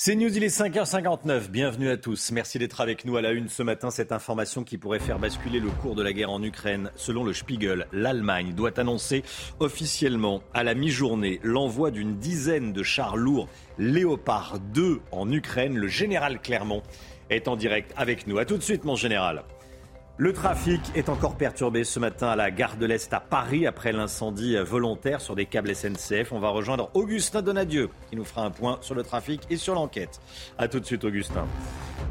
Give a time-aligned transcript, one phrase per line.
[0.00, 1.48] C'est News, il est 5h59.
[1.48, 2.30] Bienvenue à tous.
[2.30, 3.90] Merci d'être avec nous à la une ce matin.
[3.90, 6.92] Cette information qui pourrait faire basculer le cours de la guerre en Ukraine.
[6.94, 9.24] Selon le Spiegel, l'Allemagne doit annoncer
[9.58, 15.76] officiellement à la mi-journée l'envoi d'une dizaine de chars lourds Léopard 2 en Ukraine.
[15.76, 16.84] Le général Clermont
[17.28, 18.38] est en direct avec nous.
[18.38, 19.42] A tout de suite, mon général.
[20.20, 23.92] Le trafic est encore perturbé ce matin à la gare de l'Est à Paris après
[23.92, 26.32] l'incendie volontaire sur des câbles SNCF.
[26.32, 29.76] On va rejoindre Augustin Donadieu qui nous fera un point sur le trafic et sur
[29.76, 30.20] l'enquête.
[30.58, 31.46] A tout de suite Augustin.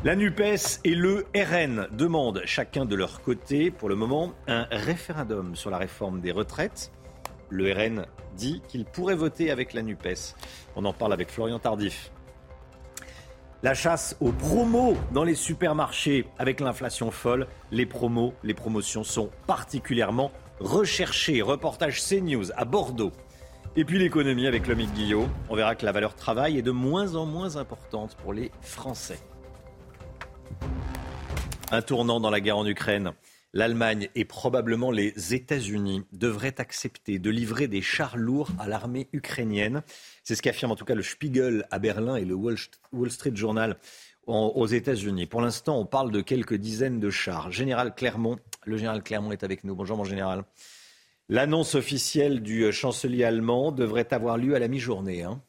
[0.06, 5.58] La NUPES et le RN demandent chacun de leur côté pour le moment un référendum
[5.58, 6.94] sur la réforme des retraites.
[7.50, 8.06] Le RN
[8.38, 10.34] dit qu'il pourrait voter avec la NUPES.
[10.78, 12.10] On en parle avec Florian Tardif.
[13.64, 19.32] La chasse aux promos dans les supermarchés avec l'inflation folle, les promos, les promotions sont
[19.48, 21.42] particulièrement recherchées.
[21.42, 23.12] Reportage CNews à Bordeaux.
[23.76, 25.28] Et puis l'économie avec Lomique Guillot.
[25.50, 29.20] On verra que la valeur travail est de moins en moins importante pour les Français.
[31.72, 33.14] Un tournant dans la guerre en Ukraine.
[33.54, 39.82] L'Allemagne et probablement les États-Unis devraient accepter de livrer des chars lourds à l'armée ukrainienne.
[40.28, 42.58] C'est ce qu'affirme en tout cas le Spiegel à Berlin et le Wall
[43.10, 43.78] Street Journal
[44.26, 45.26] aux États-Unis.
[45.26, 47.50] Pour l'instant, on parle de quelques dizaines de chars.
[47.50, 49.74] Général Clermont, le général Clermont est avec nous.
[49.74, 50.44] Bonjour mon général.
[51.30, 55.24] L'annonce officielle du chancelier allemand devrait avoir lieu à la mi-journée.
[55.24, 55.42] Hein.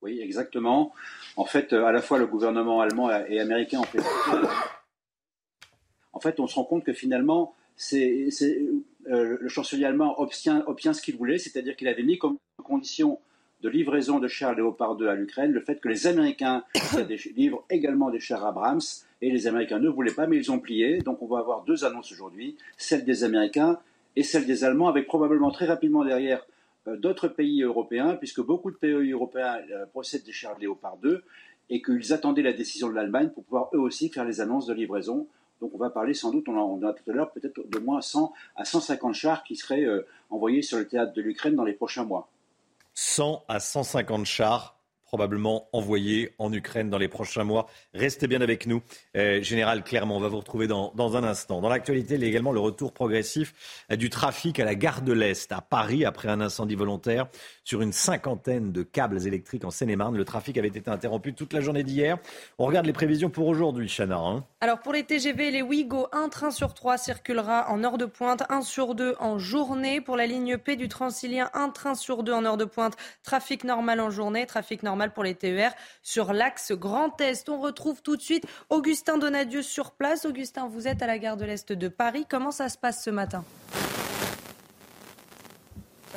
[0.00, 0.94] oui, exactement.
[1.36, 3.98] En fait, à la fois le gouvernement allemand et américain fait
[6.14, 7.54] en fait, on se rend compte que finalement,
[7.92, 13.20] euh, le chancelier allemand obtient ce qu'il voulait, c'est-à-dire qu'il avait mis comme condition
[13.66, 16.62] de livraison de chars Léopard 2 à l'Ukraine le fait que les Américains
[17.36, 18.80] livrent également des chars Abrams,
[19.20, 20.98] et les Américains ne voulaient pas, mais ils ont plié.
[20.98, 23.80] Donc on va avoir deux annonces aujourd'hui, celle des Américains
[24.14, 26.46] et celle des Allemands, avec probablement très rapidement derrière
[26.86, 31.24] euh, d'autres pays européens, puisque beaucoup de pays européens euh, possèdent des chars Léopard 2,
[31.68, 34.74] et qu'ils attendaient la décision de l'Allemagne pour pouvoir eux aussi faire les annonces de
[34.74, 35.26] livraison
[35.60, 38.02] donc on va parler sans doute, on en a tout à l'heure, peut-être de moins
[38.02, 41.72] 100 à 150 chars qui seraient euh, envoyés sur le théâtre de l'Ukraine dans les
[41.72, 42.28] prochains mois.
[42.98, 44.75] 100 à 150 chars
[45.06, 47.68] probablement envoyés en Ukraine dans les prochains mois.
[47.94, 48.82] Restez bien avec nous.
[49.16, 51.60] Euh, Général Clermont, on va vous retrouver dans, dans un instant.
[51.60, 53.54] Dans l'actualité, il y a également le retour progressif
[53.92, 57.28] euh, du trafic à la gare de l'Est, à Paris, après un incendie volontaire
[57.64, 60.16] sur une cinquantaine de câbles électriques en Seine-et-Marne.
[60.16, 62.18] Le trafic avait été interrompu toute la journée d'hier.
[62.58, 64.18] On regarde les prévisions pour aujourd'hui, Chana.
[64.18, 64.44] Hein.
[64.60, 68.42] Alors pour les TGV, les Ouigo, un train sur trois circulera en heure de pointe,
[68.48, 70.00] un sur deux en journée.
[70.00, 72.96] Pour la ligne P du Transilien, un train sur deux en heure de pointe.
[73.22, 77.48] Trafic normal en journée, trafic normal pour les TER sur l'axe Grand Est.
[77.48, 80.24] On retrouve tout de suite Augustin Donadieu sur place.
[80.24, 82.26] Augustin, vous êtes à la gare de l'Est de Paris.
[82.28, 83.44] Comment ça se passe ce matin?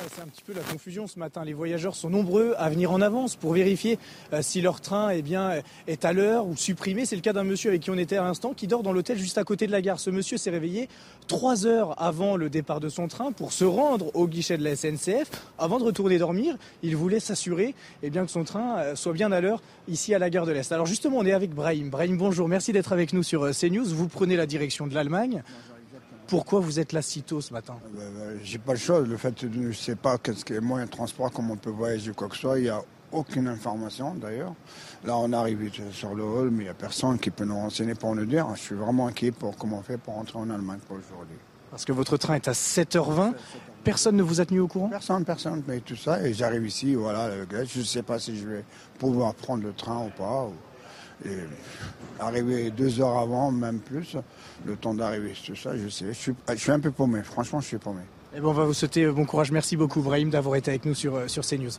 [0.08, 1.44] C'est un petit peu la confusion ce matin.
[1.44, 3.98] Les voyageurs sont nombreux à venir en avance pour vérifier
[4.32, 7.04] euh, si leur train eh bien, est à l'heure ou supprimé.
[7.04, 9.18] C'est le cas d'un monsieur avec qui on était à l'instant qui dort dans l'hôtel
[9.18, 10.00] juste à côté de la gare.
[10.00, 10.88] Ce monsieur s'est réveillé
[11.26, 14.76] trois heures avant le départ de son train pour se rendre au guichet de la
[14.76, 15.30] SNCF.
[15.58, 19.40] Avant de retourner dormir, il voulait s'assurer eh que son train euh, soit bien à
[19.40, 20.72] l'heure ici à la gare de l'Est.
[20.72, 21.90] Alors justement, on est avec Brahim.
[21.90, 22.48] Brahim, bonjour.
[22.48, 23.86] Merci d'être avec nous sur euh, CNews.
[23.86, 25.42] Vous prenez la direction de l'Allemagne.
[26.30, 27.74] Pourquoi vous êtes là si tôt ce matin?
[27.98, 29.00] Euh, J'ai pas le choix.
[29.00, 32.12] Le fait je ne sais pas qu'est-ce que moyen de transport, comment on peut voyager,
[32.12, 32.58] quoi que ce soit.
[32.58, 32.80] Il n'y a
[33.10, 34.54] aucune information d'ailleurs.
[35.04, 37.96] Là, on arrive sur le hall, mais il n'y a personne qui peut nous renseigner
[37.96, 38.46] pour nous dire.
[38.54, 41.36] Je suis vraiment inquiet pour comment on fait pour rentrer en Allemagne pour aujourd'hui.
[41.68, 43.32] Parce que votre train est à 7h20.
[43.82, 44.88] Personne ne vous a tenu au courant?
[44.88, 45.64] Personne, personne.
[45.66, 47.30] Mais tout ça, et j'arrive ici, voilà,
[47.64, 48.64] je ne sais pas si je vais
[49.00, 50.48] pouvoir prendre le train ou pas.
[51.24, 51.38] Et
[52.18, 54.16] arriver deux heures avant, même plus,
[54.66, 56.06] le temps d'arriver, tout ça, je sais.
[56.08, 58.02] Je suis, je suis, un peu paumé, franchement, je suis paumé.
[58.32, 59.50] Et eh bon, on va vous souhaiter bon courage.
[59.50, 61.70] Merci beaucoup, Brahim, d'avoir été avec nous sur, euh, sur CNews.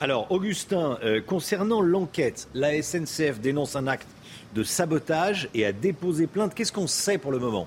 [0.00, 4.06] Alors, Augustin, euh, concernant l'enquête, la SNCF dénonce un acte
[4.54, 6.54] de sabotage et a déposé plainte.
[6.54, 7.66] Qu'est-ce qu'on sait pour le moment?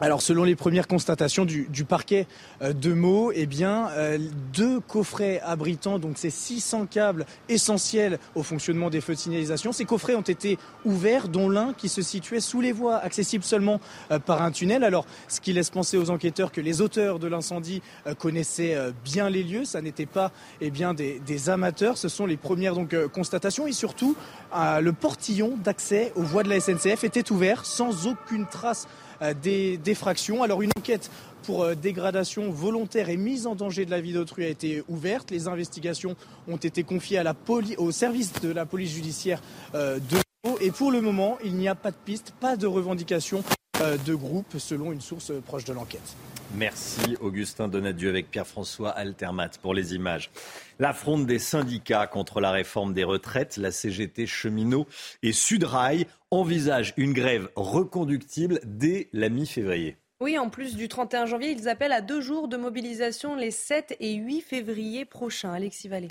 [0.00, 2.26] Alors, selon les premières constatations du, parquet
[2.62, 4.18] euh, de Meaux, eh bien, euh,
[4.52, 9.84] deux coffrets abritant donc ces 600 câbles essentiels au fonctionnement des feux de signalisation, ces
[9.84, 13.80] coffrets ont été ouverts, dont l'un qui se situait sous les voies, accessible seulement
[14.10, 14.82] euh, par un tunnel.
[14.82, 17.80] Alors, ce qui laisse penser aux enquêteurs que les auteurs de l'incendie
[18.18, 21.98] connaissaient bien les lieux, ça n'était pas eh bien des, amateurs.
[21.98, 24.16] Ce sont les premières donc constatations et surtout
[24.54, 28.86] le portillon d'accès aux voies de la SNCF était ouvert sans aucune trace
[29.22, 30.42] euh, des, fractions.
[30.42, 31.10] Alors une enquête
[31.42, 35.30] pour dégradation volontaire et mise en danger de la vie d'autrui a été ouverte.
[35.30, 36.16] Les investigations
[36.48, 37.22] ont été confiées
[37.76, 39.42] au service de la police judiciaire
[39.74, 40.18] de
[40.60, 43.42] et pour le moment, il n'y a pas de piste, pas de revendication
[43.80, 46.14] de groupe, selon une source proche de l'enquête.
[46.54, 50.30] Merci Augustin Donadieu avec Pierre-François Altermat pour les images.
[50.78, 54.86] L'affronte des syndicats contre la réforme des retraites, la CGT Cheminot
[55.22, 59.96] et Sudrail envisagent une grève reconductible dès la mi-février.
[60.20, 63.96] Oui, en plus du 31 janvier, ils appellent à deux jours de mobilisation les 7
[64.00, 65.52] et 8 février prochains.
[65.52, 66.08] Alexis Vallée.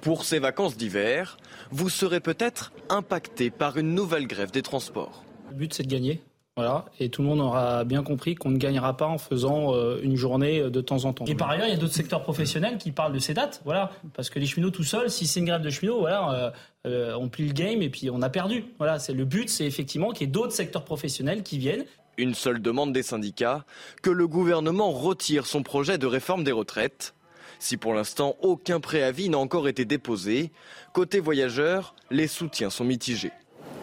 [0.00, 1.38] Pour ces vacances d'hiver,
[1.70, 5.24] vous serez peut-être impacté par une nouvelle grève des transports.
[5.50, 6.22] Le but, c'est de gagner.
[6.56, 9.98] Voilà, et tout le monde aura bien compris qu'on ne gagnera pas en faisant euh,
[10.04, 11.24] une journée euh, de temps en temps.
[11.24, 13.90] Et par ailleurs, il y a d'autres secteurs professionnels qui parlent de ces dates, voilà,
[14.12, 16.52] parce que les cheminots tout seuls, si c'est une grève de cheminots, voilà,
[16.86, 18.66] euh, on plie le game et puis on a perdu.
[18.78, 21.86] Voilà, c'est le but, c'est effectivement qu'il y ait d'autres secteurs professionnels qui viennent.
[22.18, 23.64] Une seule demande des syndicats
[24.00, 27.16] que le gouvernement retire son projet de réforme des retraites.
[27.58, 30.52] Si pour l'instant aucun préavis n'a encore été déposé,
[30.92, 33.32] côté voyageurs, les soutiens sont mitigés.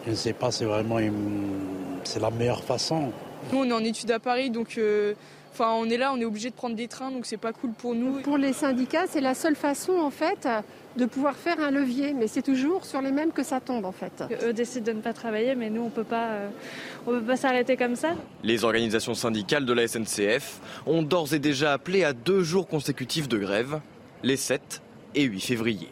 [0.04, 0.98] Je ne sais pas, c'est vraiment
[2.04, 3.12] c'est la meilleure façon.
[3.52, 5.14] Nous, on est en études à Paris, donc euh,
[5.52, 7.72] enfin, on est là, on est obligé de prendre des trains, donc c'est pas cool
[7.72, 8.20] pour nous.
[8.20, 10.48] Pour les syndicats, c'est la seule façon, en fait,
[10.96, 13.92] de pouvoir faire un levier, mais c'est toujours sur les mêmes que ça tombe, en
[13.92, 14.24] fait.
[14.44, 16.48] Eux décident de ne pas travailler, mais nous, on peut pas, euh,
[17.06, 18.10] on peut pas s'arrêter comme ça.
[18.42, 23.28] Les organisations syndicales de la SNCF ont d'ores et déjà appelé à deux jours consécutifs
[23.28, 23.80] de grève,
[24.22, 24.82] les 7
[25.14, 25.88] et 8 février.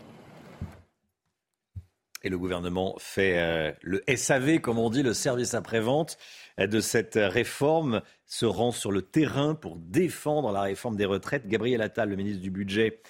[2.22, 6.18] Et le gouvernement fait euh, le SAV, comme on dit, le service après-vente
[6.58, 11.46] euh, de cette réforme, se rend sur le terrain pour défendre la réforme des retraites.
[11.46, 13.00] Gabriel Attal, le ministre du Budget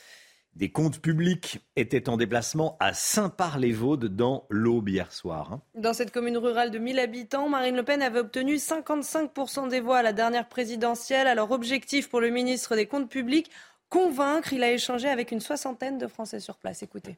[0.56, 5.52] des comptes publics, était en déplacement à Saint-Par-les-Vaudes dans l'Aube hier soir.
[5.52, 5.62] Hein.
[5.74, 9.98] Dans cette commune rurale de 1000 habitants, Marine Le Pen avait obtenu 55% des voix
[9.98, 11.28] à la dernière présidentielle.
[11.28, 13.50] Alors objectif pour le ministre des comptes publics,
[13.88, 14.52] convaincre.
[14.52, 16.82] Il a échangé avec une soixantaine de Français sur place.
[16.82, 17.16] Écoutez.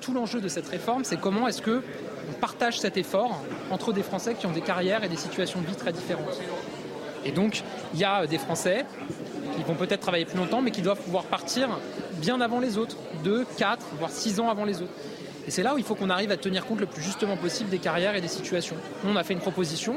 [0.00, 1.82] Tout l'enjeu de cette réforme, c'est comment est-ce que
[2.30, 5.66] on partage cet effort entre des Français qui ont des carrières et des situations de
[5.66, 6.40] vie très différentes.
[7.24, 7.62] Et donc,
[7.94, 8.84] il y a des Français
[9.56, 11.68] qui vont peut-être travailler plus longtemps, mais qui doivent pouvoir partir
[12.20, 14.92] bien avant les autres, 2, 4, voire 6 ans avant les autres.
[15.46, 17.70] Et c'est là où il faut qu'on arrive à tenir compte le plus justement possible
[17.70, 18.76] des carrières et des situations.
[19.06, 19.96] On a fait une proposition,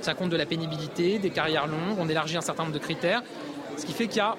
[0.00, 3.22] ça compte de la pénibilité, des carrières longues, on élargit un certain nombre de critères,
[3.76, 4.36] ce qui fait qu'il y a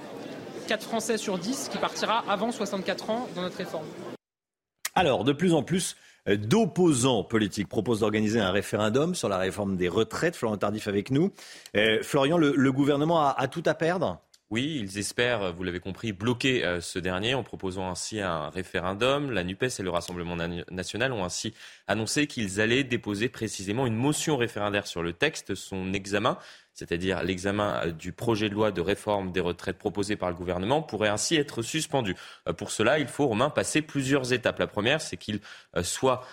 [0.68, 3.86] 4 Français sur 10 qui partira avant 64 ans dans notre réforme.
[5.00, 5.96] Alors, de plus en plus
[6.28, 10.36] euh, d'opposants politiques proposent d'organiser un référendum sur la réforme des retraites.
[10.36, 11.31] Florian Tardif avec nous.
[11.78, 14.19] Euh, Florian, le, gouvernement a, tout à perdre?
[14.50, 19.31] Oui, ils espèrent, vous l'avez compris, bloquer euh, ce dernier en proposant ainsi un référendum.
[19.31, 20.36] La NUPES et le Rassemblement
[20.69, 21.54] national ont ainsi
[21.88, 25.56] annoncé qu'ils allaient déposer précisément une motion référendaire sur le texte.
[25.56, 26.38] Son examen
[26.80, 30.81] c'est-à-dire l'examen euh, du projet de loi de réforme des retraites proposé par le gouvernement,
[30.81, 32.16] pourrait ainsi être suspendu.
[32.48, 34.60] Euh, pour cela, il faut, Romain, passer plusieurs étapes.
[34.60, 35.42] La première, c'est qu'il
[35.76, 36.26] euh, soit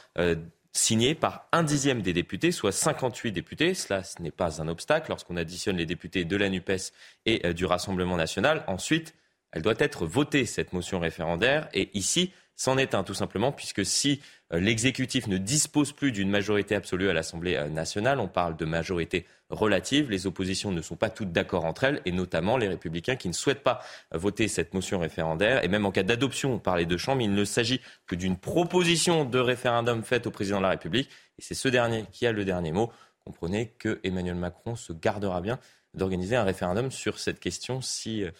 [0.72, 3.75] signé par un dixième des députés, soit 58 députés.
[3.75, 6.93] Cela, ce n'est pas un obstacle lorsqu'on additionne les députés de la NUPES
[7.25, 8.62] et du Rassemblement national.
[8.66, 9.14] Ensuite,
[9.52, 11.69] elle doit être votée, cette motion référendaire.
[11.72, 14.20] Et ici, c'en est un, tout simplement, puisque si
[14.50, 20.11] l'exécutif ne dispose plus d'une majorité absolue à l'Assemblée nationale, on parle de majorité relative.
[20.11, 23.32] Les oppositions ne sont pas toutes d'accord entre elles, et notamment les républicains qui ne
[23.32, 23.81] souhaitent pas
[24.12, 25.65] voter cette motion référendaire.
[25.65, 29.25] Et même en cas d'adoption par les deux chambres, il ne s'agit que d'une proposition
[29.25, 31.10] de référendum faite au président de la République.
[31.39, 32.91] Et c'est ce dernier qui a le dernier mot.
[33.25, 35.58] Comprenez que Emmanuel Macron se gardera bien
[35.94, 38.31] d'organiser un référendum sur cette question si euh,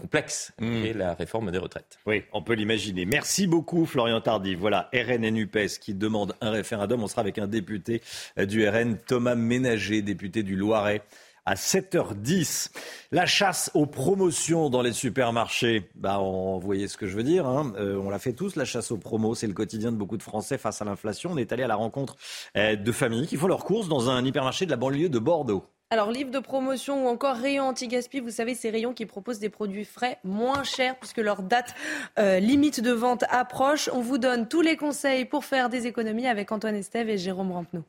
[0.00, 0.84] complexe mmh.
[0.96, 1.98] la réforme des retraites.
[2.06, 3.04] Oui, on peut l'imaginer.
[3.04, 4.54] Merci beaucoup Florian Tardy.
[4.54, 5.46] Voilà, RN et
[5.80, 7.02] qui demande un référendum.
[7.02, 8.02] On sera avec un député
[8.38, 11.02] euh, du RN, Thomas Ménager, député du Loiret.
[11.46, 12.70] À 7h10,
[13.12, 15.90] la chasse aux promotions dans les supermarchés.
[15.94, 17.46] Bah, on voyait ce que je veux dire.
[17.46, 17.74] Hein.
[17.76, 19.34] Euh, on l'a fait tous, la chasse aux promos.
[19.34, 21.32] C'est le quotidien de beaucoup de Français face à l'inflation.
[21.32, 22.16] On est allé à la rencontre
[22.56, 25.66] euh, de familles qui font leurs courses dans un hypermarché de la banlieue de Bordeaux.
[25.94, 29.48] Alors, livre de promotion ou encore rayon anti-gaspi, vous savez, ces rayons qui proposent des
[29.48, 31.72] produits frais moins chers puisque leur date
[32.18, 33.88] euh, limite de vente approche.
[33.92, 37.52] On vous donne tous les conseils pour faire des économies avec Antoine Estève et Jérôme
[37.52, 37.84] Rampenou.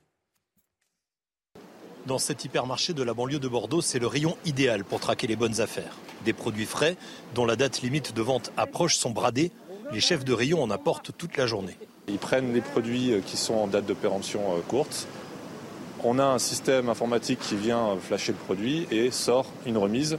[2.05, 5.35] Dans cet hypermarché de la banlieue de Bordeaux, c'est le rayon idéal pour traquer les
[5.35, 5.97] bonnes affaires.
[6.25, 6.97] Des produits frais
[7.33, 9.51] dont la date limite de vente approche sont bradés.
[9.91, 11.75] Les chefs de rayon en apportent toute la journée.
[12.07, 15.07] Ils prennent les produits qui sont en date de péremption euh, courte
[16.05, 20.17] on a un système informatique qui vient flasher le produit et sort une remise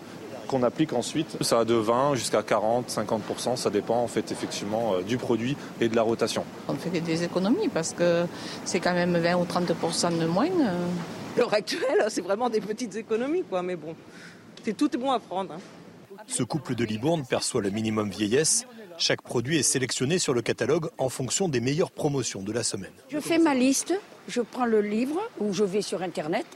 [0.48, 1.36] qu'on applique ensuite.
[1.42, 5.56] Ça va de 20 jusqu'à 40, 50%, ça dépend en fait effectivement euh, du produit
[5.80, 6.44] et de la rotation.
[6.68, 8.26] On fait des économies parce que
[8.64, 10.46] c'est quand même 20 ou 30% de moins.
[11.36, 13.62] l'heure actuelle, c'est vraiment des petites économies, quoi.
[13.62, 13.94] Mais bon,
[14.64, 15.54] c'est tout est bon à prendre.
[15.54, 15.58] hein.
[16.26, 18.66] Ce couple de Libourne perçoit le minimum vieillesse.
[18.98, 22.92] Chaque produit est sélectionné sur le catalogue en fonction des meilleures promotions de la semaine.
[23.08, 23.92] Je fais ma liste,
[24.28, 26.46] je prends le livre ou je vais sur Internet,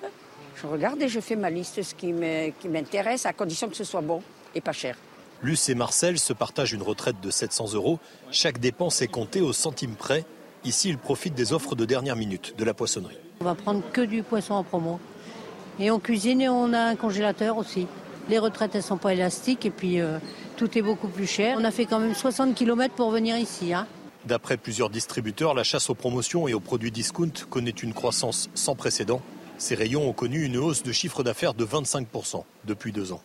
[0.56, 4.00] je regarde et je fais ma liste, ce qui m'intéresse, à condition que ce soit
[4.00, 4.22] bon
[4.54, 4.96] et pas cher.
[5.42, 7.98] Luce et Marcel se partagent une retraite de 700 euros.
[8.30, 10.24] Chaque dépense est comptée au centime près.
[10.64, 13.16] Ici, ils profitent des offres de dernière minute de la poissonnerie.
[13.40, 15.00] On va prendre que du poisson en promo.
[15.78, 17.86] Et on cuisine et on a un congélateur aussi.
[18.28, 20.18] Les retraites, elles sont pas élastiques et puis euh,
[20.56, 21.56] tout est beaucoup plus cher.
[21.58, 23.72] On a fait quand même 60 km pour venir ici.
[23.72, 23.86] Hein.
[24.26, 28.74] D'après plusieurs distributeurs, la chasse aux promotions et aux produits discount connaît une croissance sans
[28.76, 29.22] précédent.
[29.56, 33.22] Ces rayons ont connu une hausse de chiffre d'affaires de 25% depuis deux ans.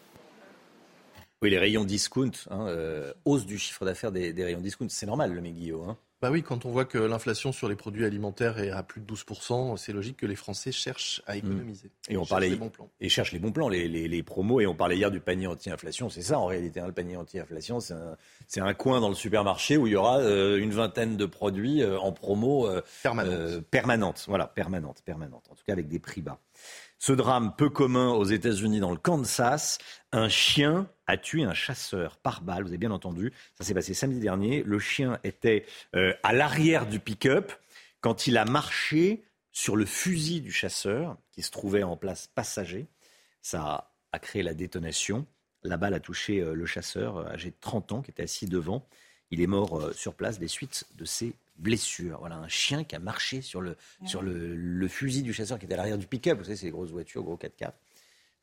[1.42, 5.06] Oui, les rayons discount, hein, euh, hausse du chiffre d'affaires des, des rayons discount, c'est
[5.06, 5.90] normal, le Guillaume.
[5.90, 5.98] Hein.
[6.22, 9.06] Bah oui, quand on voit que l'inflation sur les produits alimentaires est à plus de
[9.14, 11.90] 12%, c'est logique que les Français cherchent à économiser.
[12.10, 12.12] Mmh.
[12.14, 12.90] Et on cherchent parlait les bons plans.
[13.00, 14.62] et cherche les bons plans, les, les- les promos.
[14.62, 16.10] Et on parlait hier du panier anti-inflation.
[16.10, 19.78] C'est ça en réalité, hein, le panier anti-inflation, c'est un, un coin dans le supermarché
[19.78, 24.24] où il y aura euh, une vingtaine de produits euh, en promo euh, euh, permanente.
[24.28, 25.46] Voilà, permanente, permanente.
[25.52, 26.40] En tout cas avec des prix bas.
[26.98, 29.78] Ce drame peu commun aux États-Unis dans le Kansas,
[30.14, 32.64] un chien a tué un chasseur par balle.
[32.64, 33.32] Vous avez bien entendu.
[33.58, 34.64] Ça s'est passé samedi dernier.
[34.64, 37.52] Le chien était euh, à l'arrière du pick-up
[38.02, 42.88] quand il a marché sur le fusil du chasseur qui se trouvait en place passager.
[43.42, 45.26] Ça a créé la détonation.
[45.64, 48.48] La balle a touché euh, le chasseur euh, âgé de 30 ans qui était assis
[48.48, 48.88] devant.
[49.32, 52.20] Il est mort sur place des suites de ses blessures.
[52.20, 55.66] Voilà un chien qui a marché sur le, sur le, le fusil du chasseur qui
[55.66, 56.38] était à l'arrière du pick-up.
[56.38, 57.72] Vous savez, c'est les grosses voitures, gros 4x4.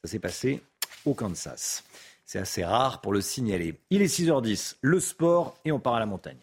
[0.03, 0.61] Ça s'est passé
[1.05, 1.85] au Kansas.
[2.33, 3.79] C'est assez rare pour le signaler.
[3.91, 6.39] Il est 6h10, le sport et on part à la montagne.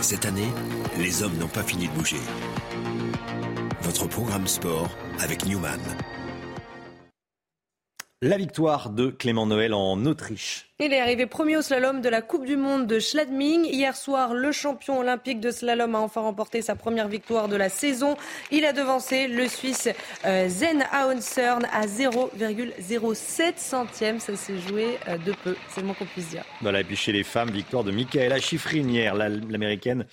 [0.00, 0.48] Cette année,
[0.98, 2.18] les hommes n'ont pas fini de bouger.
[3.82, 4.88] Votre programme sport
[5.20, 5.78] avec Newman.
[8.22, 10.70] La victoire de Clément Noël en Autriche.
[10.80, 13.66] Il est arrivé premier au slalom de la Coupe du Monde de Schladming.
[13.66, 17.68] Hier soir, le champion olympique de slalom a enfin remporté sa première victoire de la
[17.68, 18.16] saison.
[18.50, 19.90] Il a devancé le Suisse
[20.24, 24.18] euh, Zen Auensörn à 0,07 centième.
[24.18, 26.44] Ça s'est joué euh, de peu, c'est le moins qu'on puisse dire.
[26.62, 30.06] Voilà, et puis chez les femmes, victoire de Michaela Schifrin hier, la- l'américaine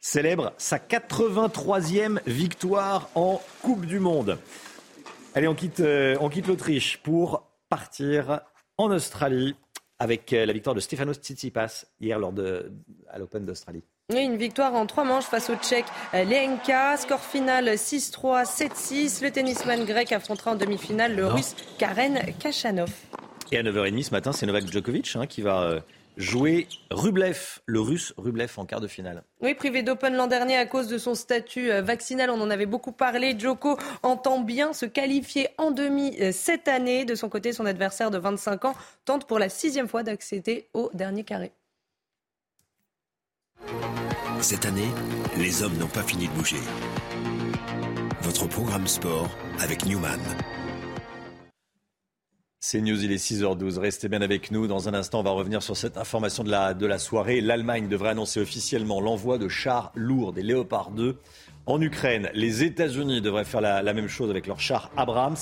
[0.00, 4.38] célèbre sa 83e victoire en Coupe du Monde.
[5.34, 8.40] Allez, on quitte, euh, on quitte l'Autriche pour partir
[8.76, 9.54] en Australie
[9.98, 12.72] avec euh, la victoire de Stefanos Tsitsipas hier lors de,
[13.08, 13.82] à l'Open d'Australie.
[14.14, 15.84] Une victoire en trois manches face au Tchèque
[16.14, 16.96] euh, Lenka.
[16.96, 19.22] Score final 6-3, 7-6.
[19.22, 21.34] Le tennisman grec affrontera en demi-finale le Non.
[21.34, 22.90] russe Karen Kachanov.
[23.52, 25.80] Et à 9h30 ce matin, c'est Novak Djokovic hein, qui va euh,
[26.16, 29.22] jouer Rublev, le russe Rublev en quart de finale.
[29.40, 32.66] Oui, privé d'Open l'an dernier à cause de son statut euh, vaccinal, on en avait
[32.66, 33.34] beaucoup parlé.
[33.38, 37.04] Djoko entend bien se qualifier en demi euh, cette année.
[37.04, 38.74] De son côté, son adversaire de 25 ans
[39.04, 41.52] tente pour la sixième fois d'accéder au dernier carré.
[44.40, 44.88] Cette année,
[45.36, 46.56] les hommes n'ont pas fini de bouger.
[48.22, 50.20] Votre programme sport avec Newman.
[52.62, 53.78] C'est News, il est 6h12.
[53.78, 54.66] Restez bien avec nous.
[54.66, 57.40] Dans un instant, on va revenir sur cette information de la, de la soirée.
[57.40, 61.16] L'Allemagne devrait annoncer officiellement l'envoi de chars lourds, des Léopard 2,
[61.64, 62.28] en Ukraine.
[62.34, 65.38] Les États-Unis devraient faire la, même chose avec leurs chars Abrams.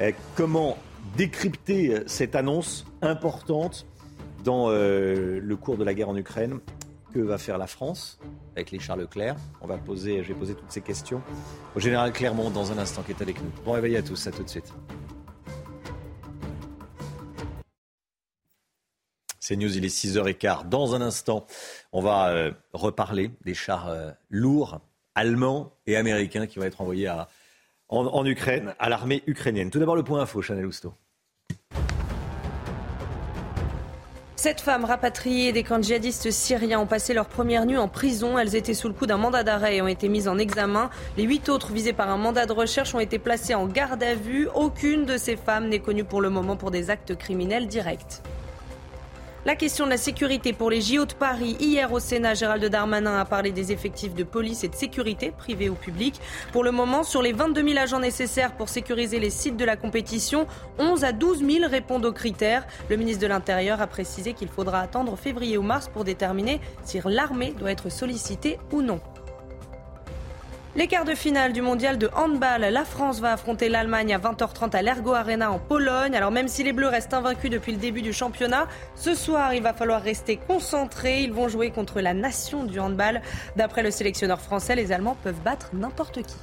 [0.00, 0.78] Eh, comment
[1.14, 3.86] décrypter euh, cette annonce importante
[4.42, 6.58] dans euh, le cours de la guerre en Ukraine?
[7.12, 8.18] Que va faire la France
[8.56, 9.36] avec les chars Leclerc?
[9.60, 11.20] On va poser, je vais poser toutes ces questions
[11.76, 13.50] au général Clermont dans un instant qui est avec nous.
[13.66, 14.72] Bon réveil à tous, à tout de suite.
[19.44, 20.68] C'est News, il est 6h15.
[20.68, 21.46] Dans un instant,
[21.90, 24.80] on va euh, reparler des chars euh, lourds
[25.16, 27.12] allemands et américains qui vont être envoyés
[27.88, 29.72] en, Ukraine, à l'armée ukrainienne.
[29.72, 30.94] Tout d'abord, le point info, Chanel Housteau.
[34.36, 38.38] Sept femmes rapatriées des camps djihadistes syriens ont passé leur première nuit en prison.
[38.38, 40.88] Elles étaient sous le coup d'un mandat d'arrêt et ont été mises en examen.
[41.16, 44.14] Les huit autres visées par un mandat de recherche ont été placées en garde à
[44.14, 44.46] vue.
[44.54, 48.22] Aucune de ces femmes n'est connue pour le moment pour des actes criminels directs.
[49.44, 51.56] La question de la sécurité pour les JO de Paris.
[51.58, 55.68] Hier au Sénat, Gérald Darmanin a parlé des effectifs de police et de sécurité privés
[55.68, 56.20] ou publics.
[56.52, 59.74] Pour le moment, sur les 22 000 agents nécessaires pour sécuriser les sites de la
[59.74, 60.46] compétition,
[60.78, 62.68] 11 à 12 000 répondent aux critères.
[62.88, 67.00] Le ministre de l'Intérieur a précisé qu'il faudra attendre février ou mars pour déterminer si
[67.04, 69.00] l'armée doit être sollicitée ou non.
[70.74, 74.74] Les quarts de finale du mondial de handball, la France va affronter l'Allemagne à 20h30
[74.74, 76.14] à l'Ergo Arena en Pologne.
[76.14, 79.62] Alors même si les Bleus restent invaincus depuis le début du championnat, ce soir il
[79.62, 81.24] va falloir rester concentrés.
[81.24, 83.20] Ils vont jouer contre la nation du handball.
[83.54, 86.36] D'après le sélectionneur français, les Allemands peuvent battre n'importe qui.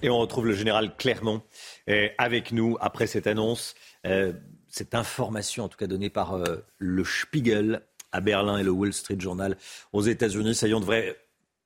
[0.00, 1.42] Et on retrouve le général Clermont
[1.90, 3.74] euh, avec nous après cette annonce,
[4.06, 4.32] euh,
[4.68, 8.94] cette information en tout cas donnée par euh, le Spiegel à Berlin et le Wall
[8.94, 9.58] Street Journal
[9.92, 10.54] aux États-Unis.
[10.54, 11.14] Ça y est, on devrait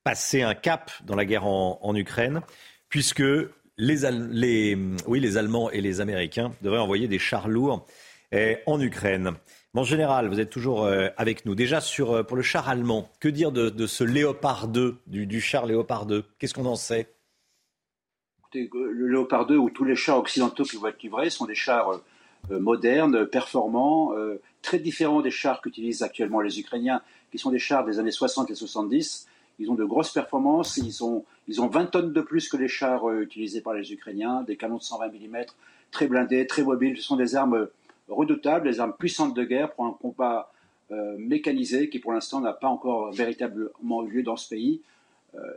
[0.04, 2.40] passer un cap dans la guerre en, Ukraine,
[2.88, 3.22] puisque
[3.76, 7.86] les, Allemands et les Américains devraient envoyer des chars lourds
[8.66, 9.32] en Ukraine.
[9.74, 11.54] Mon général, vous êtes toujours avec nous.
[11.54, 16.06] Déjà sur, pour le char allemand, que dire de, ce Léopard 2, du, char Léopard
[16.06, 17.08] 2 Qu'est-ce qu'on en sait?
[18.52, 22.00] Le Léopard 2 ou tous les chars occidentaux qui vont être livrés sont des chars
[22.50, 27.58] euh, modernes, performants, euh, très différents des chars qu'utilisent actuellement les Ukrainiens, qui sont des
[27.58, 29.28] chars des années 60 et 70.
[29.60, 32.68] Ils ont de grosses performances, ils ont, ils ont 20 tonnes de plus que les
[32.68, 35.44] chars euh, utilisés par les Ukrainiens, des canons de 120 mm,
[35.90, 36.96] très blindés, très mobiles.
[36.96, 37.68] Ce sont des armes
[38.08, 40.52] redoutables, des armes puissantes de guerre pour un combat
[41.18, 44.80] mécanisé qui pour l'instant n'a pas encore véritablement eu lieu dans ce pays.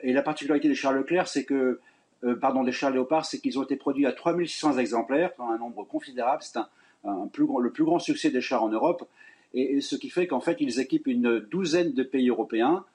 [0.04, 1.80] et la particularité des chars Leclerc, c'est que
[2.24, 5.84] euh, pardon, des chars léopards, c'est qu'ils ont été produits à 3600 exemplaires, un nombre
[5.84, 6.42] considérable.
[6.42, 6.68] C'est un,
[7.04, 9.08] le plus grand succès des chars en Europe.
[9.54, 12.86] Et, ce qui fait qu'en fait, ils équipent une douzaine de pays européens,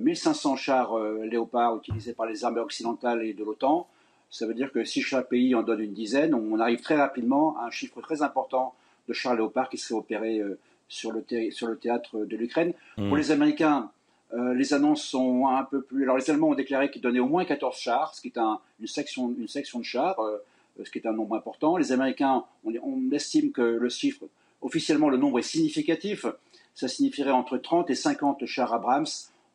[0.00, 3.86] 1500 euh, chars euh, léopards utilisés par les armées occidentales et de l'OTAN.
[4.30, 7.56] Ça veut dire que si chaque pays en donne une dizaine, on arrive très rapidement
[7.58, 8.74] à un chiffre très important
[9.08, 10.42] de chars léopards qui seraient opérés
[10.88, 12.72] sur le, sur le théâtre de l'Ukraine.
[12.96, 13.16] Pour mmh.
[13.16, 13.90] les Américains,
[14.34, 16.02] euh, les annonces sont un peu plus.
[16.02, 18.86] Alors, les Allemands ont déclaré qu'ils donnaient au moins 14 chars, ce qui est une,
[18.86, 20.38] section, une section de chars, euh,
[20.82, 21.76] ce qui est un nombre important.
[21.76, 24.24] Les Américains, on, estime que le chiffre,
[24.60, 26.26] officiellement, le nombre est significatif.
[26.74, 29.06] Ça signifierait entre 30 et 50 chars Abrams.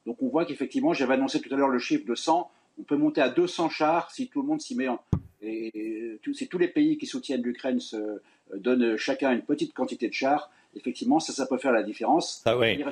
[0.06, 2.50] Donc, on voit qu'effectivement, j'avais annoncé tout à l'heure le chiffre de 100.
[2.80, 4.88] On peut monter à 200 chars si tout le monde s'y met.
[4.88, 5.00] En...
[5.42, 8.20] Et, si tous les pays qui soutiennent l'Ukraine se euh,
[8.56, 12.42] donnent chacun une petite quantité de chars, effectivement, ça, ça peut faire la différence.
[12.46, 12.84] Ah oui.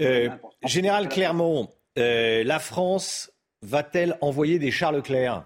[0.00, 0.28] Euh,
[0.64, 5.44] Général Clermont, euh, la France va-t-elle envoyer des chars Leclerc?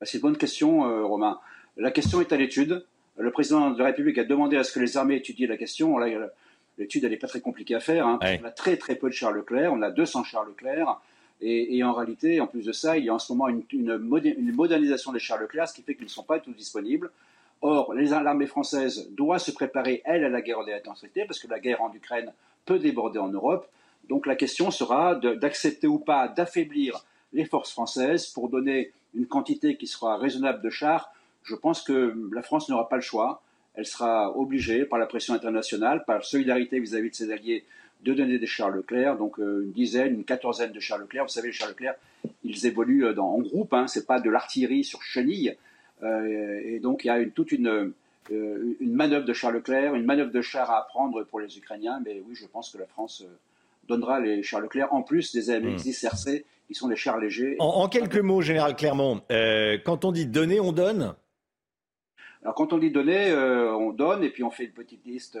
[0.00, 1.40] Bah, C'est une bonne question, Romain.
[1.76, 2.84] La question est à l'étude.
[3.16, 5.98] Le président de la République a demandé à ce que les armées étudient la question.
[6.82, 8.06] L'étude, elle n'est pas très compliquée à faire.
[8.06, 8.18] Hein.
[8.42, 9.72] On a très très peu de chars Leclerc.
[9.72, 11.00] On a 200 chars Leclerc.
[11.40, 14.52] Et, en réalité, en plus de ça, il y a en ce moment une, une,
[14.52, 17.10] modernisation des chars Leclerc, ce qui fait qu'ils ne sont pas tous disponibles.
[17.62, 21.58] Or, l'armée française doit se préparer, elle, à la guerre des intensités, parce que la
[21.58, 22.32] guerre en Ukraine
[22.64, 23.66] peut déborder en Europe.
[24.08, 29.76] Donc la question sera d'accepter ou pas d'affaiblir les forces françaises pour donner une quantité
[29.76, 31.12] qui sera raisonnable de chars.
[31.44, 33.42] Je pense que la France n'aura pas le choix.
[33.74, 37.64] Elle sera obligée, par la pression internationale, par solidarité vis-à-vis de ses alliés,
[38.02, 41.24] de donner des chars Leclerc, donc euh, une dizaine, une quatorzaine de chars Leclerc.
[41.24, 41.94] Vous savez, les chars Leclerc,
[42.44, 45.56] ils évoluent euh, en groupe, hein, c'est pas de l'artillerie sur chenille.
[46.02, 47.92] Euh, et donc il y a une, toute une,
[48.30, 52.00] euh, une manœuvre de chars Leclerc, une manœuvre de chars à apprendre pour les Ukrainiens.
[52.04, 53.24] Mais oui, je pense que la France
[53.88, 57.56] donnera les chars Leclerc en plus des AMX-10 RC qui sont des chars légers.
[57.58, 61.14] En, quelques mots, Général Clermont, euh, quand on dit donner, on donne?
[62.42, 65.38] Alors quand on dit donner, on donne et puis on fait une petite liste.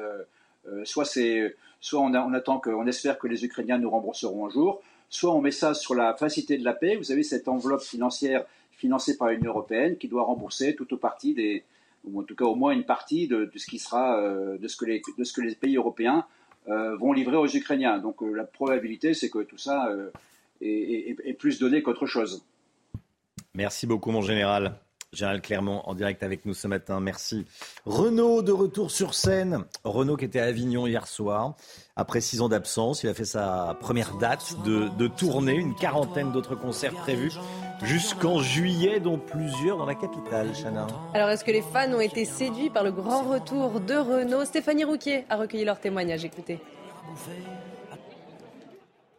[0.84, 4.80] soit c'est, soit on, on attend qu'on espère que les Ukrainiens nous rembourseront un jour,
[5.08, 6.96] soit on met ça sur la facilité de la paix.
[6.96, 11.34] Vous avez cette enveloppe financière financée par l'Union européenne qui doit rembourser tout ou partie
[11.34, 11.64] des,
[12.04, 14.76] ou en tout cas au moins une partie de, ce qui sera, euh, de, ce
[14.76, 16.26] que les, de ce que les pays européens
[16.68, 17.98] euh, vont livrer aux Ukrainiens.
[17.98, 19.88] Donc euh, la probabilité, c'est que tout ça
[20.60, 22.44] est, plus donné qu'autre chose.
[23.54, 24.74] Merci beaucoup, mon général.
[25.12, 27.00] Général Clermont en direct avec nous ce matin.
[27.00, 27.44] Merci.
[27.84, 29.64] Renaud de retour sur scène.
[29.84, 31.54] Renaud qui était à Avignon hier soir.
[31.96, 36.32] Après six ans d'absence, il a fait sa première date de, de tournée, une quarantaine
[36.32, 37.32] d'autres concerts prévus
[37.82, 40.86] jusqu'en juillet, dont plusieurs dans la capitale, Chana.
[41.12, 44.84] Alors, est-ce que les fans ont été séduits par le grand retour de Renault Stéphanie
[44.84, 46.24] Rouquier a recueilli leur témoignage.
[46.24, 46.58] Écoutez.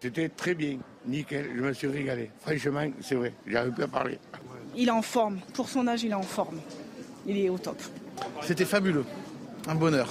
[0.02, 2.32] C'était très bien, nickel, je me suis régalé.
[2.40, 4.20] Franchement, c'est vrai, j'arrive plus à parler.
[4.76, 6.60] Il est en forme, pour son âge, il est en forme.
[7.26, 7.82] Il est au top.
[8.42, 9.06] C'était fabuleux,
[9.68, 10.10] un bonheur.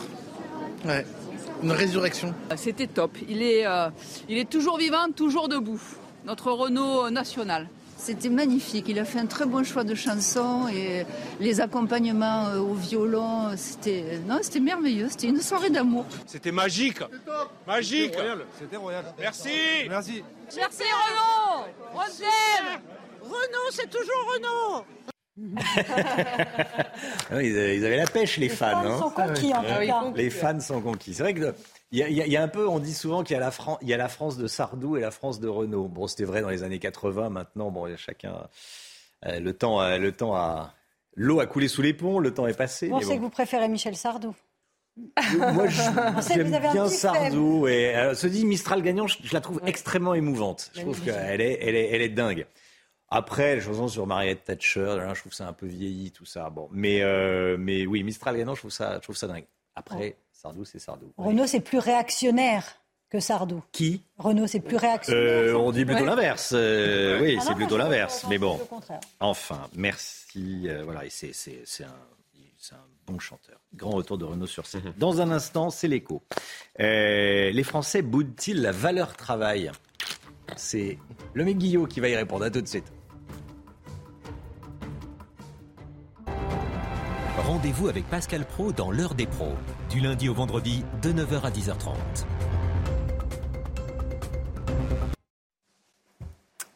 [0.84, 1.04] Ouais.
[1.62, 2.34] Une résurrection.
[2.56, 3.16] C'était top.
[3.28, 3.88] Il est, euh,
[4.28, 5.80] il est toujours vivant, toujours debout.
[6.24, 7.68] Notre Renault national.
[7.96, 8.86] C'était magnifique.
[8.88, 11.06] Il a fait un très bon choix de chansons et
[11.38, 15.06] les accompagnements euh, au violon, c'était non, c'était merveilleux.
[15.08, 16.04] C'était une soirée d'amour.
[16.26, 16.98] C'était magique,
[17.64, 18.14] magique.
[18.58, 19.04] C'était royal.
[19.20, 19.50] Merci.
[19.88, 20.24] Merci.
[20.56, 21.66] Merci Renaud.
[21.94, 22.00] On
[23.22, 24.84] Renaud, c'est toujours Renault.
[27.30, 28.82] Ah ils avaient la pêche, les, fans.
[28.82, 29.26] Fans sont hein.
[29.28, 30.12] conquis, en tout cas.
[30.14, 31.14] Les fans sont conquis.
[31.14, 31.54] C'est vrai que
[31.90, 33.98] il y, a, un peu, on dit souvent qu'il y, a la il y a
[33.98, 35.88] la France de Sardou et la France de Renault.
[35.88, 37.28] Bon, c'était vrai dans les années 80.
[37.28, 38.48] Maintenant, bon, il y a chacun.
[39.26, 40.72] Euh, le temps, euh, le temps a.
[41.14, 42.88] L'eau a coulé sous les ponts, le temps est passé.
[42.88, 44.34] Bon, c'est que vous préférez Michel Sardou.
[45.36, 47.66] Moi, j'aime bien Sardou.
[47.66, 50.70] Et, se dit Mistral gagnant, je, la trouve extrêmement émouvante.
[50.74, 52.46] Je trouve qu'elle est, elle est, elle est dingue.
[53.14, 56.48] Après, les chansons sur Margaret Thatcher, là, je trouve ça un peu vieilli, tout ça.
[56.50, 59.44] Bon, mais, euh, mais oui, Mistral gagnant, je trouve ça, je trouve ça dingue.
[59.76, 61.12] Après, Sardou, c'est Sardou.
[61.18, 62.64] Renault, c'est plus réactionnaire
[63.10, 63.62] que Sardou.
[63.72, 64.02] Qui?
[64.18, 65.22] Renault, c'est plus réactionnaire.
[65.22, 66.06] Euh, on dit plutôt Ouais.
[66.06, 66.52] l'inverse.
[66.56, 68.24] Euh, oui, Ah c'est plutôt l'inverse.
[68.30, 68.58] Mais bon,
[69.20, 70.62] enfin, merci.
[70.68, 71.88] Euh, voilà, et c'est c'est- c'est un,
[72.72, 73.58] un bon chanteur.
[73.74, 74.94] Grand retour de Renault sur scène.
[74.96, 76.22] Dans un instant, c'est l'écho.
[76.80, 79.70] Euh, les Français boudent-ils la valeur travail?
[80.56, 80.98] C'est
[81.34, 82.44] le mec Guillot qui va y répondre.
[82.44, 82.90] À tout de suite.
[87.62, 89.54] Rendez-vous avec Pascal Pro dans l'heure des pros,
[89.88, 91.94] du lundi au vendredi de 9h à 10h30.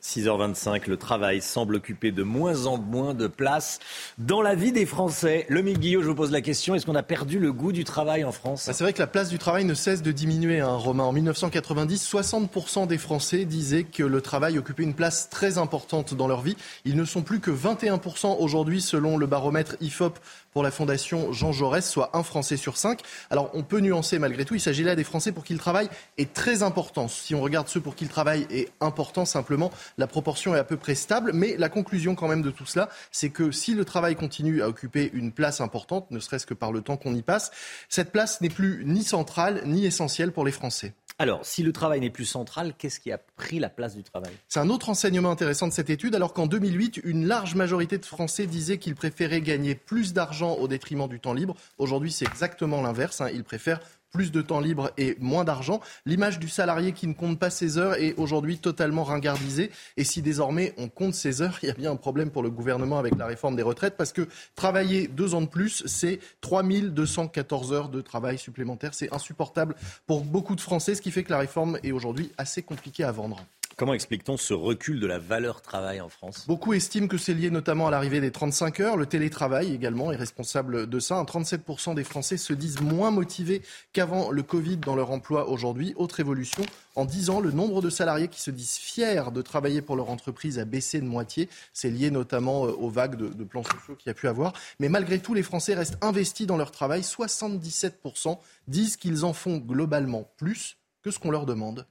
[0.00, 3.80] 6h25, le travail semble occuper de moins en moins de place
[4.18, 5.44] dans la vie des Français.
[5.48, 8.22] Le Guillot, je vous pose la question, est-ce qu'on a perdu le goût du travail
[8.22, 8.66] en France?
[8.66, 11.04] Bah, c'est vrai que la place du travail ne cesse de diminuer, hein, Romain.
[11.04, 16.28] En 1990, 60% des Français disaient que le travail occupait une place très importante dans
[16.28, 16.56] leur vie.
[16.84, 20.18] Ils ne sont plus que 21% aujourd'hui, selon le baromètre IFOP
[20.56, 23.02] pour la Fondation Jean Jaurès, soit un Français sur cinq.
[23.28, 24.54] Alors, on peut nuancer malgré tout.
[24.54, 27.08] Il s'agit là des Français pour qui le travail est très important.
[27.08, 30.64] Si on regarde ceux pour qui le travail est important, simplement, la proportion est à
[30.64, 31.32] peu près stable.
[31.34, 34.68] Mais la conclusion quand même de tout cela, c'est que si le travail continue à
[34.68, 37.50] occuper une place importante, ne serait-ce que par le temps qu'on y passe,
[37.90, 40.94] cette place n'est plus ni centrale ni essentielle pour les Français.
[41.18, 44.32] Alors, si le travail n'est plus central, qu'est-ce qui a pris la place du travail?
[44.48, 48.04] C'est un autre enseignement intéressant de cette étude, alors qu'en 2008, une large majorité de
[48.04, 51.54] Français disaient qu'ils préféraient gagner plus d'argent au détriment du temps libre.
[51.78, 53.20] Aujourd'hui, c'est exactement l'inverse.
[53.20, 53.28] hein.
[53.32, 53.80] Ils préfèrent
[54.12, 55.80] plus de temps libre et moins d'argent.
[56.06, 59.70] L'image du salarié qui ne compte pas ses heures est aujourd'hui totalement ringardisée.
[59.96, 62.50] Et si désormais on compte ses heures, il y a bien un problème pour le
[62.50, 67.72] gouvernement avec la réforme des retraites, parce que travailler deux ans de plus, c'est 3214
[67.72, 68.94] heures de travail supplémentaire.
[68.94, 69.74] C'est insupportable
[70.06, 73.12] pour beaucoup de Français, ce qui fait que la réforme est aujourd'hui assez compliquée à
[73.12, 73.44] vendre.
[73.78, 76.46] Comment explique-t-on ce recul de la valeur travail en France?
[76.46, 78.96] Beaucoup estiment que c'est lié notamment à l'arrivée des 35 heures.
[78.96, 81.16] Le télétravail également est responsable de ça.
[81.16, 83.60] Un 37% des Français se disent moins motivés
[83.92, 85.92] qu'avant le Covid dans leur emploi aujourd'hui.
[85.96, 89.82] Autre évolution, en 10 ans, le nombre de salariés qui se disent fiers de travailler
[89.82, 91.50] pour leur entreprise a baissé de moitié.
[91.74, 94.54] C'est lié notamment euh, aux vagues de, de plans sociaux qu'il y a pu avoir.
[94.80, 97.02] Mais malgré tout, les Français restent investis dans leur travail.
[97.02, 101.84] 77% disent qu'ils en font globalement plus que ce qu'on leur demande.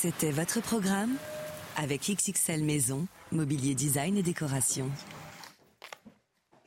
[0.00, 1.10] C'était votre programme
[1.76, 4.88] avec XXL Maison, mobilier design et décoration.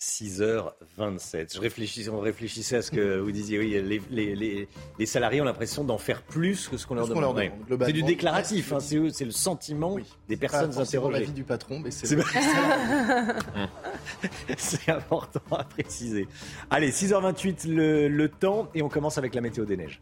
[0.02, 1.54] 6h27.
[1.54, 3.60] Je réfléchissais, on réfléchissait à ce que vous disiez.
[3.60, 4.68] Oui, les, les- les-
[4.98, 7.52] les salariés ont l'impression d'en faire plus que ce qu'on leur leur demande.
[7.86, 11.20] C'est du déclaratif, hein, c'est c'est le sentiment des personnes Pas interrogées.
[11.20, 12.18] l'avis du patron, mais c'est C'est
[14.58, 16.28] C'est important à préciser.
[16.72, 20.02] Allez, 6h28 le, le temps et on commence avec la météo des neiges.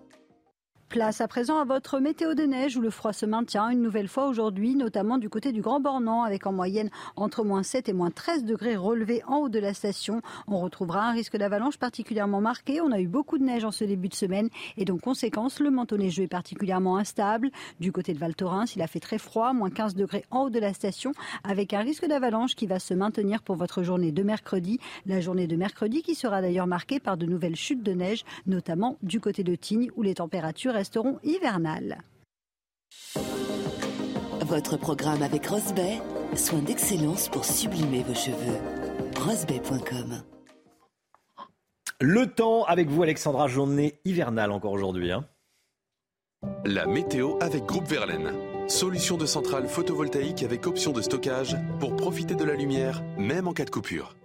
[0.91, 4.09] Place à présent à votre météo de neige où le froid se maintient une nouvelle
[4.09, 7.93] fois aujourd'hui, notamment du côté du Grand Bornand, avec en moyenne entre moins 7 et
[7.93, 10.21] moins 13 degrés relevés en haut de la station.
[10.47, 12.81] On retrouvera un risque d'avalanche particulièrement marqué.
[12.81, 15.71] On a eu beaucoup de neige en ce début de semaine et donc conséquence, le
[15.71, 17.51] manteau neigeux est particulièrement instable.
[17.79, 20.49] Du côté de Val Thorens, il a fait très froid, moins 15 degrés en haut
[20.49, 21.13] de la station,
[21.45, 24.77] avec un risque d'avalanche qui va se maintenir pour votre journée de mercredi.
[25.05, 28.97] La journée de mercredi qui sera d'ailleurs marquée par de nouvelles chutes de neige, notamment
[29.03, 32.01] du côté de Tignes où les températures resteront hivernales.
[34.41, 36.01] Votre programme avec Rosbay,
[36.35, 38.57] soin d'excellence pour sublimer vos cheveux.
[39.23, 40.23] Rosbay.com
[42.01, 45.11] Le temps avec vous, Alexandra, journée hivernale encore aujourd'hui.
[45.11, 45.23] hein.
[46.65, 48.33] La météo avec Groupe Verlaine.
[48.67, 53.53] Solution de centrale photovoltaïque avec option de stockage pour profiter de la lumière, même en
[53.53, 54.15] cas de coupure.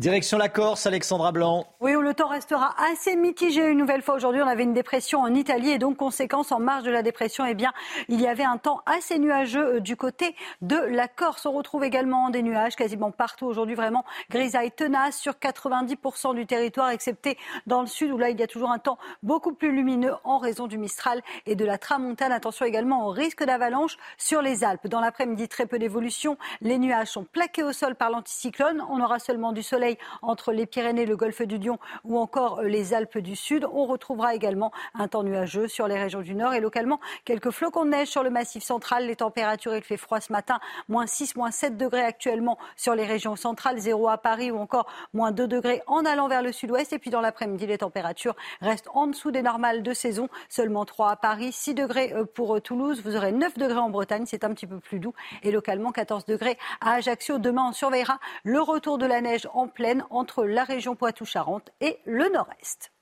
[0.00, 1.66] Direction la Corse, Alexandra Blanc.
[1.78, 4.40] Oui, où le temps restera assez mitigé une nouvelle fois aujourd'hui.
[4.40, 7.52] On avait une dépression en Italie et donc conséquence en marge de la dépression, eh
[7.52, 7.70] bien,
[8.08, 11.44] il y avait un temps assez nuageux euh, du côté de la Corse.
[11.44, 16.88] On retrouve également des nuages quasiment partout aujourd'hui, vraiment grisaille tenace sur 90% du territoire,
[16.88, 17.36] excepté
[17.66, 20.38] dans le sud où là il y a toujours un temps beaucoup plus lumineux en
[20.38, 22.32] raison du Mistral et de la Tramontane.
[22.32, 24.86] Attention également au risque d'avalanche sur les Alpes.
[24.86, 26.38] Dans l'après-midi, très peu d'évolution.
[26.62, 28.82] Les nuages sont plaqués au sol par l'anticyclone.
[28.88, 29.89] On aura seulement du soleil
[30.22, 33.66] Entre les Pyrénées, le golfe du Lion ou encore les Alpes du Sud.
[33.72, 37.84] On retrouvera également un temps nuageux sur les régions du Nord et localement quelques flocons
[37.84, 39.06] de neige sur le massif central.
[39.06, 43.06] Les températures, il fait froid ce matin, moins 6, moins 7 degrés actuellement sur les
[43.06, 46.92] régions centrales, 0 à Paris ou encore moins 2 degrés en allant vers le sud-ouest.
[46.92, 51.10] Et puis dans l'après-midi, les températures restent en dessous des normales de saison, seulement 3
[51.10, 54.44] à Paris, 6 degrés euh, pour euh, Toulouse, vous aurez 9 degrés en Bretagne, c'est
[54.44, 57.38] un petit peu plus doux, et localement 14 degrés à Ajaccio.
[57.38, 59.68] Demain, on surveillera le retour de la neige en
[60.10, 62.92] entre la région Poitou-Charentes et le nord-est.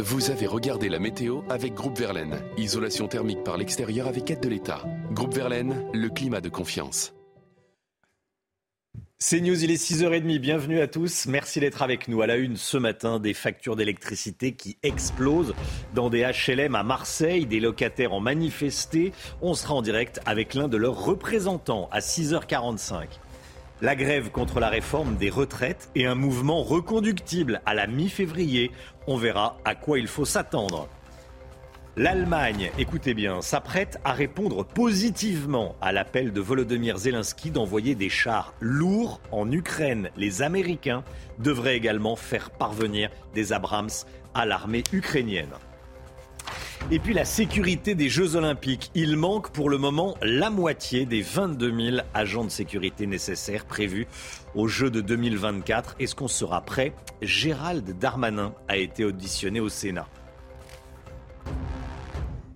[0.00, 2.42] Vous avez regardé la météo avec Groupe Verlaine.
[2.56, 4.82] Isolation thermique par l'extérieur avec aide de l'État.
[5.12, 7.14] Groupe Verlaine, le climat de confiance.
[9.20, 11.26] C'est News, il est 6h30, bienvenue à tous.
[11.26, 12.22] Merci d'être avec nous.
[12.22, 15.54] À la une ce matin, des factures d'électricité qui explosent
[15.94, 17.44] dans des HLM à Marseille.
[17.44, 19.12] Des locataires ont manifesté.
[19.42, 23.06] On sera en direct avec l'un de leurs représentants à 6h45.
[23.80, 28.72] La grève contre la réforme des retraites et un mouvement reconductible à la mi-février.
[29.06, 30.88] On verra à quoi il faut s'attendre.
[31.96, 38.52] L'Allemagne, écoutez bien, s'apprête à répondre positivement à l'appel de Volodymyr Zelensky d'envoyer des chars
[38.58, 40.10] lourds en Ukraine.
[40.16, 41.04] Les Américains
[41.38, 43.90] devraient également faire parvenir des Abrams
[44.34, 45.54] à l'armée ukrainienne.
[46.90, 48.90] Et puis la sécurité des Jeux Olympiques.
[48.94, 54.06] Il manque pour le moment la moitié des 22 000 agents de sécurité nécessaires prévus
[54.54, 55.96] aux Jeux de 2024.
[56.00, 56.94] Est-ce qu'on sera prêt?
[57.20, 60.08] Gérald Darmanin a été auditionné au Sénat.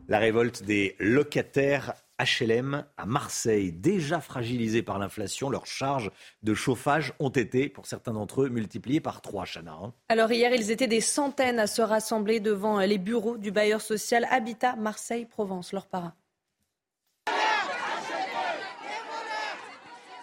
[0.08, 6.10] La révolte des locataires HLM à Marseille, déjà fragilisés par l'inflation, leurs charges
[6.42, 9.72] de chauffage ont été, pour certains d'entre eux, multipliées par trois, Chana.
[9.72, 9.92] Hein.
[10.08, 14.26] Alors hier, ils étaient des centaines à se rassembler devant les bureaux du bailleur social
[14.30, 16.14] Habitat Marseille-Provence, leur para.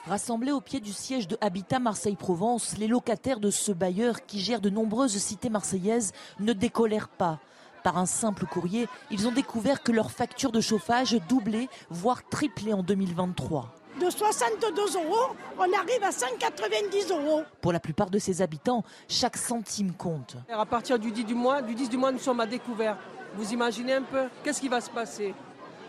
[0.05, 4.62] Rassemblés au pied du siège de Habitat Marseille-Provence, les locataires de ce bailleur qui gère
[4.62, 7.39] de nombreuses cités marseillaises ne décolèrent pas.
[7.83, 12.73] Par un simple courrier, ils ont découvert que leur facture de chauffage doublait, voire triplait
[12.73, 17.43] en 2023 de 62 euros, on arrive à 190 euros.
[17.59, 20.37] Pour la plupart de ces habitants, chaque centime compte.
[20.49, 22.95] À partir du 10 du mois, du 10 du mois, nous sommes à découvert.
[23.35, 25.33] Vous imaginez un peu Qu'est-ce qui va se passer?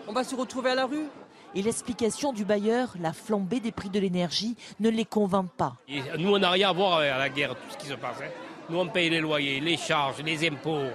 [0.09, 1.07] On va se retrouver à la rue?
[1.55, 5.77] Et l'explication du bailleur, la flambée des prix de l'énergie, ne les convainc pas.
[6.19, 8.17] nous, on n'a rien à voir avec la guerre, tout ce qui se passe.
[8.23, 8.31] Hein.
[8.69, 10.91] Nous, on paye les loyers, les charges, les impôts.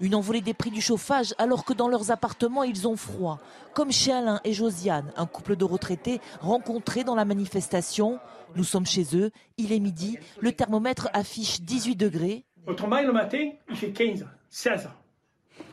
[0.00, 3.38] Une envolée des prix du chauffage alors que dans leurs appartements ils ont froid.
[3.74, 8.18] Comme chez Alain et Josiane, un couple de retraités rencontrés dans la manifestation.
[8.56, 12.44] Nous sommes chez eux, il est midi, le thermomètre affiche 18 degrés.
[12.66, 14.88] Autrement, le matin, il fait 15, 16.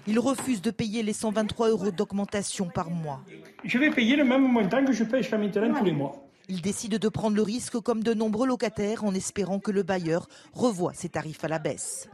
[0.08, 3.22] Ils refusent de payer les 123 euros d'augmentation par mois.
[3.64, 6.28] Je vais payer le même montant que je paye jusqu'à maintenant tous les mois.
[6.50, 10.28] Ils décident de prendre le risque comme de nombreux locataires en espérant que le bailleur
[10.54, 12.10] revoie ses tarifs à la baisse.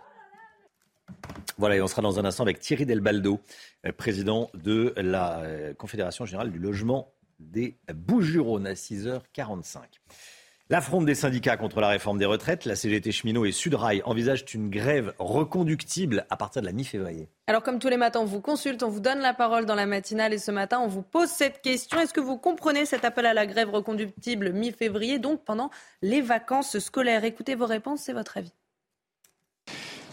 [1.57, 3.39] Voilà, et on sera dans un instant avec Thierry Delbaldo,
[3.85, 9.79] euh, président de la euh, Confédération générale du logement des Bouches-du-Rhône à 6h45.
[10.69, 14.45] La fronde des syndicats contre la réforme des retraites, la CGT Cheminot et Sudrail envisagent
[14.53, 17.27] une grève reconductible à partir de la mi-février.
[17.47, 19.85] Alors comme tous les matins, on vous consulte, on vous donne la parole dans la
[19.85, 21.99] matinale et ce matin, on vous pose cette question.
[21.99, 25.69] Est-ce que vous comprenez cet appel à la grève reconductible mi-février, donc pendant
[26.01, 27.25] les vacances scolaires?
[27.25, 28.53] Écoutez vos réponses, c'est votre avis.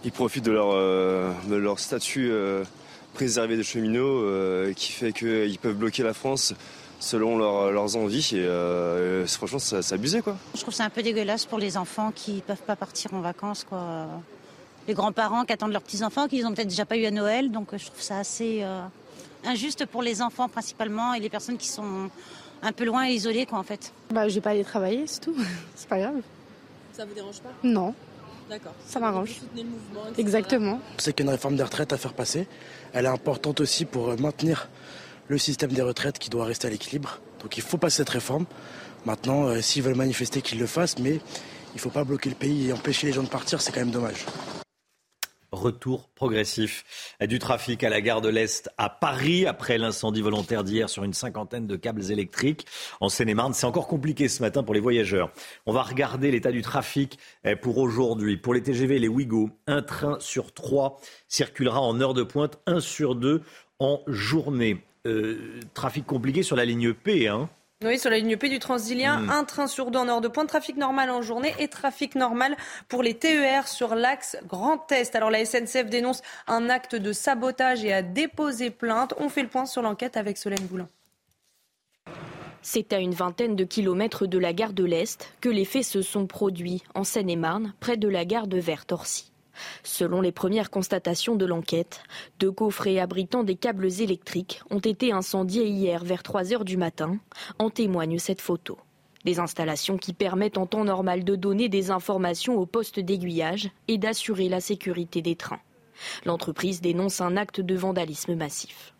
[0.04, 2.64] Ils profitent de leur, euh, de leur statut euh,
[3.12, 6.54] préservé de cheminots euh, qui fait qu'ils peuvent bloquer la France
[7.00, 8.36] selon leurs envies.
[8.36, 10.20] Et franchement, c'est abusé.
[10.20, 10.36] Quoi.
[10.54, 13.20] Je trouve ça un peu dégueulasse pour les enfants qui ne peuvent pas partir en
[13.20, 13.64] vacances.
[13.64, 14.06] Quoi.
[14.86, 17.50] Les grands-parents qui attendent leurs petits-enfants, qu'ils n'ont peut-être déjà pas eu à Noël.
[17.50, 18.62] Donc je trouve ça assez
[19.46, 22.10] injuste pour les enfants principalement et les personnes qui sont
[22.62, 23.94] un peu loin et isolées quoi, en fait.
[24.10, 25.34] Bah, je vais pas aller travailler, c'est tout.
[25.74, 26.20] c'est pas grave.
[26.92, 27.48] Ça vous dérange pas?
[27.62, 27.94] Non.
[28.50, 28.74] D'accord.
[28.84, 29.36] Ça m'arrange.
[29.56, 30.80] le mouvement, Exactement.
[30.98, 32.48] C'est qu'il y a une réforme des retraites à faire passer.
[32.92, 34.68] Elle est importante aussi pour euh, maintenir
[35.28, 37.20] le système des retraites qui doit rester à l'équilibre.
[37.40, 38.46] Donc il faut passer cette réforme.
[39.06, 42.34] Maintenant, euh, s'ils veulent manifester, qu'ils le fassent, mais il ne faut pas bloquer le
[42.34, 44.26] pays et empêcher les gens de partir, c'est quand même dommage
[45.52, 50.88] retour progressif du trafic à la gare de l'Est à Paris après l'incendie volontaire d'hier
[50.88, 52.66] sur une cinquantaine de câbles électriques
[53.00, 53.54] en Seine-et-Marne.
[53.54, 55.32] C'est encore compliqué ce matin pour les voyageurs.
[55.66, 58.36] On va regarder l'état du trafic eh, pour aujourd'hui.
[58.36, 62.58] Pour les TGV et les Ouigo, un train sur trois circulera en heure de pointe,
[62.66, 63.42] un sur deux
[63.78, 64.82] en journée.
[65.06, 67.48] Euh, trafic compliqué sur la ligne P, hein
[67.82, 69.30] oui, sur la ligne P du Transilien, hmm.
[69.30, 72.54] un train sur deux en heure de pointe, trafic normal en journée et trafic normal
[72.88, 75.16] pour les TER sur l'axe Grand Est.
[75.16, 79.14] Alors la SNCF dénonce un acte de sabotage et a déposé plainte.
[79.18, 80.88] On fait le point sur l'enquête avec Solène Boulin.
[82.60, 86.02] C'est à une vingtaine de kilomètres de la gare de l'Est que les faits se
[86.02, 89.32] sont produits en Seine-et-Marne, près de la gare de Vert-Orcy.
[89.82, 92.02] Selon les premières constatations de l'enquête,
[92.38, 97.18] deux coffrets abritant des câbles électriques ont été incendiés hier vers 3 heures du matin,
[97.58, 98.78] en témoigne cette photo.
[99.24, 103.98] Des installations qui permettent en temps normal de donner des informations aux postes d'aiguillage et
[103.98, 105.60] d'assurer la sécurité des trains.
[106.24, 108.94] L'entreprise dénonce un acte de vandalisme massif.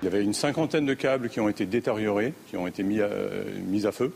[0.00, 3.00] Il y avait une cinquantaine de câbles qui ont été détériorés, qui ont été mis
[3.00, 4.14] à, à feu.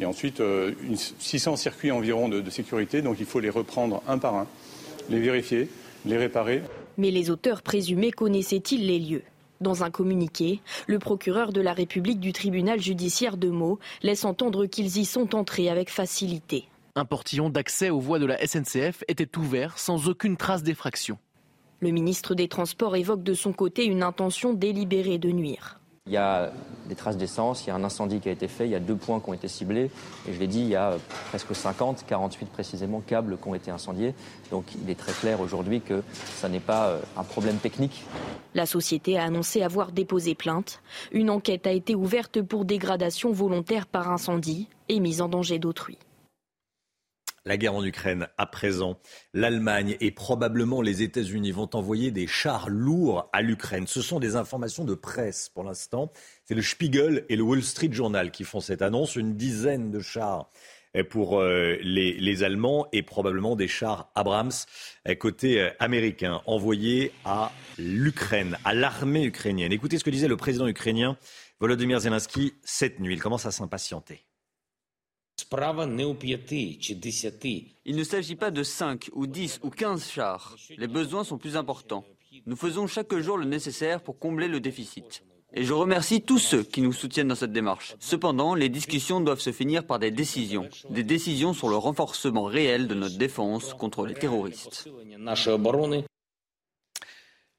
[0.00, 3.02] Et ensuite, euh, une, 600 circuits environ de sécurité.
[3.02, 4.46] Donc il faut les reprendre un par un,
[5.12, 5.68] les vérifier,
[6.06, 6.62] les réparer.
[6.96, 9.22] Mais les auteurs présumés connaissaient-ils les lieux?
[9.60, 14.66] Dans un communiqué, le procureur de la République du tribunal judiciaire de Meaux laisse entendre
[14.66, 16.64] qu'ils y sont entrés avec facilité.
[16.96, 21.18] Un portillon d'accès aux voies de la SNCF était ouvert sans aucune trace d'effraction.
[21.80, 25.78] Le ministre des Transports évoque de son côté une intention délibérée de nuire.
[26.08, 26.52] Il y a
[26.86, 28.80] des traces d'essence, il y a un incendie qui a été fait, il y a
[28.80, 29.88] deux points qui ont été ciblés.
[30.28, 30.96] Et je l'ai dit, il y a
[31.28, 34.12] presque 50, 48 précisément, câbles qui ont été incendiés.
[34.50, 36.02] Donc il est très clair aujourd'hui que
[36.34, 38.04] ça n'est pas euh, un problème technique.
[38.54, 40.82] La société a annoncé avoir déposé plainte.
[41.12, 45.98] Une enquête a été ouverte pour dégradation volontaire par incendie et mise en danger d'autrui.
[47.44, 49.00] La guerre en Ukraine, à présent,
[49.34, 53.86] l'Allemagne et probablement les États-Unis vont envoyer des chars lourds à l'Ukraine.
[53.88, 56.12] Ce sont des informations de presse pour l'instant.
[56.44, 59.16] C'est le Spiegel et le Wall Street Journal qui font cette annonce.
[59.16, 60.50] Une dizaine de chars
[61.08, 64.52] pour euh, les, Allemands et probablement des chars Abrams
[65.08, 69.72] euh, côté euh, américain envoyés à l'Ukraine, à l'armée ukrainienne.
[69.72, 71.16] Écoutez ce que disait le président ukrainien
[71.60, 73.14] Volodymyr Zelensky cette nuit.
[73.14, 74.24] Il commence à s'impatienter.
[77.84, 80.56] Il ne s'agit pas de 5 ou 10 ou 15 chars.
[80.76, 82.04] Les besoins sont plus importants.
[82.46, 85.22] Nous faisons chaque jour le nécessaire pour combler le déficit.
[85.54, 87.94] Et je remercie tous ceux qui nous soutiennent dans cette démarche.
[88.00, 90.66] Cependant, les discussions doivent se finir par des décisions.
[90.88, 94.88] Des décisions sur le renforcement réel de notre défense contre les terroristes.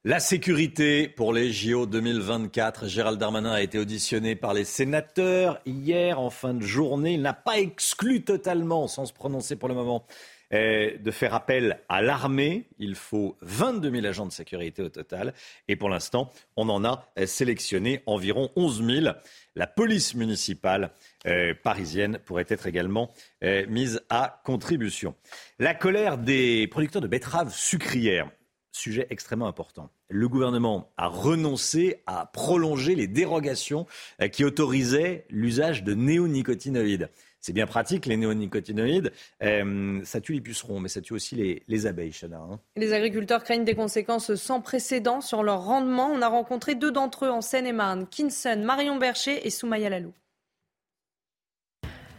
[0.06, 2.88] La sécurité pour les JO 2024.
[2.89, 7.13] Gérald Darmanin a été auditionné par les sénateurs hier en fin de journée.
[7.13, 10.06] Il n'a pas exclu totalement, sans se prononcer pour le moment,
[10.52, 12.66] eh, de faire appel à l'armée.
[12.80, 15.34] Il faut 22 000 agents de sécurité au total.
[15.70, 19.16] Et pour l'instant, on en a sélectionné environ 11 000.
[19.56, 20.92] La police municipale
[21.24, 23.10] eh, parisienne pourrait être également
[23.42, 25.16] eh, mise à contribution.
[25.60, 28.30] La colère des producteurs de betteraves sucrières
[28.76, 29.90] sujet extrêmement important.
[30.10, 33.86] Le gouvernement a renoncé à prolonger les dérogations
[34.22, 37.10] euh, qui autorisaient l'usage de néonicotinoïdes.
[37.40, 39.12] C'est bien pratique, les néonicotinoïdes.
[39.42, 42.38] Euh, ça tue les pucerons, mais ça tue aussi les, les abeilles, Chana.
[42.38, 42.60] Hein.
[42.78, 46.08] Les agriculteurs craignent des conséquences sans précédent sur leur rendement.
[46.08, 50.14] On a rencontré deux d'entre eux en Seine-et-Marne, Kinson, Marion Bercher et Soumaya Lalou.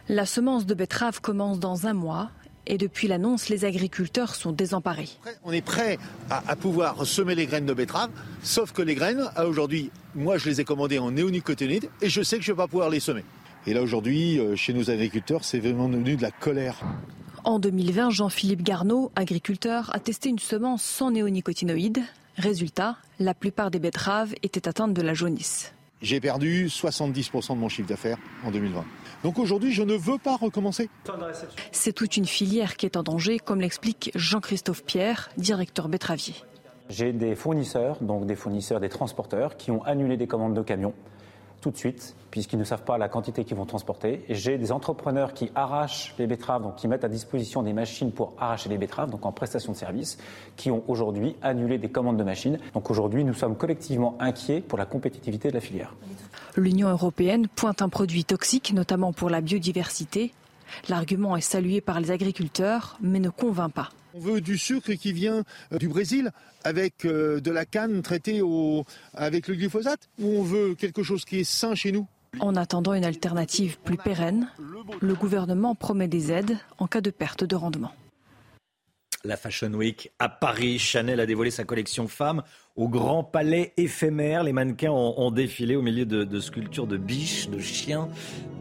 [0.07, 2.29] La semence de betterave commence dans un mois.
[2.67, 5.09] Et depuis l'annonce, les agriculteurs sont désemparés.
[5.43, 5.97] On est prêt
[6.29, 8.09] à, à, pouvoir semer les graines de betterave,
[8.41, 12.37] sauf que les graines, aujourd'hui, moi je les ai commandées en néonicotinoïdes et je sais
[12.37, 13.23] que je ne vais pas pouvoir les semer.
[13.67, 16.83] Et là aujourd'hui, chez nos agriculteurs, c'est vraiment devenu de la colère.
[17.45, 22.01] En 2020, Jean-Philippe Garneau, agriculteur, a testé une semence sans néonicotinoïdes.
[22.37, 25.71] Résultat, la plupart des betteraves étaient atteintes de la jaunisse.
[26.01, 28.83] J'ai perdu 70% de mon chiffre d'affaires en 2020.
[29.25, 30.87] Donc aujourd'hui, je ne veux pas recommencer.
[31.71, 36.35] C'est toute une filière qui est en danger, comme l'explique Jean-Christophe Pierre, directeur betteravier.
[36.89, 40.93] J'ai des fournisseurs, donc des fournisseurs, des transporteurs, qui ont annulé des commandes de camions
[41.65, 44.23] tout de suite, puisqu'ils ne savent pas la quantité qu'ils vont transporter.
[44.29, 48.33] J'ai des entrepreneurs qui arrachent les betteraves, donc qui mettent à disposition des machines pour
[48.37, 50.19] arracher les betteraves, donc en prestation de service,
[50.57, 52.59] qui ont aujourd'hui annulé des commandes de machines.
[52.75, 55.95] Donc aujourd'hui, nous sommes collectivement inquiets pour la compétitivité de la filière.
[56.55, 60.33] L'Union européenne pointe un produit toxique, notamment pour la biodiversité.
[60.87, 63.89] L'argument est salué par les agriculteurs, mais ne convainc pas.
[64.17, 65.43] On veut du sucre qui vient
[65.77, 66.31] du Brésil
[66.63, 71.39] avec de la canne traitée au, avec le glyphosate ou on veut quelque chose qui
[71.39, 72.07] est sain chez nous?
[72.39, 74.47] En attendant une alternative plus pérenne,
[75.01, 77.91] le gouvernement promet des aides en cas de perte de rendement.
[79.25, 82.41] La Fashion Week à Paris, Chanel a dévoilé sa collection femmes
[82.77, 84.43] au Grand Palais éphémère.
[84.43, 88.07] Les mannequins ont, ont défilé au milieu de, de, sculptures de biches, de chiens,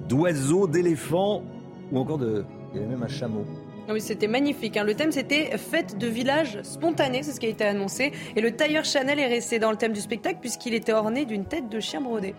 [0.09, 1.45] d'oiseaux, d'éléphants
[1.93, 2.45] ou encore de...
[2.73, 3.47] Il y avait même un chameau.
[3.89, 4.77] Oui, c'était magnifique.
[4.77, 4.85] Hein.
[4.85, 8.13] Le thème, c'était fête de village spontanée, c'est ce qui a été annoncé.
[8.35, 11.45] Et le tailleur Chanel est resté dans le thème du spectacle puisqu'il était orné d'une
[11.45, 12.35] tête de chien brodé.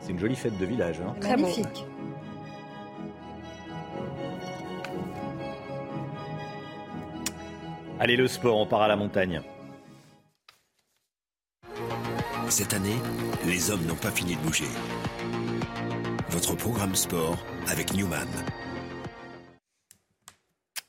[0.00, 1.00] C'est une jolie fête de village.
[1.00, 1.14] Hein.
[1.20, 1.86] Très magnifique.
[8.00, 9.40] Allez, le sport, on part à la montagne.
[12.48, 12.96] Cette année,
[13.46, 14.68] les hommes n'ont pas fini de bouger.
[16.28, 18.28] Votre programme sport avec Newman.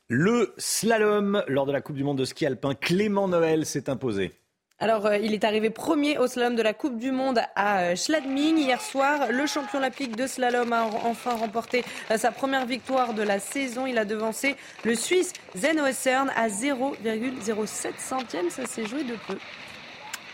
[0.08, 4.38] Le slalom lors de la Coupe du Monde de ski alpin, Clément Noël s'est imposé.
[4.78, 7.96] Alors, euh, il est arrivé premier au slalom de la Coupe du Monde à euh,
[7.96, 9.32] Schladming hier soir.
[9.32, 13.84] Le champion olympique de slalom a enfin remporté euh, sa première victoire de la saison.
[13.84, 14.54] Il a devancé
[14.84, 17.66] le Suisse Zeno Essern à 0,07
[17.98, 18.48] centième.
[18.50, 19.36] Ça s'est joué de peu.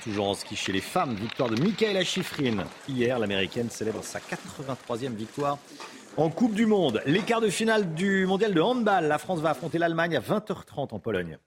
[0.05, 2.67] Toujours en ski chez les femmes, victoire de Michaela Schifrin.
[2.91, 5.57] Hier, l'américaine célèbre sa 83e victoire
[6.17, 7.03] en Coupe du Monde.
[7.07, 9.07] Les quarts de finale du mondial de handball.
[9.07, 11.39] La France va affronter l'Allemagne à 20h30 en Pologne.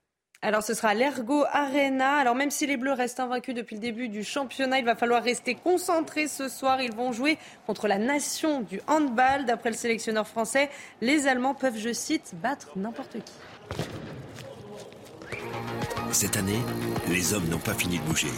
[0.41, 2.17] Alors ce sera l'Ergo Arena.
[2.17, 5.23] Alors même si les Bleus restent invaincus depuis le début du championnat, il va falloir
[5.23, 6.81] rester concentré ce soir.
[6.81, 9.45] Ils vont jouer contre la nation du handball.
[9.45, 10.69] D'après le sélectionneur français,
[11.01, 13.33] les Allemands peuvent, je cite, battre n'importe qui.
[16.11, 16.59] Cette année,
[17.09, 18.29] les hommes n'ont pas fini de bouger.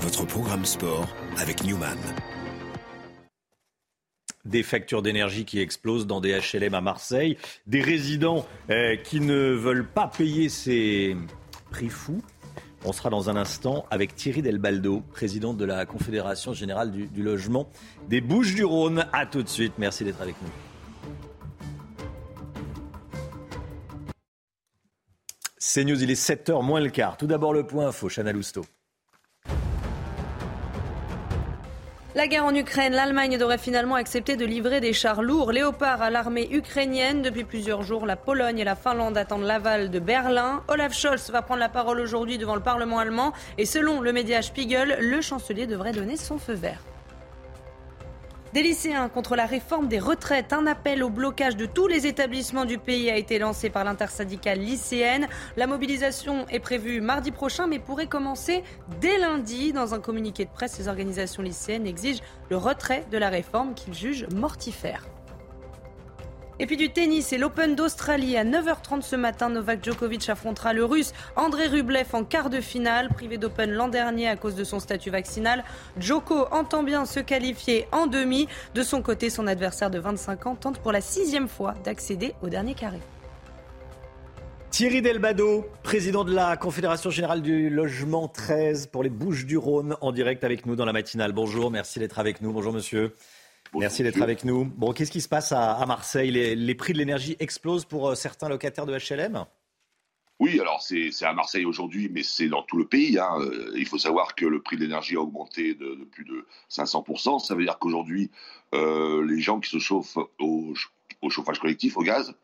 [0.00, 1.08] Votre programme sport
[1.38, 1.98] avec Newman.
[4.44, 7.36] Des factures d'énergie qui explosent dans des HLM à Marseille,
[7.66, 11.16] des résidents euh, qui ne veulent pas payer ces
[11.70, 12.22] prix fous.
[12.84, 17.22] On sera dans un instant avec Thierry Delbaldo, président de la Confédération générale du, du
[17.22, 17.68] logement
[18.08, 19.06] des Bouches-du-Rhône.
[19.12, 20.50] A tout de suite, merci d'être avec nous.
[25.64, 27.16] C'est News, il est 7h moins le quart.
[27.16, 28.66] Tout d'abord le point info, Chana Lousteau.
[32.14, 36.10] La guerre en Ukraine, l'Allemagne devrait finalement accepter de livrer des chars lourds Léopard à
[36.10, 37.22] l'armée ukrainienne.
[37.22, 40.62] Depuis plusieurs jours, la Pologne et la Finlande attendent l'aval de Berlin.
[40.68, 44.42] Olaf Scholz va prendre la parole aujourd'hui devant le Parlement allemand et selon le média
[44.42, 46.82] Spiegel, le chancelier devrait donner son feu vert.
[48.52, 50.52] Des lycéens contre la réforme des retraites.
[50.52, 54.58] Un appel au blocage de tous les établissements du pays a été lancé par l'intersyndicale
[54.58, 55.26] lycéenne.
[55.56, 58.62] La mobilisation est prévue mardi prochain, mais pourrait commencer
[59.00, 59.72] dès lundi.
[59.72, 63.94] Dans un communiqué de presse, les organisations lycéennes exigent le retrait de la réforme qu'ils
[63.94, 65.06] jugent mortifère.
[66.62, 69.48] Et puis du tennis et l'Open d'Australie à 9h30 ce matin.
[69.48, 73.08] Novak Djokovic affrontera le russe André Rublev en quart de finale.
[73.08, 75.64] Privé d'Open l'an dernier à cause de son statut vaccinal,
[75.98, 78.46] Djoko entend bien se qualifier en demi.
[78.76, 82.48] De son côté, son adversaire de 25 ans tente pour la sixième fois d'accéder au
[82.48, 83.00] dernier carré.
[84.70, 89.96] Thierry Delbado, président de la Confédération générale du logement 13 pour les Bouches du Rhône,
[90.00, 91.32] en direct avec nous dans la matinale.
[91.32, 92.52] Bonjour, merci d'être avec nous.
[92.52, 93.16] Bonjour monsieur.
[93.74, 94.66] Merci d'être avec nous.
[94.66, 96.30] Bon, qu'est-ce qui se passe à, à Marseille?
[96.30, 99.46] Les, les, prix de l'énergie explosent pour euh, certains locataires de HLM
[100.40, 103.16] oui, alors c'est à Marseille aujourd'hui, mais c'est dans tout le pays.
[103.16, 103.38] Hein.
[103.76, 107.38] Il faut savoir que le prix de l'énergie a augmenté de, de, plus de 500%.
[107.38, 108.28] Ça veut dire qu'aujourd'hui,
[108.74, 110.74] euh, les gens qui se chauffent au,
[111.20, 112.34] au, chauffage collectif, au gaz,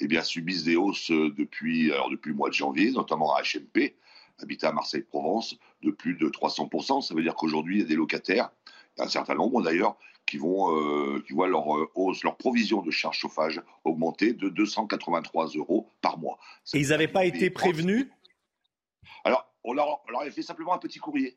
[0.00, 3.94] eh bien, subissent des hausses depuis, alors depuis le mois de janvier, notamment à HMP,
[4.40, 7.02] Habitat Marseille-Provence, de plus de 300%.
[7.02, 8.50] Ça veut dire qu'aujourd'hui, il y a des locataires,
[8.98, 9.96] un certain nombre d'ailleurs,
[10.26, 14.48] qui vont euh, qui voient leur euh, hausse, leur provision de charge chauffage augmenter de
[14.48, 16.38] 283 euros par mois.
[16.72, 18.08] Et ils n'avaient pas été prévenus?
[19.24, 21.36] Alors, on leur, on leur avait fait simplement un petit courrier.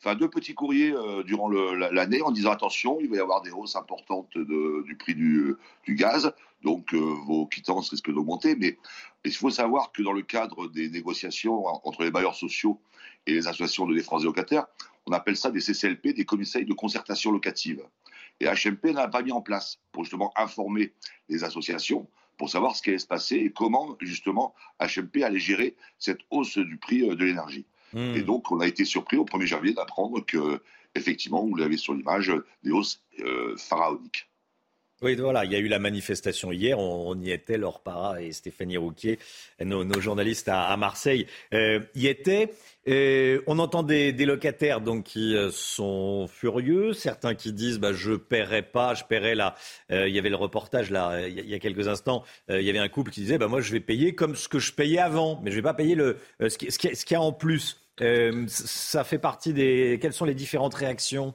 [0.00, 3.50] Enfin, deux petits courriers euh, durant l'année en disant attention, il va y avoir des
[3.50, 5.54] hausses importantes de, du prix du,
[5.84, 6.34] du, gaz,
[6.64, 8.56] donc euh, vos quittances risquent d'augmenter.
[8.56, 8.76] Mais
[9.24, 12.80] il faut savoir que dans le cadre des négociations entre les bailleurs sociaux
[13.26, 14.66] et les associations de défense des locataires,
[15.06, 17.82] on appelle ça des CCLP, des conseils de concertation locative.
[18.40, 20.92] Et HMP n'a pas mis en place pour justement informer
[21.28, 25.76] les associations pour savoir ce qui allait se passer et comment justement HMP allait gérer
[26.00, 27.64] cette hausse du prix de l'énergie.
[27.92, 28.16] Mmh.
[28.16, 30.60] Et donc on a été surpris au 1er janvier d'apprendre que
[30.94, 34.28] effectivement, vous l'avez sur l'image, des hausses euh, pharaoniques.
[35.04, 38.32] Oui, voilà, il y a eu la manifestation hier, on, y était, Laure Para et
[38.32, 39.18] Stéphanie Rouquier,
[39.62, 42.54] nos, journalistes à, Marseille, euh, y étaient.
[42.88, 48.14] Euh, on entend des, locataires donc qui euh, sont furieux, certains qui disent bah, je
[48.14, 49.56] paierai pas, je paierai là.
[49.90, 52.88] Il y avait le reportage là il y a quelques instants, il y avait un
[52.88, 55.50] couple qui disait bah, moi je vais payer comme ce que je payais avant, mais
[55.50, 57.78] je vais pas payer le ce qu'il qui, qui y a en plus.
[58.46, 59.98] ça fait partie des.
[60.00, 61.34] Quelles sont les différentes réactions?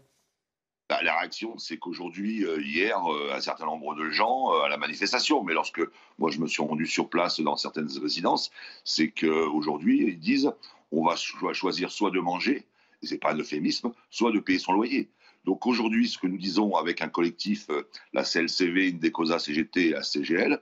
[0.90, 4.70] Bah, la réaction, c'est qu'aujourd'hui, euh, hier, euh, un certain nombre de gens euh, à
[4.70, 5.82] la manifestation, mais lorsque
[6.18, 8.50] moi je me suis rendu sur place dans certaines résidences,
[8.84, 10.52] c'est qu'aujourd'hui, ils disent
[10.92, 12.66] on va cho choisir soit de manger,
[13.04, 15.12] et c'est pas un euphémisme, soit de payer son loyer.
[15.46, 17.68] Donc aujourd'hui, ce que nous disons avec un collectif,
[18.12, 20.60] la CLCV, Indecosa, CGT et la CGL,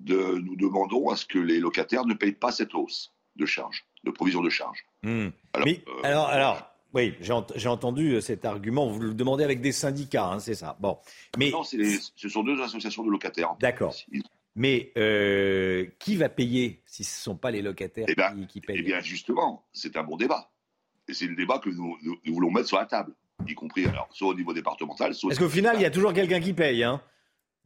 [0.00, 3.86] de, nous demandons à ce que les locataires ne payent pas cette hausse de charge,
[4.02, 4.84] de provision de charge.
[5.04, 5.28] Mmh.
[5.52, 8.88] Alors, mais, alors, alors oui, j'ai entendu euh, cet argument.
[8.88, 10.76] Vous le demandez avec des syndicats, hein, c'est ça.
[10.80, 10.98] Bon,
[11.36, 13.54] mais non, les, ce sont deux associations de locataires.
[13.60, 13.94] D'accord.
[14.56, 18.46] Mais euh, qui va payer si ce ne sont pas les locataires eh ben, qui,
[18.46, 20.50] qui, payent Eh bien, justement, c'est un bon débat.
[21.06, 23.14] Et c'est le débat que nous, nous, nous, voulons mettre sur la table.
[23.46, 25.28] y compris alors, soit au niveau départemental, soit.
[25.28, 26.82] Parce qu'au final, il y a toujours quelqu'un qui paye.
[26.82, 27.00] Hein.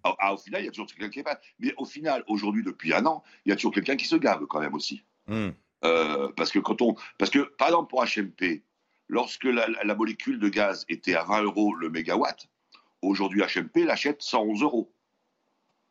[0.05, 1.35] Ah, ah, au final, il y a toujours quelqu'un qui paye.
[1.61, 4.47] Mais au final, aujourd'hui, depuis un an, il y a toujours quelqu'un qui se gave
[4.47, 5.03] quand même aussi.
[5.29, 5.51] Hmm.
[5.85, 8.63] Euh, parce que quand on, parce que par exemple pour HMP,
[9.09, 12.47] lorsque la, la molécule de gaz était à 20 euros le mégawatt,
[13.03, 14.93] aujourd'hui HMP l'achète 111 euros.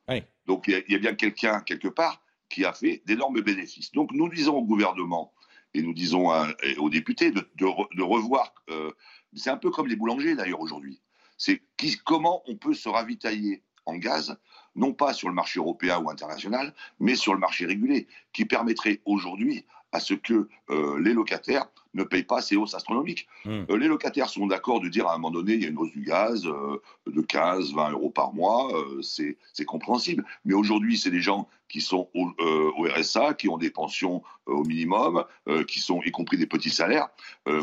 [0.07, 0.24] Oui.
[0.45, 3.41] Donc il y, a- il y a bien quelqu'un quelque part qui a fait d'énormes
[3.41, 3.91] bénéfices.
[3.91, 5.34] Donc nous disons au gouvernement
[5.74, 8.53] et nous disons à- et aux députés de, de re- de revoir.
[8.70, 8.91] euh,
[9.34, 11.01] c'est un peu comme les boulangers d'ailleurs aujourd'hui.
[11.38, 14.38] C'est qui- comment on peut se ravitailler en gaz,
[14.76, 19.01] non pas sur le marché européen ou international, mais sur le marché régulé, qui permettrait
[19.05, 23.28] aujourd'hui à ce que euh, les locataires ne payent pas ces hausses astronomiques.
[23.46, 23.64] Hmm.
[23.70, 25.78] Euh, les locataires sont d'accord de dire à un moment donné, il y a une
[25.78, 30.24] hausse du gaz euh, de 15, 20 euros par mois, euh, c'est compréhensible.
[30.46, 34.24] Mais aujourd'hui, c'est des gens qui sont au, euh, au RSA, qui ont des pensions
[34.48, 37.10] euh, au minimum, euh, qui sont y compris des petits salaires.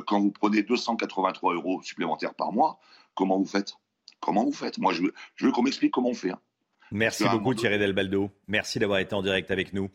[0.07, 2.79] Quand vous prenez 283 euros supplémentaires par mois,
[3.15, 3.75] comment vous faites?
[4.21, 4.79] Comment vous faites?
[4.79, 6.31] Moi, je veux, je veux qu'on m'explique comment on fait.
[6.31, 6.41] hein.
[6.91, 8.31] Merci beaucoup Thierry Delbaldo.
[8.47, 9.91] Merci d'avoir été en direct avec nous.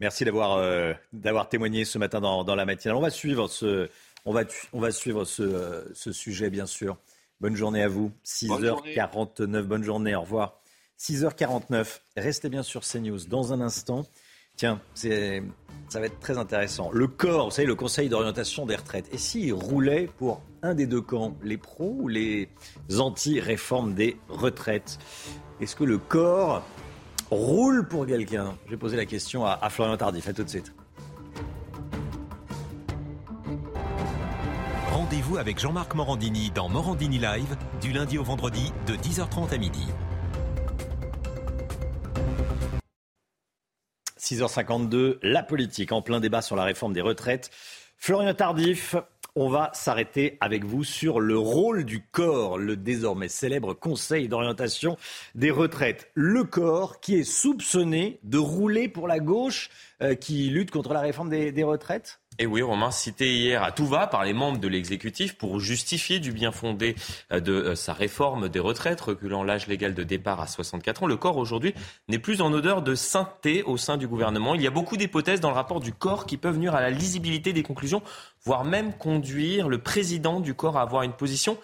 [0.00, 2.96] Merci d'avoir euh, d'avoir témoigné ce matin dans, dans la matinale.
[2.96, 3.88] On va suivre ce
[4.24, 4.42] on va
[4.72, 6.96] on va suivre ce, euh, ce sujet bien sûr.
[7.40, 8.12] Bonne journée à vous.
[8.24, 9.62] 6h49.
[9.62, 10.14] Bonne journée.
[10.14, 10.60] Au revoir.
[10.98, 12.00] 6h49.
[12.16, 14.06] Restez bien sur CNews dans un instant.
[14.56, 16.90] Tiens, ça va être très intéressant.
[16.90, 19.06] Le corps, vous savez, le Conseil d'orientation des retraites.
[19.12, 22.48] Et s'il roulait pour un des deux camps, les pros ou les
[22.98, 24.98] anti-réformes des retraites?
[25.60, 26.62] Est-ce que le corps
[27.30, 30.28] roule pour quelqu'un Je vais poser la question à, à Florian Tardif.
[30.28, 30.72] À tout de suite.
[34.90, 39.86] Rendez-vous avec Jean-Marc Morandini dans Morandini Live du lundi au vendredi de 10h30 à midi.
[44.26, 47.50] 6h52, la politique en plein débat sur la réforme des retraites.
[47.96, 48.96] Florian Tardif,
[49.36, 54.96] on va s'arrêter avec vous sur le rôle du corps, le désormais célèbre Conseil d'orientation
[55.34, 56.10] des retraites.
[56.14, 59.70] Le corps qui est soupçonné de rouler pour la gauche
[60.02, 62.18] euh, qui lutte contre la réforme des, des retraites?
[62.38, 66.18] Et oui, Romain, cité hier à tout va par les membres de l'exécutif pour justifier
[66.18, 66.94] du bien fondé
[67.32, 71.06] euh, de euh, sa réforme des retraites, reculant l'âge légal de départ à 64 ans.
[71.06, 71.74] Le corps aujourd'hui
[72.08, 74.54] n'est plus en odeur de sainteté au sein du gouvernement.
[74.54, 76.90] Il y a beaucoup d'hypothèses dans le rapport du corps qui peuvent nuire à la
[76.90, 78.02] lisibilité des conclusions,
[78.44, 81.56] voire même conduire le président du corps à avoir une position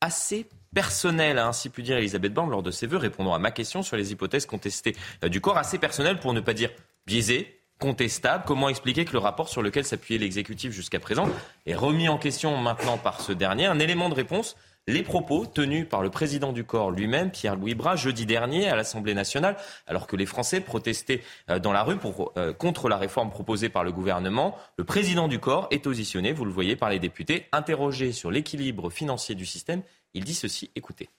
[0.00, 3.50] assez personnelle, a ainsi pu dire Elisabeth Borne lors de ses vœux, répondant à ma
[3.50, 6.70] question sur les hypothèses contestées euh, du corps, assez personnelles pour ne pas dire
[7.06, 8.44] biaisées, contestable.
[8.46, 11.28] Comment expliquer que le rapport sur lequel s'appuyait l'exécutif jusqu'à présent
[11.66, 13.66] est remis en question maintenant par ce dernier?
[13.66, 14.56] Un élément de réponse
[14.88, 19.12] les propos tenus par le président du corps lui-même, Pierre-Louis Bras, jeudi dernier à l'Assemblée
[19.12, 21.98] nationale, alors que les Français protestaient euh, dans la rue
[22.38, 24.56] euh, contre la réforme proposée par le gouvernement.
[24.78, 27.48] Le président du corps est auditionné, vous le voyez, par les députés.
[27.52, 29.82] Interrogé sur l'équilibre financier du système,
[30.14, 31.10] il dit ceci, écoutez.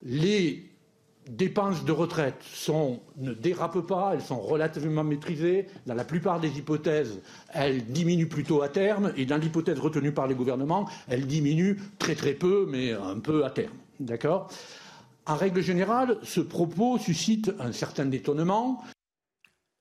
[0.00, 0.75] Les
[1.28, 2.36] dépenses de retraite
[3.16, 5.66] ne dérapent pas, elles sont relativement maîtrisées.
[5.86, 7.20] Dans la plupart des hypothèses,
[7.52, 9.12] elles diminuent plutôt à terme.
[9.16, 13.44] Et dans l'hypothèse retenue par les gouvernements, elles diminuent très très peu, mais un peu
[13.44, 13.74] à terme.
[14.00, 14.48] D'accord?
[15.26, 18.82] En règle générale, ce propos suscite un certain étonnement.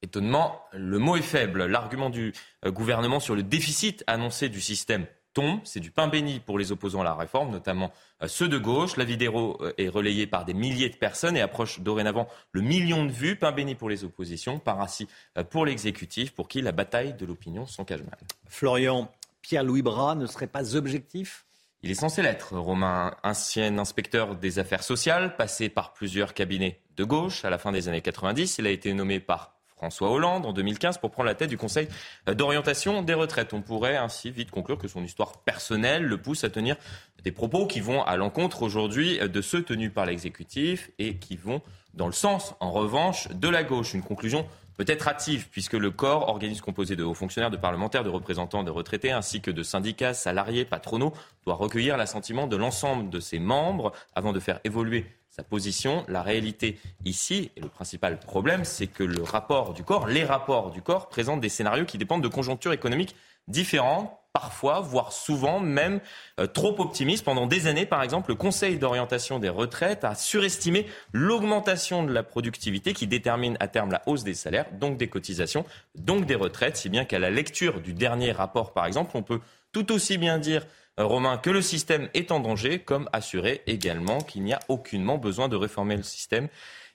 [0.02, 1.66] Étonnement, le mot est faible.
[1.66, 2.34] L'argument du
[2.66, 5.59] gouvernement sur le déficit annoncé du système tombe.
[5.63, 7.91] C'est du pain béni pour les opposants à la réforme, notamment
[8.23, 8.97] euh, ceux de gauche.
[8.97, 13.05] La vidéo euh, est relayée par des milliers de personnes et approche dorénavant le million
[13.05, 13.36] de vues.
[13.36, 15.07] Pain béni pour les oppositions, par ainsi
[15.38, 18.17] euh, pour l'exécutif, pour qui la bataille de l'opinion s'engage mal.
[18.47, 19.11] Florian,
[19.43, 21.45] Pierre-Louis Bras ne serait pas objectif?
[21.83, 27.03] Il est censé l'être, Romain, ancien inspecteur des affaires sociales, passé par plusieurs cabinets de
[27.03, 28.57] gauche à la fin des années 90.
[28.57, 31.88] Il a été nommé par François Hollande en 2015 pour prendre la tête du Conseil
[32.28, 33.53] d'orientation des retraites.
[33.53, 36.76] On pourrait ainsi vite conclure que son histoire personnelle le pousse à tenir
[37.23, 41.61] des propos qui vont à l'encontre aujourd'hui de ceux tenus par l'exécutif et qui vont
[41.93, 43.93] dans le sens, en revanche, de la gauche.
[43.93, 44.45] Une conclusion
[44.78, 48.71] peut-être hâtive, puisque le corps, organisme composé de hauts fonctionnaires, de parlementaires, de représentants de
[48.71, 51.13] retraités, ainsi que de syndicats, salariés, patronaux,
[51.45, 55.05] doit recueillir l'assentiment de l'ensemble de ses membres avant de faire évoluer
[55.36, 56.05] sa position.
[56.07, 60.71] La réalité ici, et le principal problème, c'est que le rapport du corps, les rapports
[60.71, 63.15] du corps, présentent des scénarios qui dépendent de conjonctures économiques
[63.49, 65.99] différentes, parfois, voire souvent même
[66.39, 67.25] euh, trop optimistes.
[67.25, 72.23] Pendant des années, par exemple, le Conseil d'orientation des retraites a surestimé l'augmentation de la
[72.23, 75.65] productivité qui détermine à terme la hausse des salaires, donc des cotisations,
[75.95, 79.41] donc des retraites, si bien qu'à la lecture du dernier rapport, par exemple, on peut
[79.73, 80.65] tout aussi bien dire
[80.98, 85.50] Romain, que le système est en danger, comme assurer également qu'il n'y a aucunement besoin
[85.50, 86.48] de réformer le système.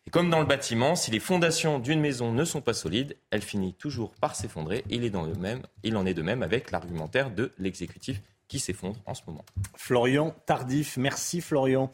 [0.07, 3.43] Et comme dans le bâtiment, si les fondations d'une maison ne sont pas solides, elle
[3.43, 4.85] finit toujours par s'effondrer.
[4.89, 9.45] Il, il en est de même avec l'argumentaire de l'exécutif qui s'effondre en ce moment.
[9.77, 11.93] Florian Tardif, merci Florian.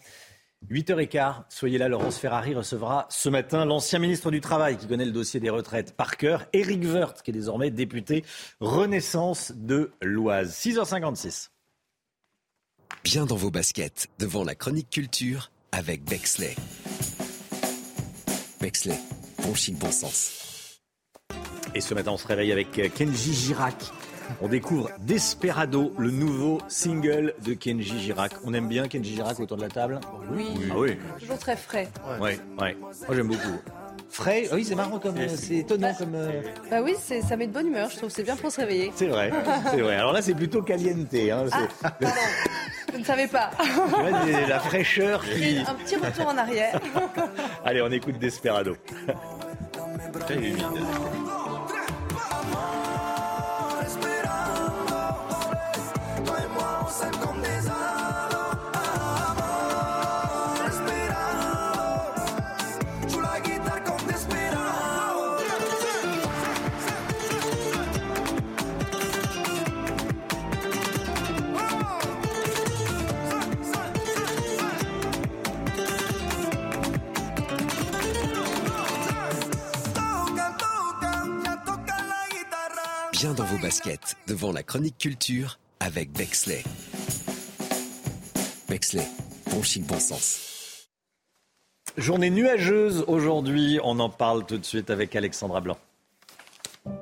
[0.71, 5.13] 8h15, soyez là, Laurence Ferrari recevra ce matin l'ancien ministre du Travail qui connaît le
[5.13, 8.25] dossier des retraites par cœur, Éric Woerth, qui est désormais député
[8.61, 10.55] Renaissance de l'Oise.
[10.55, 11.51] 6h56.
[13.07, 16.57] Bien dans vos baskets, devant la chronique culture avec Bexley.
[18.61, 18.99] Bexley,
[19.45, 20.81] bon chic, bon sens.
[21.77, 23.77] Et ce matin, on se réveille avec Kenji Girac.
[24.43, 28.33] On découvre Desperado, le nouveau single de Kenji Girac.
[28.45, 30.01] On aime bien Kenji Girac autour de la table?
[30.33, 30.49] Oui.
[30.73, 30.99] Ah oui.
[31.21, 31.89] Toujours très frais.
[32.21, 32.77] Ouais, ouais.
[32.81, 33.61] Moi j'aime beaucoup.
[34.09, 36.15] Frais, oui, c'est marrant comme, c'est étonnant comme.
[36.15, 36.41] euh,
[36.71, 38.09] Bah oui, c'est- ça met de bonne humeur, je trouve.
[38.11, 38.93] C'est bien pour se réveiller.
[38.95, 39.31] C'est vrai,
[39.71, 39.97] c'est vrai.
[39.97, 41.13] Alors là, c'est plutôt caliente.
[41.13, 41.45] Hein.
[42.01, 42.07] c'est-
[42.93, 43.51] Je ne savais pas.
[44.49, 45.59] La fraîcheur qui.
[45.67, 46.81] Un petit retour en arrière.
[47.65, 48.77] Allez, on écoute Desperado.
[50.21, 50.65] Très humide.
[83.27, 86.63] Bien dans vos baskets, devant la chronique culture avec Bexley.
[88.69, 89.03] Bexley,
[89.51, 90.87] bon chic, bon sens.
[91.97, 93.81] Journée nuageuse aujourd'hui.
[93.83, 95.77] On en parle tout de suite avec Alexandra Blanc.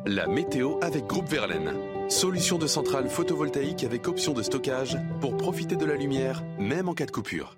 [0.07, 1.75] La météo avec Groupe Verlaine.
[2.09, 6.95] Solution de centrale photovoltaïque avec option de stockage pour profiter de la lumière, même en
[6.95, 7.55] cas de coupure.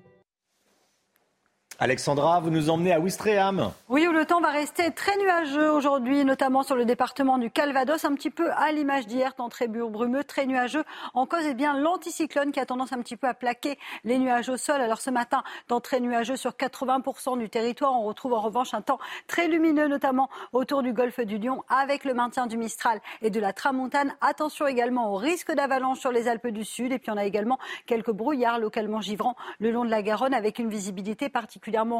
[1.79, 3.70] Alexandra, vous nous emmenez à Ouistreham.
[3.91, 8.03] Oui, où le temps va rester très nuageux aujourd'hui, notamment sur le département du Calvados,
[8.07, 10.85] un petit peu à l'image d'hier, temps très brumeux, très nuageux.
[11.12, 14.49] En cause, eh bien, l'anticyclone qui a tendance un petit peu à plaquer les nuages
[14.49, 14.81] au sol.
[14.81, 17.93] Alors ce matin, temps très nuageux sur 80% du territoire.
[17.93, 22.05] On retrouve en revanche un temps très lumineux, notamment autour du golfe du Lion, avec
[22.05, 24.14] le maintien du Mistral et de la Tramontane.
[24.22, 26.91] Attention également au risque d'avalanche sur les Alpes du Sud.
[26.93, 30.59] Et puis on a également quelques brouillards localement givrants le long de la Garonne, avec
[30.59, 31.29] une visibilité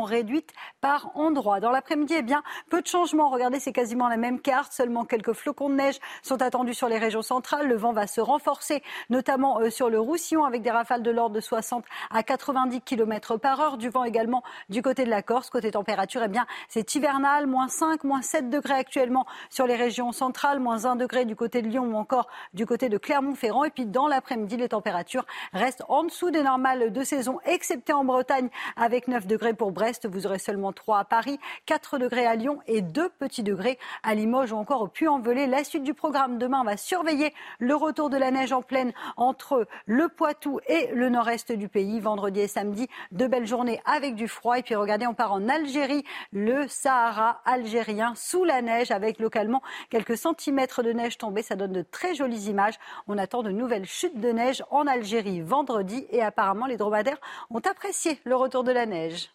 [0.05, 1.61] réduite par endroits.
[1.61, 3.31] Dans l'après-midi, eh bien, peu de changements.
[3.31, 4.73] Regardez, c'est quasiment la même carte.
[4.73, 7.69] Seulement quelques flocons de neige sont attendus sur les régions centrales.
[7.69, 11.35] Le vent va se renforcer, notamment euh, sur le Roussillon, avec des rafales de l'ordre
[11.35, 13.77] de 60 à 90 km par heure.
[13.77, 15.51] Du vent également du côté de la Corse.
[15.51, 17.47] Côté température, eh bien, c'est hivernal.
[17.47, 20.61] Moins 5, moins 7 degrés actuellement sur les régions centrales.
[20.61, 23.64] Moins 1 degré du côté de Lyon ou encore du côté de Clermont-Ferrand.
[23.64, 28.05] Et puis, dans l'après-midi, les températures restent en dessous des normales de saison, excepté en
[28.05, 30.09] Bretagne, avec 9 degrés pour Brest.
[30.09, 34.15] Vous aurez seulement 3 à Paris, 4 degrés à Lyon et 2 petits degrés à
[34.15, 35.47] Limoges ou encore au Puy-en-Velay.
[35.47, 38.93] La suite du programme demain, on va surveiller le retour de la neige en pleine
[39.17, 41.99] entre le Poitou et le nord-est du pays.
[41.99, 44.59] Vendredi et samedi, de belles journées avec du froid.
[44.59, 49.63] Et puis regardez, on part en Algérie, le Sahara algérien sous la neige avec localement
[49.91, 51.43] quelques centimètres de neige tombée.
[51.43, 52.79] Ça donne de très jolies images.
[53.09, 57.61] On attend de nouvelles chutes de neige en Algérie vendredi et apparemment les dromadaires ont
[57.61, 59.31] apprécié le retour de la neige.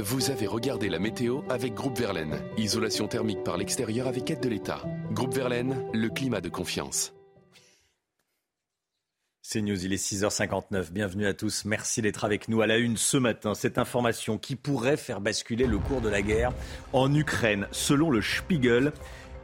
[0.00, 2.38] Vous avez regardé la météo avec Groupe Verlaine.
[2.56, 4.82] Isolation thermique par l'extérieur avec aide de l'État.
[5.12, 7.12] Groupe Verlaine, le climat de confiance.
[9.42, 10.92] C'est News, il est 6h59.
[10.92, 11.64] Bienvenue à tous.
[11.64, 13.54] Merci d'être avec nous à la une ce matin.
[13.54, 16.52] Cette information qui pourrait faire basculer le cours de la guerre
[16.92, 17.66] en Ukraine.
[17.72, 18.92] Selon le Spiegel,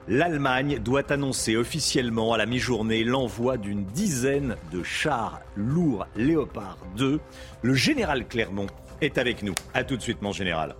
[0.07, 7.18] l'Allemagne doit annoncer officiellement à la mi-journée l'envoi d'une dizaine de chars lourds Léopard 2.
[7.62, 8.66] Le général Clermont
[9.05, 9.55] est avec nous.
[9.74, 10.74] A tout de suite, mon général.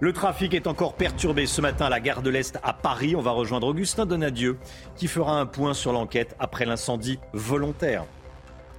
[0.00, 3.14] Le trafic est encore perturbé ce matin à la gare de l'Est à Paris.
[3.14, 4.58] On va rejoindre Augustin Donadieu
[4.96, 8.04] qui fera un point sur l'enquête après l'incendie volontaire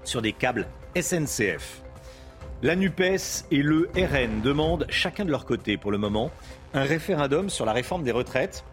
[0.04, 0.68] sur des câbles
[1.00, 1.82] SNCF.
[2.62, 6.30] La NUPES et le RN demandent chacun de leur côté pour le moment
[6.74, 8.64] un référendum sur la réforme des retraites.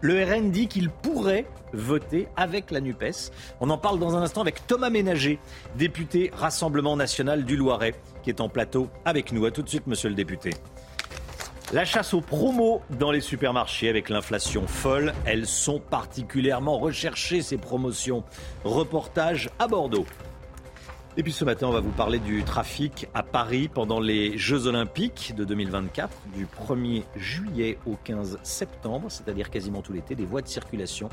[0.00, 3.32] Le RN dit qu'il pourrait voter avec la NUPES.
[3.60, 5.38] On en parle dans un instant avec Thomas Ménager,
[5.76, 7.94] député Rassemblement national du Loiret,
[8.24, 9.44] qui est en plateau avec nous.
[9.44, 10.50] A tout de suite, monsieur le député.
[11.72, 17.58] La chasse aux promos dans les supermarchés avec l'inflation folle, elles sont particulièrement recherchées ces
[17.58, 18.24] promotions.
[18.64, 20.06] Reportage à Bordeaux.
[21.16, 24.66] Et puis ce matin, on va vous parler du trafic à Paris pendant les Jeux
[24.66, 30.16] Olympiques de 2024, du 1er juillet au 15 septembre, c'est-à-dire quasiment tout l'été.
[30.16, 31.08] Des voies de circulation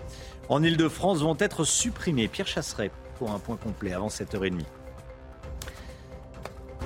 [0.49, 2.28] en Ile-de-France vont être supprimées.
[2.28, 4.64] Pierre Chasseret pour un point complet avant 7h30.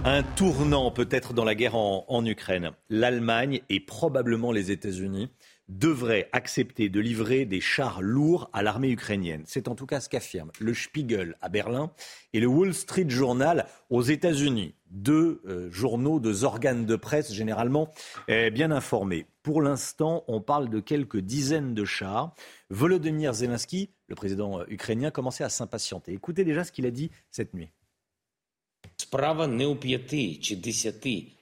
[0.08, 2.74] Un tournant peut-être dans la guerre en, Ukraine.
[2.92, 5.30] L'Allemagne et probablement les États-Unis
[5.68, 9.42] devrait accepter de livrer des chars lourds à l'armée ukrainienne.
[9.48, 11.92] C'est en tout cas ce qu'affirment le Spiegel à Berlin
[12.34, 14.76] et le Wall Street Journal aux États-Unis.
[14.92, 17.90] Deux euh, journaux, deux organes de presse généralement
[18.28, 19.26] eh, bien informés.
[19.42, 22.36] Pour l'instant, on parle de quelques dizaines de chars.
[22.70, 26.14] Volodymyr Zelensky, le président euh, ukrainien, commençait à s'impatienter.
[26.14, 27.72] Écoutez déjà ce qu'il a dit cette nuit.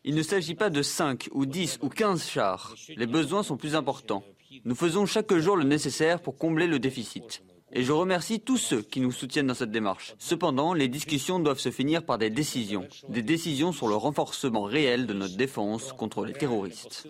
[0.03, 2.75] Il ne s'agit pas de 5 ou 10 ou 15 chars.
[2.95, 4.23] Les besoins sont plus importants.
[4.65, 7.43] Nous faisons chaque jour le nécessaire pour combler le déficit.
[7.75, 10.13] Et je remercie tous ceux qui nous soutiennent dans cette démarche.
[10.19, 12.87] Cependant, les discussions doivent se finir par des décisions.
[13.09, 17.07] Des décisions sur le renforcement réel de notre défense contre les terroristes.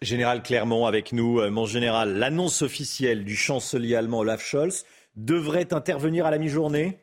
[0.00, 1.40] Général Clermont avec nous.
[1.40, 4.84] Euh, Mon général, l'annonce officielle du chancelier allemand Olaf Scholz
[5.16, 6.98] devrait intervenir à la mi-journée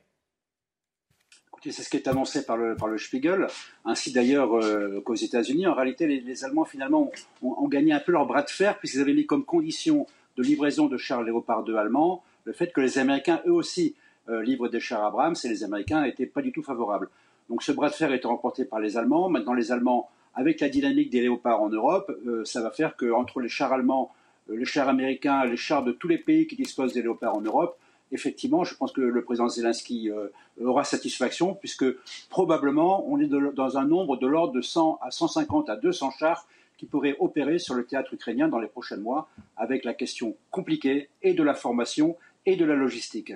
[1.72, 3.48] C'est ce qui est annoncé par le, par le Spiegel,
[3.86, 5.68] ainsi d'ailleurs euh, qu'aux États-Unis.
[5.68, 7.12] En réalité, les, Allemands, finalement,
[7.42, 10.06] ont, ont gagné un peu leur bras de fer, puisqu'ils avaient mis comme condition
[10.38, 13.96] de livraison de chars Léopard 2 allemands le fait que les Américains, eux aussi,
[14.30, 17.10] euh, livrent des chars Abrams, et les Américains n'étaient pas du tout favorables.
[17.50, 19.30] Donc ce bras de fer est remporté par les Allemands.
[19.30, 23.42] Maintenant, les Allemands, avec la dynamique des Léopards en Europe, euh, ça va faire qu'entre
[23.42, 24.12] les chars allemands,
[24.50, 27.42] euh, les chars américains, les chars de tous les pays qui disposent des Léopards en
[27.42, 27.78] Europe,
[28.12, 30.28] effectivement, je pense que le président Zelensky euh,
[30.64, 31.86] aura satisfaction, puisque
[32.30, 36.48] probablement on est dans un nombre de l'ordre de 100 à 150 à 200 chars
[36.78, 41.10] qui pourraient opérer sur le théâtre ukrainien dans les prochains mois, avec la question compliquée
[41.22, 43.34] et de la formation et de la logistique.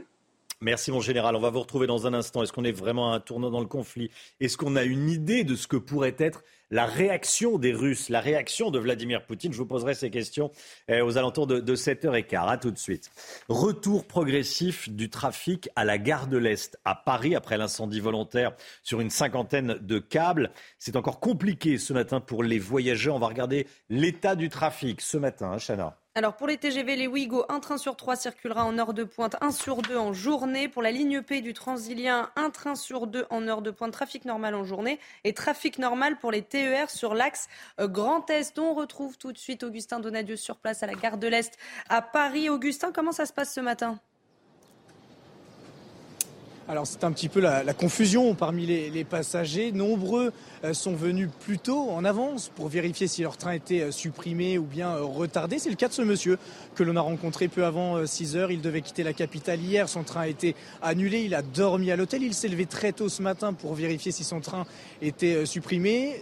[0.62, 2.44] Merci mon général, on va vous retrouver dans un instant.
[2.44, 4.12] Est-ce qu'on est vraiment à un tournant dans le conflit?
[4.42, 8.20] Est-ce qu'on a une idée de ce que pourrait être la réaction des Russes, la
[8.20, 9.54] réaction de Vladimir Poutine?
[9.54, 10.52] Je vous poserai ces questions
[10.92, 12.50] euh, aux alentours de, de 7h15.
[12.50, 13.10] À tout de suite.
[13.48, 18.52] Retour progressif du trafic à la gare de l'Est à Paris après l'incendie volontaire
[18.84, 20.52] sur une cinquantaine de câbles.
[20.78, 23.16] C'est encore compliqué ce matin pour les voyageurs.
[23.16, 25.99] On va regarder l'état du trafic ce matin, hein, Chana.
[26.16, 29.36] Alors pour les TGV, les Ouigo, un train sur trois circulera en heure de pointe,
[29.42, 30.68] un sur deux en journée.
[30.68, 34.26] Pour la ligne P du Transilien, un train sur deux en heure de pointe, trafic
[34.26, 37.48] normal en journée et trafic normal pour les TER sur l'axe
[37.80, 38.58] euh, Grand Est.
[38.58, 41.58] On retrouve tout de suite Augustin Donadieu sur place à la gare de l'Est
[41.90, 42.50] à Paris.
[42.50, 44.00] Augustin, comment ça se passe ce matin?
[46.70, 49.72] Alors c'est un petit peu la, confusion parmi les, passagers.
[49.72, 50.32] Nombreux
[50.64, 54.60] euh, sont venus plus tôt en avance pour vérifier si leur train était euh, supprimé
[54.60, 55.58] ou bien euh, retardé.
[55.58, 56.38] C'est le cas de ce monsieur
[56.76, 58.52] que l'on a rencontré peu avant 6 heures.
[58.52, 59.90] Il devait quitter la capitale hier.
[59.90, 61.24] Son train a été annulé.
[61.24, 62.22] Il a dormi à l'hôtel.
[62.22, 64.68] Il s'est levé très tôt ce matin pour vérifier si son train
[65.02, 66.22] était supprimé.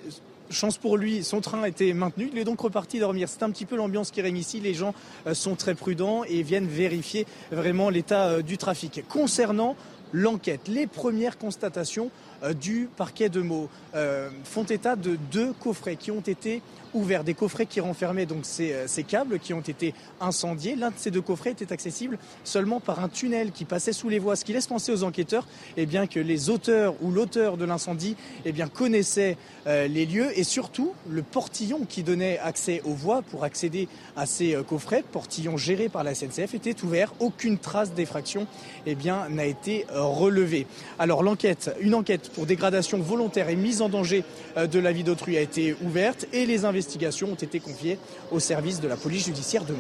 [0.49, 2.29] Chance pour lui, son train été maintenu.
[2.31, 3.27] Il est donc reparti dormir.
[3.27, 4.61] C'est un petit peu l'ambiance qui règne ici.
[4.61, 4.93] Les gens
[5.33, 9.03] sont très prudents et viennent vérifier vraiment l'état du trafic.
[9.09, 9.75] Concernant
[10.11, 12.11] l'enquête, les premières constatations
[12.59, 16.61] du parquet de Meaux euh, font état de deux coffrets qui ont été
[16.93, 20.75] ouverts, des coffrets qui renfermaient donc ces, euh, ces câbles qui ont été incendiés.
[20.75, 24.19] L'un de ces deux coffrets était accessible seulement par un tunnel qui passait sous les
[24.19, 27.65] voies, ce qui laisse penser aux enquêteurs eh bien, que les auteurs ou l'auteur de
[27.65, 28.15] l'incendie
[28.45, 33.21] eh bien, connaissaient euh, les lieux et surtout le portillon qui donnait accès aux voies
[33.21, 37.13] pour accéder à ces euh, coffrets, portillon géré par la SNCF, était ouvert.
[37.19, 38.47] Aucune trace d'effraction
[38.85, 40.67] eh bien, n'a été euh, relevée.
[40.99, 44.23] Alors l'enquête, une enquête pour dégradation volontaire et mise en danger
[44.57, 47.97] euh, de la vie d'autrui a été ouverte et les investigations ont été confiées
[48.31, 49.79] au service de la police judiciaire de Meaux.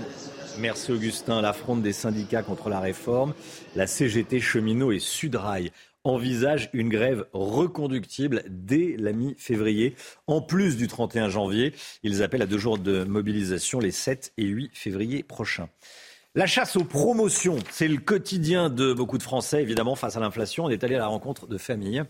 [0.59, 1.41] Merci Augustin.
[1.41, 3.33] La des syndicats contre la réforme,
[3.75, 5.71] la CGT Cheminot et Sudrail
[6.03, 9.95] envisagent une grève reconductible dès la mi-février.
[10.25, 11.73] En plus du 31 janvier,
[12.03, 15.69] ils appellent à deux jours de mobilisation les 7 et 8 février prochains.
[16.35, 20.65] La chasse aux promotions, c'est le quotidien de beaucoup de Français, évidemment, face à l'inflation.
[20.65, 22.03] On est allé à la rencontre de familles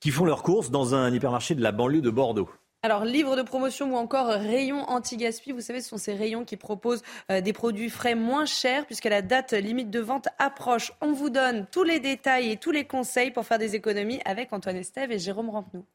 [0.00, 2.48] qui font leurs courses dans un hypermarché de la banlieue de Bordeaux.
[2.82, 6.58] Alors, livre de promotion ou encore rayon anti-gaspi, vous savez, ce sont ces rayons qui
[6.58, 10.92] proposent euh, des produits frais moins chers puisque la date limite de vente approche.
[11.00, 14.52] On vous donne tous les détails et tous les conseils pour faire des économies avec
[14.52, 15.86] Antoine Estève et Jérôme Rampenou.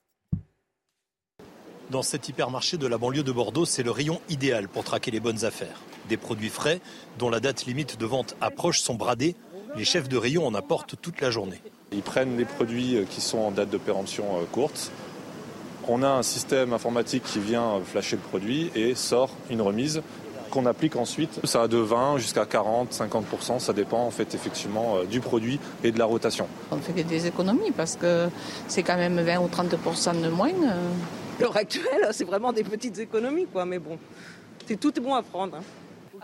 [1.90, 5.20] Dans cet hypermarché de la banlieue de Bordeaux, c'est le rayon idéal pour traquer les
[5.20, 5.82] bonnes affaires.
[6.08, 6.82] Des produits frais,
[7.18, 9.36] dont la date limite de vente approche, sont bradés.
[9.76, 11.60] Les chefs de rayon en apportent toute la journée.
[11.92, 14.92] Ils prennent les produits euh, qui sont en date de péremption euh, courte.
[15.88, 20.04] On a un système informatique qui vient flasher le produit et sort une remise
[20.52, 21.40] qu'on applique ensuite.
[21.44, 25.60] Ça va de 20 jusqu'à 40, 50%, ça dépend en fait effectivement euh, du produit
[25.84, 26.46] et de la rotation.
[26.70, 28.30] On fait des économies parce que
[28.68, 30.52] c'est quand même 20 ou 30% de moins.
[31.40, 33.66] L'heure actuelle, c'est vraiment des petites économies, quoi.
[33.66, 33.98] Mais bon,
[34.68, 35.58] c'est tout est bon à prendre.
[35.58, 35.64] hein.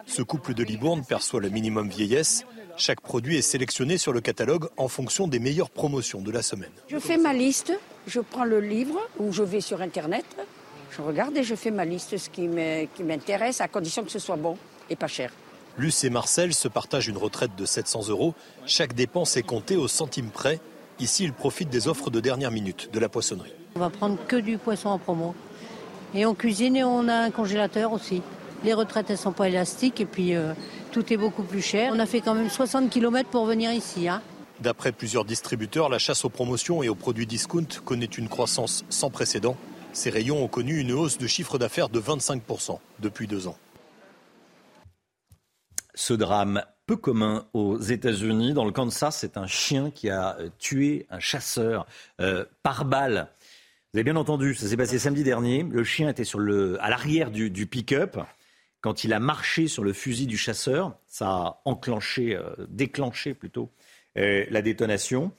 [0.05, 2.45] Ce couple de Libourne perçoit le minimum vieillesse.
[2.77, 6.71] Chaque produit est sélectionné sur le catalogue en fonction des meilleures promotions de la semaine.
[6.89, 7.71] Je fais ma liste,
[8.05, 10.25] je prends le livre ou je vais sur Internet,
[10.91, 12.47] Je regarde et je fais ma liste, ce qui
[13.03, 14.57] m'intéresse, à condition que ce soit bon
[14.89, 15.31] et pas cher.
[15.77, 18.33] Luce et Marcel se partagent une retraite de 700 euros.
[18.65, 20.59] Chaque dépense est comptée au centime près.
[20.99, 23.53] Ici, ils profitent des offres de dernière minute de la poissonnerie.
[23.77, 25.35] On va prendre que du poisson en promo.
[26.13, 28.21] Et on cuisine et on a un congélateur aussi.
[28.63, 30.53] Les retraites, elles sont pas élastiques et puis euh,
[30.93, 31.91] tout est beaucoup plus cher.
[31.93, 34.07] On a fait quand même 60 km pour venir ici.
[34.07, 34.21] Hein.
[34.61, 39.09] D'après plusieurs distributeurs, la chasse aux promotions et aux produits discount connaît une croissance sans
[39.09, 39.57] précédent.
[39.91, 43.57] Ces rayons ont connu une hausse de chiffre d'affaires de 25% depuis deux ans.
[45.95, 50.49] Ce drame peu commun aux États-Unis, dans le Kansas, c'est un chien qui a euh,
[50.59, 51.87] tué un chasseur
[52.21, 53.27] euh, par balle.
[53.95, 55.63] Vous avez bien entendu, ça s'est passé samedi dernier.
[55.63, 56.25] Le chien était
[56.81, 58.17] à l'arrière du, pick-up.
[58.81, 63.71] Quand il a marché sur le fusil du chasseur, ça a enclenché, euh, déclenché plutôt
[64.17, 65.31] euh, la détonation.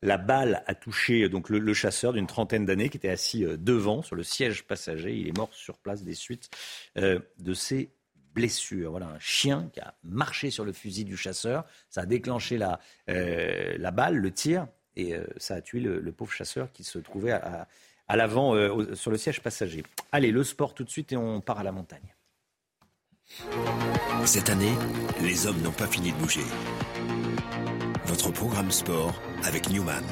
[0.00, 4.02] La balle a touché euh, donc le, chasseur d'une trentaine d'années qui était assis devant
[4.02, 5.12] sur le siège passager.
[5.12, 6.50] Il est mort sur place des suites
[6.94, 7.90] de ses
[8.32, 8.92] blessures.
[8.92, 11.64] Voilà un chien qui a marché sur le fusil du chasseur.
[11.90, 12.78] Ça a déclenché la,
[13.90, 17.66] balle, le tir, et ça a tué le, pauvre chasseur qui se trouvait à-
[18.08, 19.82] à l'avant euh, sur le siège passager.
[20.12, 22.14] Allez, le sport tout de suite et on part à la montagne.
[24.26, 24.74] Cette année,
[25.22, 26.44] les hommes n'ont pas fini de bouger.
[28.06, 30.04] Votre programme sport avec Newman.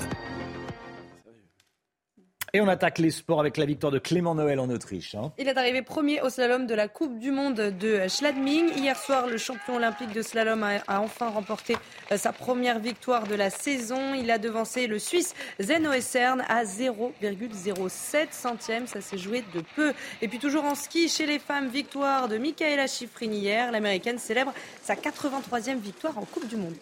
[2.54, 5.14] Et on attaque les sports avec la victoire de Clément Noël en Autriche.
[5.14, 5.32] hein.
[5.38, 8.76] Il est arrivé premier au slalom de la Coupe du Monde de Schladming.
[8.76, 11.78] Hier soir, le champion olympique de slalom a, a enfin remporté
[12.10, 14.12] euh, sa première victoire de la saison.
[14.12, 18.86] Il a devancé le Suisse Zeno Essern à 0,07 centième.
[18.86, 19.94] Ça s'est joué de peu.
[20.20, 23.72] Et puis toujours en ski, chez les femmes, victoire de Michaela Schifrin hier.
[23.72, 26.74] L'américaine célèbre sa 83e victoire en Coupe du Monde.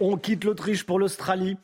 [0.00, 1.56] On quitte l'Autriche pour l'Australie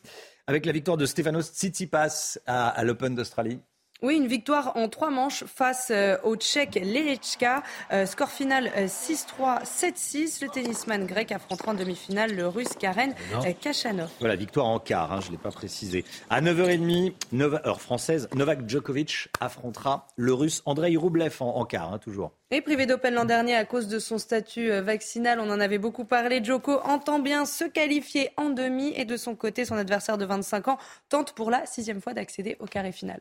[0.51, 3.61] avec la victoire de Stefanos Tsitsipas à, à l'Open d'Australie.
[4.03, 7.63] Oui, une victoire en trois manches face euh, au Tchèque Lelechka.
[7.93, 10.43] Euh, score final euh, 6-3, 7-6.
[10.45, 14.09] Le tennisman grec affrontera en demi-finale le russe Karen euh, Kachanov.
[14.21, 16.05] Voilà, victoire en quart, hein, je ne l'ai pas précisé.
[16.31, 21.93] À 9h30, Nova- heure française, Novak Djokovic affrontera le russe Andrei Rublev en, en quart,
[21.93, 22.33] hein, toujours.
[22.53, 25.79] Et privé d'Open l'an dernier à cause de son statut euh, vaccinal, on en avait
[25.79, 26.43] beaucoup parlé.
[26.43, 30.69] Djoko entend bien se qualifier en demi et de son côté, son adversaire de 25
[30.69, 30.79] ans
[31.11, 33.21] tente pour la sixième fois d'accéder au carré final.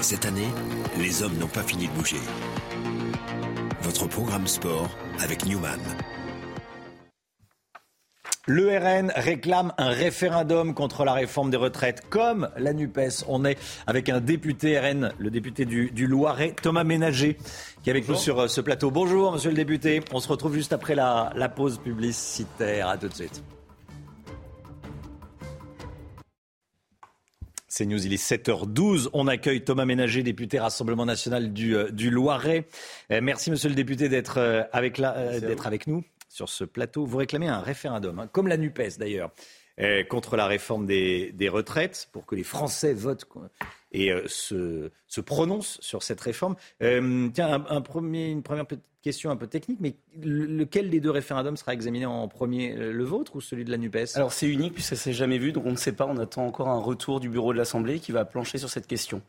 [0.00, 0.48] Cette année,
[0.98, 2.20] les hommes n'ont pas fini de bouger.
[3.82, 4.88] Votre programme sport
[5.20, 5.80] avec Newman.
[8.46, 13.24] Le RN réclame un référendum contre la réforme des retraites, comme la NUPES.
[13.28, 13.56] On est
[13.86, 17.36] avec un député RN, le député du, du Loiret, Thomas Ménager,
[17.84, 18.90] qui est avec nous sur euh, ce plateau.
[18.90, 20.02] Bonjour, monsieur le député.
[20.12, 22.88] On se retrouve juste après la, la pause publicitaire.
[22.88, 23.44] À tout de suite.
[27.74, 29.08] C'est News, il est 7h12.
[29.14, 32.66] On accueille Thomas Ménager, député Rassemblement national du, euh, du Loiret.
[33.10, 37.06] Euh, merci, monsieur le député, d'être euh, avec, la- d'être avec nous sur ce plateau.
[37.06, 39.30] Vous réclamez un référendum, hein, comme la NUPES d'ailleurs,
[39.80, 43.24] euh, contre la réforme des, des retraites, pour que les Français votent
[43.92, 46.56] et euh, se, se prononcent sur cette réforme.
[46.82, 50.88] Euh, tiens, un, un premier, une première petite question un peu technique, mais le- lequel
[50.90, 54.16] des deux référendums sera examiné en premier, euh, le vôtre ou celui de la NUPES?
[54.16, 56.06] Alors c'est unique puisque ça s'est jamais vu, donc on ne sait pas.
[56.06, 59.20] On attend encore un retour du bureau de l'Assemblée qui va plancher sur cette question.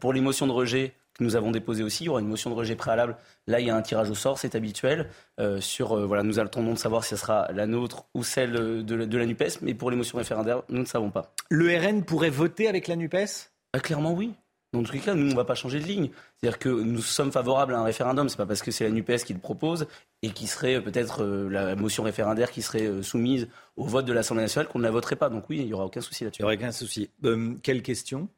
[0.00, 2.48] Pour les motions de rejet que nous avons déposées aussi, il y aura une motion
[2.50, 3.16] de rejet préalable.
[3.46, 5.08] Là, il y a un tirage au sort, c'est habituel.
[5.40, 8.84] Euh, sur euh, voilà, nous attendons de savoir si ce sera la nôtre ou celle
[8.84, 11.32] de, la- de la Nupes, mais pour les motions référendaires, nous ne savons pas.
[11.50, 13.50] Le RN pourrait voter avec la NUPES?
[13.72, 14.34] Ah, Clairement oui.
[14.74, 16.10] Dans tous les cas, nous, on ne va pas changer de ligne.
[16.36, 18.28] C'est-à-dire que nous sommes favorables à un référendum.
[18.28, 19.86] C'est pas parce que c'est la NUPES qui le propose
[20.20, 24.04] et qui serait euh, peut-être euh, la motion référendaire qui serait euh, soumise au vote
[24.04, 25.30] de l'Assemblée nationale qu'on ne la voterait pas.
[25.30, 26.42] Donc oui, il n'y aura aucun souci là-dessus.
[26.42, 27.08] Il n'y aurait aucun souci.
[27.24, 28.28] Euh, quelle question?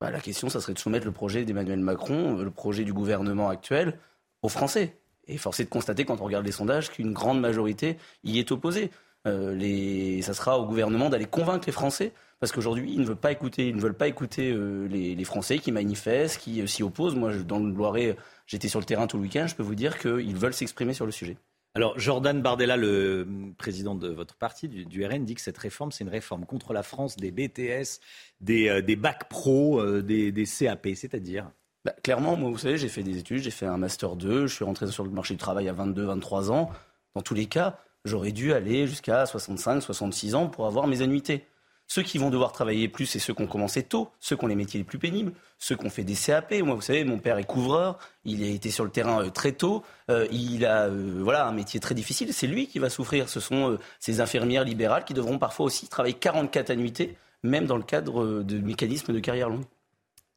[0.00, 3.48] Bah, La question, ça serait de soumettre le projet d'Emmanuel Macron, le projet du gouvernement
[3.48, 4.00] actuel,
[4.42, 4.96] aux Français.
[5.28, 8.50] Et force est de constater, quand on regarde les sondages, qu'une grande majorité y est
[8.50, 8.90] opposée.
[9.26, 10.22] Les...
[10.22, 13.68] Ça sera au gouvernement d'aller convaincre les Français, parce qu'aujourd'hui, ils ne veulent pas écouter,
[13.68, 17.14] ils ne veulent pas écouter euh, les, les Français qui manifestent, qui euh, s'y opposent.
[17.16, 18.16] Moi, je- dans le Loiret,
[18.46, 21.06] j'étais sur le terrain tout le week-end, je peux vous dire qu'ils veulent s'exprimer sur
[21.06, 21.36] le sujet.
[21.74, 25.58] Alors, Jordan Bardella, le hum, président de votre parti, du, du RN, dit que cette
[25.58, 28.00] réforme, c'est une réforme contre la France des BTS,
[28.40, 31.50] des, euh, des bacs pro, euh, des, des CAP, c'est-à-dire
[31.84, 34.54] Bah, clairement, moi, vous savez, j'ai fait des études, j'ai fait un master 2, je
[34.54, 36.70] suis rentré sur le marché du travail à 22, 23 ans.
[37.14, 41.44] Dans tous les cas, j'aurais dû aller jusqu'à 65, 66 ans pour avoir mes annuités.
[41.90, 44.48] Ceux qui vont devoir travailler plus, c'est ceux qui ont commencé tôt, ceux qui ont
[44.48, 46.52] les métiers les plus pénibles, ceux qui ont fait des CAP.
[46.62, 49.52] Moi, vous savez, mon père est couvreur, il a été sur le terrain euh, très
[49.52, 52.34] tôt, euh, il a euh, voilà un métier très difficile.
[52.34, 53.30] C'est lui qui va souffrir.
[53.30, 57.82] Ce sont ces infirmières libérales qui devront parfois aussi travailler 44 annuités, même dans le
[57.82, 59.64] cadre de mécanismes de carrière longue.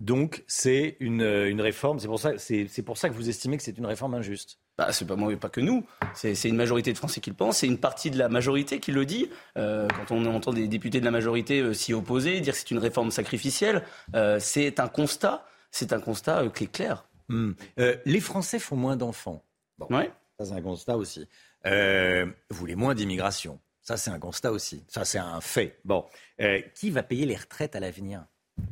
[0.01, 3.55] Donc c'est une, une réforme, c'est pour, ça, c'est, c'est pour ça que vous estimez
[3.57, 4.57] que c'est une réforme injuste.
[4.77, 5.85] Bah, c'est pas moi, pas que nous.
[6.15, 7.57] C'est, c'est une majorité de Français qui le pensent.
[7.59, 9.29] C'est une partie de la majorité qui le dit.
[9.57, 12.71] Euh, quand on entend des députés de la majorité euh, s'y opposer, dire que c'est
[12.71, 13.83] une réforme sacrificielle,
[14.15, 15.45] euh, c'est un constat.
[15.69, 17.05] C'est un constat euh, qui est clair.
[17.29, 17.51] Hmm.
[17.79, 19.43] Euh, les Français font moins d'enfants.
[19.77, 20.11] Bon, Ouais.
[20.39, 21.27] ça c'est un constat aussi.
[21.67, 23.59] Euh, vous voulez moins d'immigration.
[23.83, 24.83] Ça c'est un constat aussi.
[24.87, 25.79] Ça c'est un fait.
[25.85, 26.05] Bon,
[26.41, 28.25] Euh, qui va payer les retraites à l'avenir?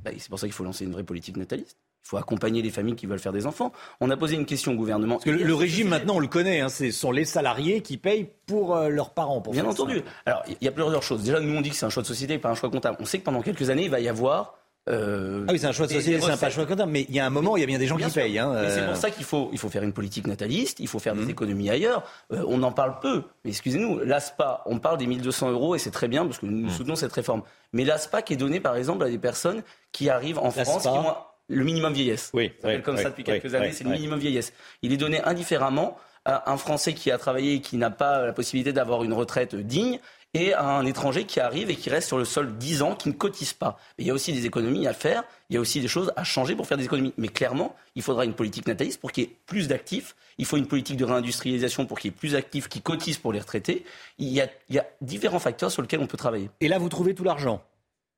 [0.04, 1.78] Bah, c'est pour ça qu'il faut lancer une vraie politique nataliste.
[2.06, 3.72] Il faut accompagner les familles qui veulent faire des enfants.
[4.00, 5.16] On a posé une question au gouvernement.
[5.16, 6.62] Parce que le, le régime maintenant on le connaît.
[6.62, 9.42] Hein, ce sont les salariés qui payent pour euh, leurs parents.
[9.42, 10.02] Pour Bien entendu.
[10.26, 11.24] Alors, il y a plusieurs choses.
[11.24, 12.98] Déjà, nous, on dit que c'est un choix de société et pas un choix comptable.
[13.00, 14.59] On sait que pendant quelques années, il va y avoir.
[14.90, 16.92] Euh, Ah oui, c'est un choix de société, c'est un pas choix comptable.
[16.92, 18.22] Mais il y a un moment, il y a bien des gens Bien qui sûr.
[18.24, 18.40] payent.
[18.40, 18.88] Hein, c'est euh.
[18.88, 21.26] pour ça qu'il faut, il faut faire une politique nataliste, il faut faire Mmh.
[21.26, 22.04] des économies ailleurs.
[22.34, 23.24] Euh, on en parle peu.
[23.46, 26.68] Mais excusez-nous, l'ASPA, on parle des 1200 euros et c'est très bien parce que nous
[26.68, 26.70] Mmh.
[26.72, 27.44] soutenons cette réforme.
[27.74, 30.88] Mais l'ASPA qui est donnée, par exemple, à des personnes qui arrivent en France, qui
[30.90, 31.16] ont
[31.48, 32.30] le minimum vieillesse.
[32.34, 34.54] Oui, Ça oui, comme oui, ça depuis oui, quelques années, c'est le minimum vieillesse.
[34.84, 38.34] Il est donné indifféremment à un Français qui a travaillé et qui n'a pas la
[38.34, 40.00] possibilité d'avoir une retraite digne
[40.34, 43.10] et à un étranger qui arrive et qui reste sur le sol 10 ans, qui
[43.10, 43.80] ne cotise pas.
[43.98, 46.14] Mais il y a aussi des économies à faire, il y a aussi des choses
[46.16, 47.14] à changer pour faire des économies.
[47.18, 50.58] Mais clairement, il faudra une politique nataliste pour qu'il y ait plus d'actifs, il faut
[50.58, 53.86] une politique de réindustrialisation pour qu'il y ait plus d'actifs qui cotisent pour les retraités.
[54.20, 56.50] Il y, a, il y a différents facteurs sur lesquels on peut travailler.
[56.62, 57.64] Et là, vous trouvez tout l'argent?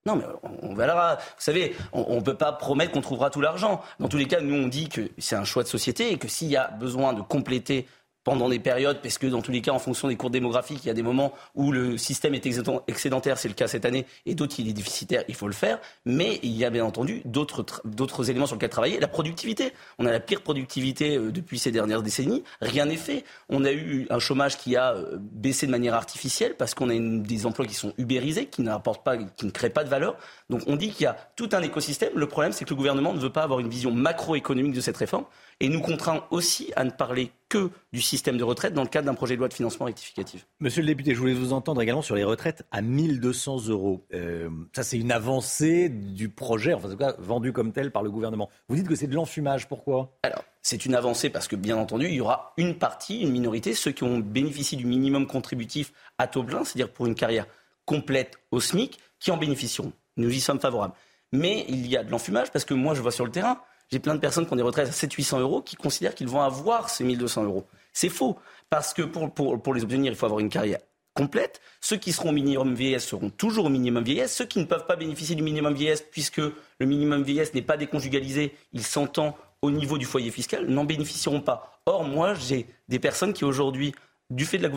[0.06, 1.16] Non, mais on, on verra.
[1.16, 3.82] Vous savez, on ne peut pas promettre qu'on trouvera tout l'argent.
[4.00, 6.28] Dans tous les cas, nous, on dit que c'est un choix de société et que
[6.28, 7.88] s'il y a besoin de compléter
[8.24, 10.88] pendant des périodes, parce que dans tous les cas, en fonction des cours démographiques, il
[10.88, 14.06] y a des moments où le système est excédent- excédentaire, c'est le cas cette année,
[14.26, 15.80] et d'autres, il est déficitaire, il faut le faire.
[16.06, 19.00] Mais il y a bien entendu d'autres tr- d'autres éléments sur lesquels travailler.
[19.00, 19.74] La productivité.
[19.98, 22.44] On a la pire productivité euh, depuis ces dernières décennies.
[22.62, 23.24] Rien n'est fait.
[23.50, 26.94] On a eu un chômage qui a euh, baissé de manière artificielle parce qu'on a
[26.94, 30.16] une- des emplois qui sont ubérisés, qui n'apportent pas, qui ne créent pas de valeur.
[30.50, 32.12] Donc on dit qu'il y a tout un écosystème.
[32.16, 34.98] Le problème, c'est que le gouvernement ne veut pas avoir une vision macroéconomique de cette
[34.98, 35.26] réforme
[35.60, 39.06] et nous contraint aussi à ne parler que du système de retraite dans le cadre
[39.06, 40.48] d'un projet de loi de financement rectificatif.
[40.62, 44.06] Monsieur le député, je voulais vous entendre également sur les retraites à 1200 euros.
[44.14, 48.04] Euh, ça, c'est une avancée du projet, enfin, en tout cas, vendu comme tel par
[48.04, 48.50] le gouvernement.
[48.70, 50.18] Vous dites que c'est de l'enfumage, pourquoi?
[50.24, 53.74] Alors, c'est une avancée parce que, bien entendu, il y aura une partie, une minorité,
[53.74, 57.48] ceux qui ont bénéficié du minimum contributif à taux plein, c'est-à-dire pour une carrière
[57.84, 59.92] complète au SMIC, qui en bénéficieront.
[60.16, 60.94] Nous y sommes favorables.
[61.34, 63.62] Mais il y a de l'enfumage parce que moi, je vois sur le terrain,
[63.92, 66.42] j'ai plein de personnes qui ont des retraites à 700-800 euros qui considèrent qu'ils vont
[66.42, 67.66] avoir ces 1200 euros.
[67.94, 68.38] C'est faux.
[68.70, 70.80] Parce que pour, les obtenir, il faut avoir une carrière
[71.14, 71.60] complète.
[71.82, 74.34] Ceux qui seront au minimum vieillesse seront toujours au minimum vieillesse.
[74.34, 77.76] Ceux qui ne peuvent pas bénéficier du minimum vieillesse, puisque le minimum vieillesse n'est pas
[77.76, 81.82] déconjugalisé, il s'entend au niveau du foyer fiscal, n'en bénéficieront pas.
[81.86, 83.94] Or, moi, j'ai des personnes qui aujourd'hui,
[84.30, 84.72] du fait de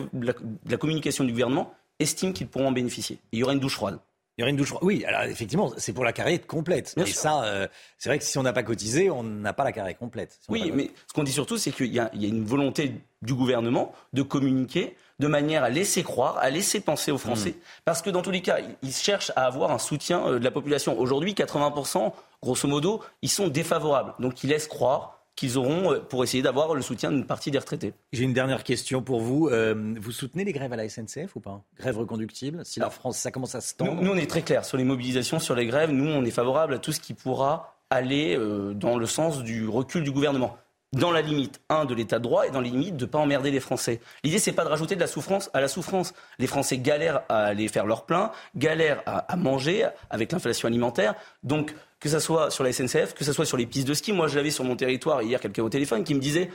[0.67, 3.19] la, communication du gouvernement, estiment qu'ils pourront en bénéficier.
[3.31, 3.99] Il y aura une douche froide.
[4.37, 4.83] Il y aurait une douche froide.
[4.83, 6.93] Oui, alors effectivement, c'est pour la carrière complète.
[6.97, 7.21] Bien Et sûr.
[7.21, 7.67] ça, euh,
[7.97, 10.37] c'est vrai que si on n'a pas cotisé, on n'a pas la carrière complète.
[10.41, 12.27] Si Oui, pas- mais ce qu'on dit surtout, c'est qu'il y, a il y a
[12.27, 17.17] une volonté du gouvernement de communiquer de manière à laisser croire, à laisser penser aux
[17.17, 17.51] Français.
[17.51, 17.61] Hmm.
[17.85, 20.43] Parce que dans tous les cas, ils- ils cherchent à avoir un soutien euh, de
[20.43, 20.99] la population.
[20.99, 22.13] Aujourd'hui, 80%,
[22.43, 24.13] grosso modo, ils sont défavorables.
[24.19, 27.57] Donc ils laissent croire qu'ils auront, euh, pour essayer d'avoir le soutien d'une partie des
[27.59, 27.93] retraités.
[28.13, 29.49] J'ai une dernière question pour vous.
[29.49, 31.61] Euh, vous soutenez les grèves à la SNCF ou pas?
[31.79, 34.01] Grève reconductible Si la France, ça commence à se tendre.
[34.01, 35.91] nous, on est très clair sur les mobilisations, sur les grèves.
[35.91, 39.67] Nous, on est favorable à tout ce qui pourra aller euh, dans le sens du
[39.67, 40.57] recul du gouvernement.
[40.93, 43.19] Dans la limite, un, de l'état de droit et dans les limites de ne pas
[43.19, 43.99] emmerder les Français.
[44.23, 46.13] L'idée, c'est pas de rajouter de la souffrance à la souffrance.
[46.39, 51.15] Les Français galèrent à aller faire leur plein, galèrent à, à manger avec l'inflation alimentaire.
[51.43, 51.75] Donc,
[52.05, 54.13] que ça soit sur la SNCF, que ça soit sur les pistes de ski.
[54.13, 56.51] Moi, je l'avais sur mon territoire hier, quelqu'un au téléphone qui me disait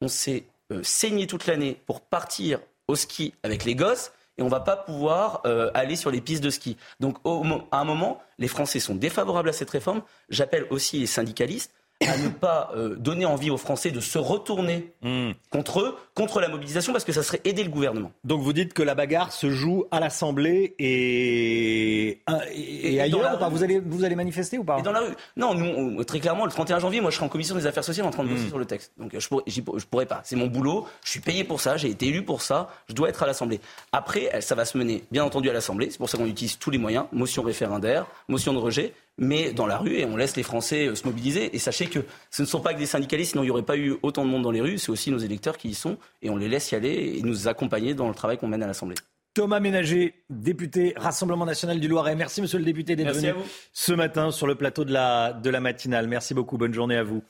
[0.00, 4.48] on s'est euh, saigné toute l'année pour partir au ski avec les gosses et on
[4.48, 6.78] va pas pouvoir euh, aller sur les pistes de ski.
[6.98, 10.00] Donc à un moment, les Français sont défavorables à cette réforme.
[10.30, 11.74] J'appelle aussi les syndicalistes
[12.04, 15.30] à ne pas euh, donner envie aux Français de se retourner Hmm.
[15.50, 18.10] contre eux, contre la mobilisation, parce que ça serait aider le gouvernement.
[18.24, 22.08] Donc vous dites que la bagarre se joue à l'Assemblée et,
[22.52, 24.92] et, Et dans ailleurs ou pas vous, allez, vous allez manifester ou pas Et dans
[24.92, 25.14] la rue.
[25.36, 25.66] Non, nous,
[26.00, 28.10] on- très clairement, le 31 janvier, moi, je serai en commission des affaires sociales en
[28.10, 28.34] train de Hmm.
[28.34, 28.92] bosser sur le texte.
[28.98, 30.20] Donc, euh, je pourrais, je pourrais pas.
[30.24, 30.86] C'est mon boulot.
[31.04, 31.76] Je suis payé pour ça.
[31.76, 32.68] J'ai été élu pour ça.
[32.88, 33.60] Je dois être à l'Assemblée.
[33.92, 35.88] Après, euh, ça va se mener, bien entendu, à l'Assemblée.
[35.90, 37.04] C'est pour ça qu'on utilise tous les moyens.
[37.12, 40.94] Motion référendaire, motion de rejet, mais dans la rue et on laisse les Français euh,
[40.94, 41.54] se mobiliser.
[41.54, 42.00] Et sachez que
[42.30, 44.30] ce ne sont pas que des syndicalistes, sinon il n'y aurait pas eu autant de
[44.30, 44.78] monde dans les rues.
[44.78, 47.48] C'est aussi nos électeurs qui y sont et on les laisse y aller et nous
[47.48, 48.96] accompagner dans le travail qu'on mène à l'Assemblée.
[49.34, 52.16] Thomas Ménager, député Rassemblement national du Loiret.
[52.16, 53.44] Merci, monsieur le député, d'être Merci venu à vous.
[53.72, 56.08] ce matin sur le plateau de la, de la matinale.
[56.08, 56.56] Merci beaucoup.
[56.56, 57.22] Bonne journée à vous.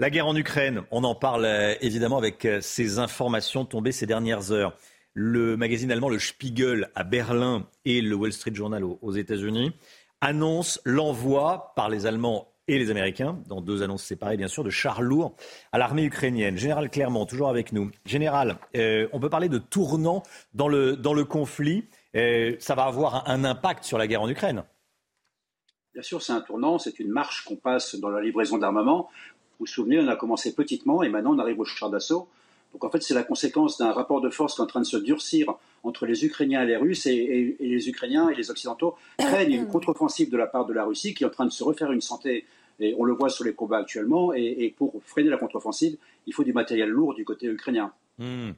[0.00, 4.06] La guerre en Ukraine, on en parle euh, évidemment avec euh, ces informations tombées ces
[4.06, 4.76] dernières heures.
[5.14, 9.72] Le magazine allemand Le Spiegel à Berlin et le Wall Street Journal aux, aux États-Unis
[10.20, 14.70] annoncent l'envoi par les Allemands et les Américains, dans deux annonces séparées bien sûr, de
[14.70, 15.36] chars lourds
[15.72, 16.56] à l'armée ukrainienne.
[16.56, 17.90] Général Clermont, toujours avec nous.
[18.04, 20.22] Général, euh, on peut parler de tournant
[20.54, 21.88] dans le, dans le conflit.
[22.16, 24.64] Euh, ça va avoir un, impact sur la guerre en Ukraine.
[25.94, 29.08] Bien sûr, c'est un tournant, c'est une marche qu'on passe dans la livraison d'armement.
[29.58, 32.28] Vous vous souvenez, on a commencé petitement et maintenant on arrive au char d'assaut.
[32.76, 34.86] Donc en fait, c'est la conséquence d'un rapport de force qui est en train de
[34.86, 39.52] se durcir entre les Ukrainiens et les Russes, et, les Ukrainiens et les Occidentaux craignent
[39.54, 41.90] une contre-offensive de la part de la Russie qui est en train de se refaire
[41.90, 42.44] une santé
[42.78, 44.34] et on le voit sur les combats actuellement.
[44.34, 45.96] Et, pour freiner la contre-offensive,
[46.26, 47.94] il faut du matériel lourd du côté ukrainien.
[48.18, 48.50] Hmm.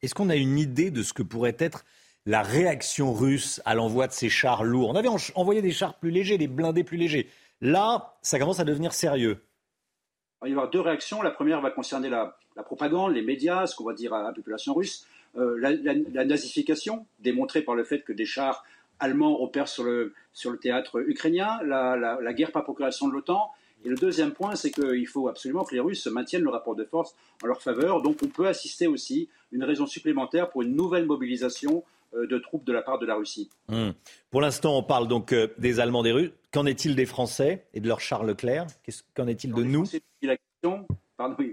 [0.00, 1.84] Est-ce qu'on a une idée de ce que pourrait être
[2.24, 4.88] la réaction russe à l'envoi de ces chars lourds?
[4.88, 7.28] On avait envoyé des chars plus légers, des blindés plus légers.
[7.60, 9.42] Là, ça commence à devenir sérieux.
[10.40, 11.20] Il va y avoir deux réactions.
[11.20, 14.74] La première va concerner la, propagande, les médias, ce qu'on va dire à la population
[14.74, 15.06] russe.
[15.36, 18.64] Euh, la, nazification, démontrée par le fait que des chars
[19.00, 23.50] allemands opèrent sur le, sur le théâtre ukrainien, la, guerre par procuration de l'OTAN,
[23.84, 26.84] et le deuxième point, c'est qu'il faut absolument que les Russes maintiennent le rapport de
[26.84, 28.00] force en leur faveur.
[28.00, 31.84] Donc on peut assister aussi une raison supplémentaire pour une nouvelle mobilisation
[32.14, 33.50] euh, de troupes de la part de la Russie.
[33.68, 33.90] Hmm.
[34.30, 36.32] Pour l'instant, on parle donc euh, des Allemands, des Russes.
[36.52, 38.66] Qu'en est-il des Français et de leur Charles Leclerc?
[39.14, 39.84] Qu'en est-il de nous?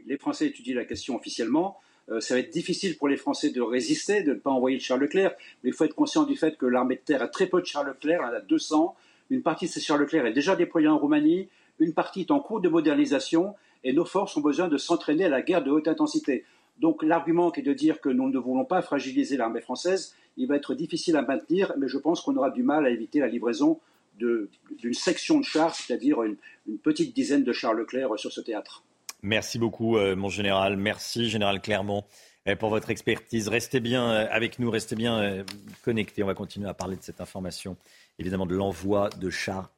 [0.05, 1.79] Les Français étudient la question officiellement.
[2.09, 5.01] Euh, ça va être difficile pour les Français de résister, de ne pas envoyer Charles
[5.01, 5.33] Leclerc,
[5.63, 7.65] mais il faut être conscient du fait que l'armée de terre a très peu de
[7.65, 8.95] Charles Leclerc, elle en a 200.
[9.29, 11.47] Une partie de ces Charles Leclerc est déjà déployée en Roumanie,
[11.79, 13.55] une partie est en cours de modernisation
[13.85, 16.43] et nos forces ont besoin de s'entraîner à la guerre de haute intensité.
[16.79, 20.47] Donc l'argument qui est de dire que nous ne voulons pas fragiliser l'armée française, il
[20.47, 23.27] va être difficile à maintenir, mais je pense qu'on aura du mal à éviter la
[23.27, 23.79] livraison
[24.17, 26.37] d'une section de chars, c'est-à-dire une,
[26.79, 28.83] petite dizaine de chars Leclerc sur ce théâtre.
[29.23, 30.75] Merci beaucoup, euh, mon général.
[30.75, 32.03] Merci, général Clermont,
[32.49, 33.47] euh, pour votre expertise.
[33.47, 35.45] Restez bien euh, avec nous, restez bien
[35.81, 36.23] connectés.
[36.23, 37.77] On va continuer à parler de cette information,
[38.19, 39.71] évidemment, de l'envoi de chars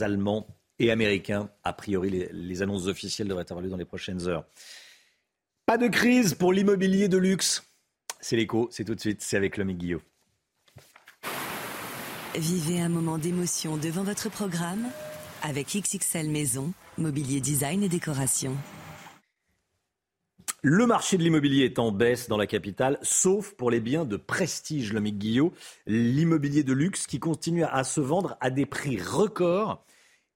[0.00, 0.46] allemands
[0.78, 1.50] et américains.
[1.64, 4.44] A priori, les, annonces officielles devraient avoir lieu dans les prochaines heures.
[5.66, 7.64] Pas de crise pour l'immobilier de luxe.
[8.20, 10.02] C'est l'écho, c'est tout de suite, c'est avec Lomi Guillot.
[12.36, 14.86] Vivez un moment d'émotion devant votre programme
[15.42, 18.56] avec XXL Maison, mobilier design et décoration.
[20.66, 24.16] Le marché de l'immobilier est en baisse dans la capitale, sauf pour les biens de
[24.16, 25.52] prestige, Lomi Guillot,
[25.86, 29.84] l'immobilier de luxe qui continue à se vendre à des prix records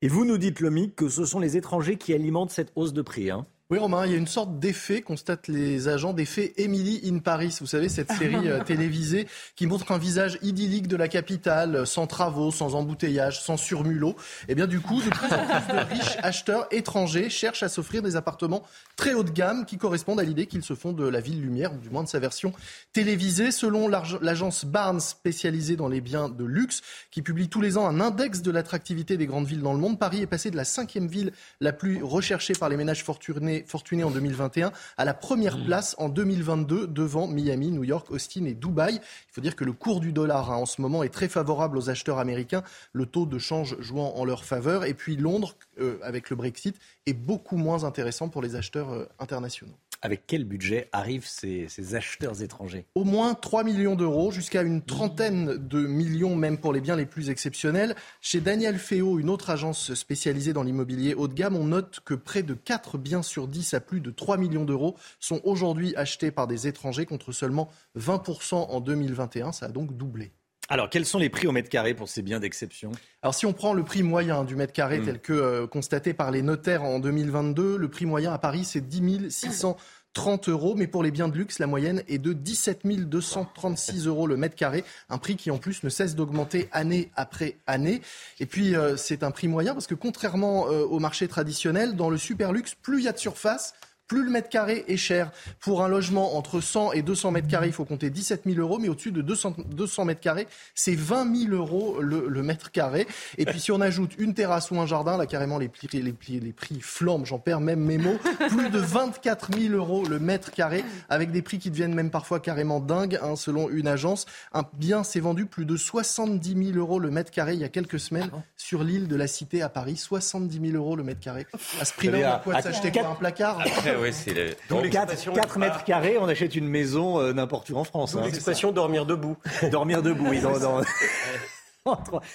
[0.02, 3.00] et vous nous dites, Lomic, que ce sont les étrangers qui alimentent cette hausse de
[3.00, 3.30] prix.
[3.30, 7.18] Hein oui, Romain, il y a une sorte d'effet, constatent les agents, d'effet Emily in
[7.18, 7.54] Paris.
[7.60, 11.84] Vous savez, cette série euh, télévisée qui montre un visage idyllique de la capitale, euh,
[11.84, 14.12] sans travaux, sans embouteillage, sans surmulot.
[14.48, 17.68] Et eh bien, du coup, de plus en plus de riches acheteurs étrangers cherchent à
[17.68, 18.62] s'offrir des appartements
[18.96, 21.74] très haut de gamme qui correspondent à l'idée qu'ils se font de la ville lumière,
[21.74, 22.54] ou du moins de sa version
[22.94, 23.50] télévisée.
[23.50, 28.00] Selon l'agence Barnes, spécialisée dans les biens de luxe, qui publie tous les ans un
[28.00, 31.06] index de l'attractivité des grandes villes dans le monde, Paris est passé de la cinquième
[31.06, 35.64] ville la plus recherchée par les ménages fortunés fortuné en 2021 à la première mmh.
[35.64, 38.94] place en 2022 devant Miami, New York, Austin et Dubaï.
[38.94, 41.78] Il faut dire que le cours du dollar hein, en ce moment est très favorable
[41.78, 44.84] aux acheteurs américains, le taux de change jouant en leur faveur.
[44.84, 49.08] Et puis Londres, euh, avec le Brexit, est beaucoup moins intéressant pour les acheteurs euh,
[49.18, 49.74] internationaux.
[50.00, 52.86] Avec quel budget arrivent ces, acheteurs étrangers?
[52.94, 57.06] Au moins 3 millions d'euros, jusqu'à une trentaine de millions même pour les biens les
[57.06, 57.96] plus exceptionnels.
[58.20, 62.14] Chez Daniel Féo, une autre agence spécialisée dans l'immobilier haut de gamme, on note que
[62.14, 66.30] près de 4 biens sur 10 à plus de 3 millions d'euros sont aujourd'hui achetés
[66.30, 67.68] par des étrangers contre seulement
[67.98, 69.50] 20% en 2021.
[69.50, 70.32] Ça a donc doublé.
[70.70, 72.92] Alors, quels sont les prix au mètre carré pour ces biens d'exception?
[73.22, 75.04] Alors, si on prend le prix moyen du mètre carré hmm.
[75.04, 78.86] tel que euh, constaté par les notaires en 2022, le prix moyen à Paris, c'est
[78.86, 84.06] 10 630 euros, mais pour les biens de luxe, la moyenne est de 17 236
[84.06, 88.02] euros le mètre carré, un prix qui en plus ne cesse d'augmenter année après année.
[88.38, 92.10] Et puis euh, c'est un prix moyen parce que contrairement euh, au marché traditionnel, dans
[92.10, 93.74] le super luxe, plus il y a de surface,
[94.08, 95.30] plus le mètre carré est cher.
[95.60, 98.78] Pour un logement entre 100 et 200 mètres carrés, il faut compter 17 000 euros,
[98.78, 103.06] mais au-dessus de 200, 200 mètres carrés, c'est 20 000 euros le, mètre carré.
[103.36, 106.40] Et puis si on ajoute une terrasse ou un jardin, là carrément les prix, les,
[106.40, 108.18] les prix flambent, j'en perds même mes mots,
[108.48, 112.40] plus de 24 000 euros le mètre carré, avec des prix qui deviennent même parfois
[112.40, 114.24] carrément dingues, hein, selon une agence.
[114.54, 117.68] Un bien s'est vendu plus de 70 000 euros le mètre carré il y a
[117.68, 119.96] quelques semaines ah sur l'île de la Cité à Paris.
[119.96, 121.46] 70 000 euros le mètre carré.
[121.80, 123.62] À ce prix-là, on a quoi s'acheter quoi Un placard?
[124.00, 124.54] Oui, c'est le...
[124.68, 128.14] Donc 4, mètres carrés, on achète une maison euh, n'importe où en France.
[128.14, 128.22] Hein.
[128.24, 129.36] L'expression dormir debout.
[129.70, 130.40] dormir debout, oui.
[130.40, 130.82] Dans, dans...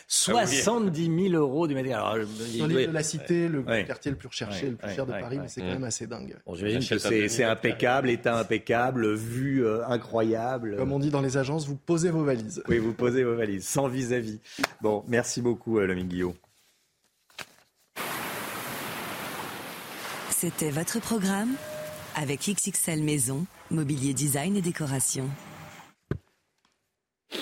[0.07, 2.25] 70 000 euros du mètre carré.
[2.25, 5.39] Sur l'île de la Cité, le quartier le plus recherché, le plus cher de Paris,
[5.41, 6.35] mais c'est quand même assez dingue.
[6.45, 10.75] Bon, J'imagine que c'est impeccable, état impeccable, vue euh, incroyable.
[10.77, 12.63] Comme on dit dans les agences, vous posez vos valises.
[12.67, 14.39] Oui, vous posez vos valises, sans vis-à-vis.
[14.81, 16.33] Bon, merci beaucoup, euh, Lomi Guillaume.
[20.43, 21.51] C'était votre programme
[22.17, 25.29] avec XXL Maison, Mobilier Design et Décoration.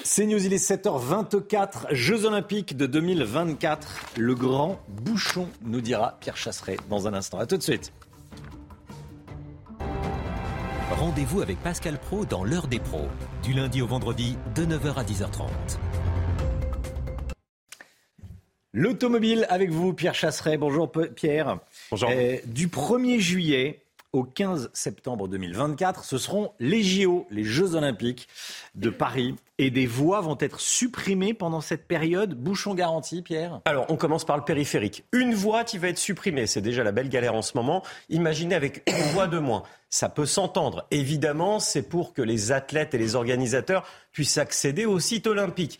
[0.04, 4.18] C'est News, il est 7h24, Jeux Olympiques de 2024.
[4.18, 7.40] Le grand bouchon, nous dira Pierre Chasseret dans un instant.
[7.40, 7.92] A tout de suite.
[10.92, 13.08] Rendez-vous avec Pascal Pro dans l'heure des pros,
[13.42, 15.50] du lundi au vendredi de 9h à 10h30.
[18.74, 20.58] L'automobile avec vous, Pierre Chasseret.
[20.58, 21.58] Bonjour Pierre.
[21.92, 22.10] Bonjour.
[22.10, 28.30] Euh, du 1er juillet au 15 septembre 2024, ce seront les JO, les Jeux Olympiques
[28.76, 29.36] de Paris.
[29.58, 32.34] Et des voies vont être supprimées pendant cette période.
[32.34, 33.60] Bouchon garanti, Pierre?
[33.66, 35.04] Alors, on commence par le périphérique.
[35.12, 37.84] Une voie qui va être supprimée, c'est déjà la belle galère en ce moment.
[38.10, 39.64] Imaginez avec une voie de moins.
[39.90, 40.88] Ça peut s'entendre.
[40.92, 45.80] Évidemment, c'est pour que les athlètes et les organisateurs puissent accéder au site olympique.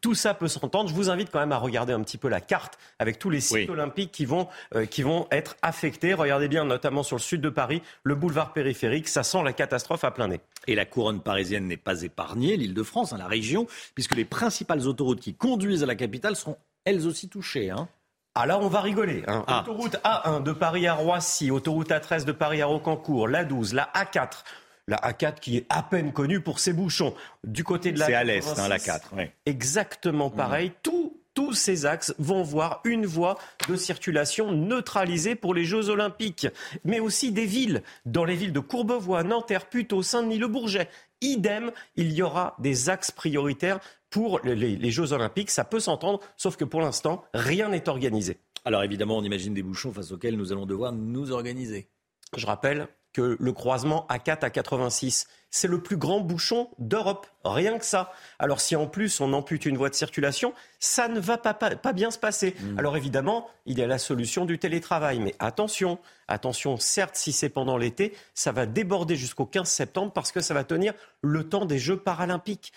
[0.00, 0.88] Tout ça peut s'entendre.
[0.88, 3.40] Je vous invite quand même à regarder un petit peu la carte avec tous les
[3.40, 6.14] sites olympiques qui vont, euh, qui vont être affectés.
[6.14, 9.08] Regardez bien, notamment sur le sud de Paris, le boulevard périphérique.
[9.08, 10.40] Ça sent la catastrophe à plein nez.
[10.66, 14.24] Et la couronne parisienne n'est pas épargnée, l'île de France, hein, la région, puisque les
[14.24, 17.70] principales autoroutes qui conduisent à la capitale seront elles aussi touchées.
[17.70, 17.88] Hein.
[18.34, 19.24] Ah là, on va rigoler.
[19.26, 19.44] Hein.
[19.46, 19.60] Ah.
[19.60, 23.90] Autoroute A1 de Paris à Roissy, autoroute A13 de Paris à Rocancourt, la 12, la
[23.94, 24.44] A4.
[24.88, 27.14] La A4 qui est à peine connue pour ses bouchons.
[27.44, 29.14] Du côté de la C'est à l'est, hein, la 86, 4.
[29.16, 29.32] ouais.
[29.46, 30.72] Exactement pareil.
[30.82, 36.46] Tout- tous ces axes vont voir une voie de circulation neutralisée pour les Jeux Olympiques,
[36.84, 37.82] mais aussi des villes.
[38.04, 40.88] Dans les villes de Courbevoie, Nanterre, Puteaux, Saint-Denis, Le Bourget,
[41.22, 43.80] idem, il y aura des axes prioritaires
[44.10, 45.50] pour les, les- les Jeux Olympiques.
[45.50, 48.36] Ça peut s'entendre, sauf que pour l'instant, rien n'est organisé.
[48.66, 51.88] Alors évidemment, on imagine des bouchons face auxquels nous allons devoir nous organiser.
[52.36, 57.26] Je rappelle que le croisement A4 à 86, c'est le plus grand bouchon d'Europe.
[57.44, 58.12] Rien que ça.
[58.38, 61.76] Alors si en plus on ampute une voie de circulation, ça ne va pas, pas,
[61.76, 62.54] pas bien se passer.
[62.78, 65.20] Alors évidemment, il y a la solution du télétravail.
[65.20, 70.32] Mais attention, attention, certes, si c'est pendant l'été, ça va déborder jusqu'au 15 septembre parce
[70.32, 72.72] que ça va tenir le temps des Jeux paralympiques.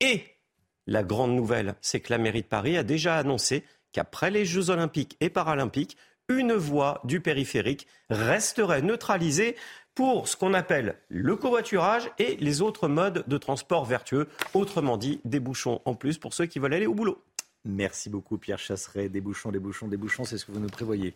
[0.00, 0.24] Et
[0.86, 4.70] la grande nouvelle, c'est que la mairie de Paris a déjà annoncé qu'après les Jeux
[4.70, 5.96] olympiques et paralympiques,
[6.30, 9.56] une voie du périphérique resterait neutralisée
[9.94, 15.20] pour ce qu'on appelle le covoiturage et les autres modes de transport vertueux, autrement dit
[15.24, 17.22] des bouchons en plus pour ceux qui veulent aller au boulot.
[17.64, 19.08] Merci beaucoup Pierre Chasseret.
[19.08, 21.14] Des bouchons, des bouchons, des bouchons, c'est ce que vous nous prévoyez.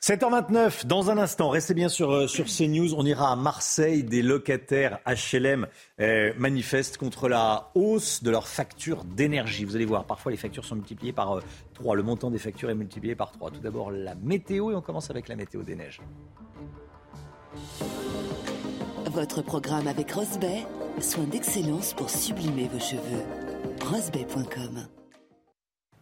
[0.00, 2.94] 7h29, dans un instant, restez bien sur, euh, sur CNews.
[2.94, 4.04] On ira à Marseille.
[4.04, 5.66] Des locataires HLM
[6.00, 9.64] euh, manifestent contre la hausse de leurs factures d'énergie.
[9.64, 11.42] Vous allez voir, parfois les factures sont multipliées par euh,
[11.74, 11.96] 3.
[11.96, 13.50] Le montant des factures est multiplié par 3.
[13.50, 16.00] Tout d'abord, la météo et on commence avec la météo des neiges.
[19.06, 20.64] Votre programme avec Rosbay,
[21.00, 23.24] soin d'excellence pour sublimer vos cheveux.
[23.90, 24.86] Rosbay.com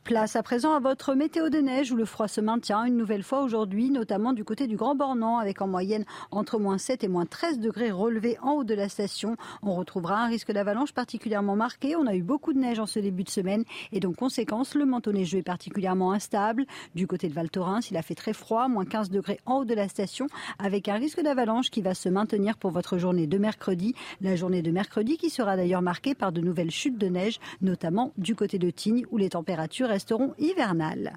[0.06, 3.24] Place à présent à votre météo de neige où le froid se maintient une nouvelle
[3.24, 7.08] fois aujourd'hui, notamment du côté du Grand Bornand, avec en moyenne entre moins 7 et
[7.08, 9.36] moins 13 degrés relevés en haut de la station.
[9.62, 11.96] On retrouvera un risque d'avalanche particulièrement marqué.
[11.96, 14.86] On a eu beaucoup de neige en ce début de semaine et donc conséquence, le
[14.86, 16.66] manteau neigeux est particulièrement instable.
[16.94, 19.64] Du côté de Val Thorens, il a fait très froid, moins 15 degrés en haut
[19.64, 20.28] de la station,
[20.60, 23.96] avec un risque d'avalanche qui va se maintenir pour votre journée de mercredi.
[24.20, 28.12] La journée de mercredi qui sera d'ailleurs marquée par de nouvelles chutes de neige, notamment
[28.18, 31.16] du côté de Tignes où les températures resteront hivernales.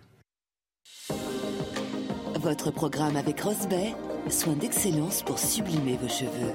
[2.36, 3.94] Votre programme avec Rosbay,
[4.30, 6.54] soin d'excellence pour sublimer vos cheveux.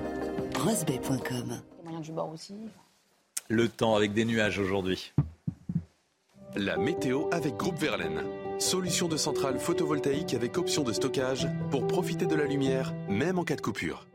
[0.58, 2.54] Rosbay.com moyens du bord aussi.
[3.50, 5.12] Le temps avec des nuages aujourd'hui.
[6.56, 8.22] La météo avec Groupe Verlaine.
[8.58, 13.44] Solution de centrale photovoltaïque avec option de stockage pour profiter de la lumière, même en
[13.44, 14.06] cas de coupure.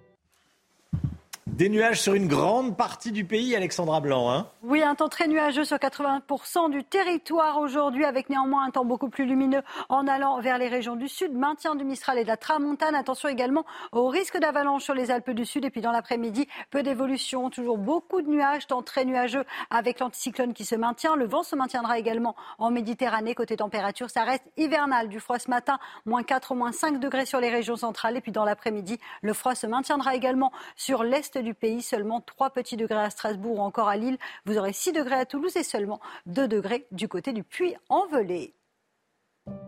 [1.51, 4.31] Des nuages sur une grande partie du pays, Alexandra Blanc.
[4.31, 8.85] Hein Oui, un temps très nuageux sur 80% du territoire aujourd'hui, avec néanmoins un temps
[8.85, 11.33] beaucoup plus lumineux en allant vers les régions du sud.
[11.33, 12.95] Maintien du Mistral et de la Tramontane.
[12.95, 15.65] Attention également au risque d'avalanche sur les Alpes du Sud.
[15.65, 17.49] Et puis dans l'après-midi, peu d'évolution.
[17.49, 21.15] Toujours beaucoup de nuages, temps très nuageux avec l'anticyclone qui se maintient.
[21.15, 23.35] Le vent se maintiendra également en Méditerranée.
[23.35, 25.09] Côté température, ça reste hivernal.
[25.09, 28.15] Du froid ce matin, moins 4, moins 5 degrés sur les régions centrales.
[28.15, 31.81] Et puis dans l'après-midi, le froid se maintiendra également sur l'est du pays.
[31.81, 34.17] Seulement 3 petits degrés à Strasbourg ou encore à Lille.
[34.45, 38.53] Vous aurez 6 degrés à Toulouse et seulement 2 degrés du côté du Puy-en-Velay.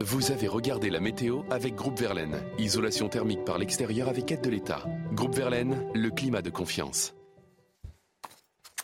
[0.02, 2.44] Vous avez regardé la météo avec Groupe Verlaine.
[2.60, 4.84] Isolation thermique par l'extérieur avec aide de l'État.
[5.14, 7.16] Groupe Verlaine, le climat de confiance.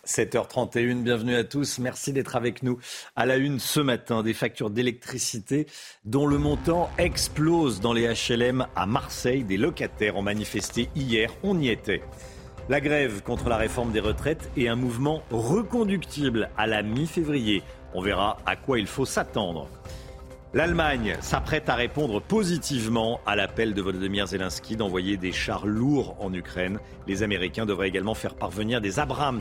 [0.06, 1.80] 7h31, bienvenue à tous.
[1.80, 2.80] Merci d'être avec nous.
[3.18, 5.68] À la une ce matin, des factures d'électricité
[6.06, 9.44] dont le montant explose dans les HLM à Marseille.
[9.44, 12.02] Des locataires ont manifesté hier, on y était.
[12.70, 17.64] La grève contre la réforme des retraites est un mouvement reconductible à la mi-février.
[17.94, 19.70] On verra à quoi il faut s'attendre.
[20.54, 26.34] L'Allemagne s'apprête à répondre positivement à l'appel de Volodymyr Zelensky d'envoyer des chars lourds en
[26.34, 26.80] Ukraine.
[27.08, 29.40] Les Américains devraient également faire parvenir des Abrams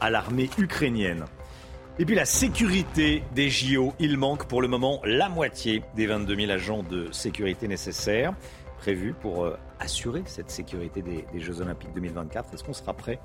[0.00, 1.24] à l'armée ukrainienne.
[1.98, 6.36] Et puis la sécurité des JO, il manque pour le moment la moitié des 22
[6.36, 8.34] 000 agents de sécurité nécessaires
[8.82, 12.52] prévus pour euh, assurer cette sécurité des, des Jeux Olympiques 2024.
[12.52, 13.20] Est-ce qu'on sera prêt?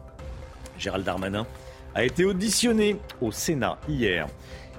[0.77, 1.47] Gérald Darmanin
[1.95, 4.27] a été auditionné au Sénat hier.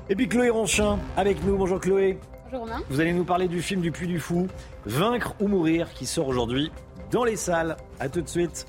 [0.09, 1.57] Et puis Chloé Ronchin avec nous.
[1.57, 2.17] Bonjour Chloé.
[2.45, 2.81] Bonjour Romain.
[2.91, 4.47] Vous allez nous parler du film du Puy du Fou,
[4.87, 6.71] Vaincre ou mourir, qui sort aujourd'hui
[7.11, 7.77] dans les salles.
[7.99, 8.65] A tout de suite.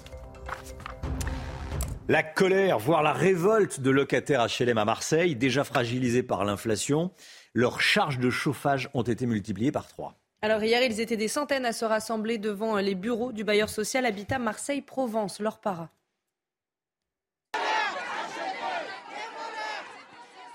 [2.08, 7.12] La colère, voire la révolte de locataires HLM à Marseille, déjà fragilisés par l'inflation,
[7.54, 10.16] leurs charges de chauffage ont été multipliées par trois.
[10.42, 14.06] Alors hier, ils étaient des centaines à se rassembler devant les bureaux du bailleur social
[14.06, 15.90] Habitat Marseille-Provence, leur para.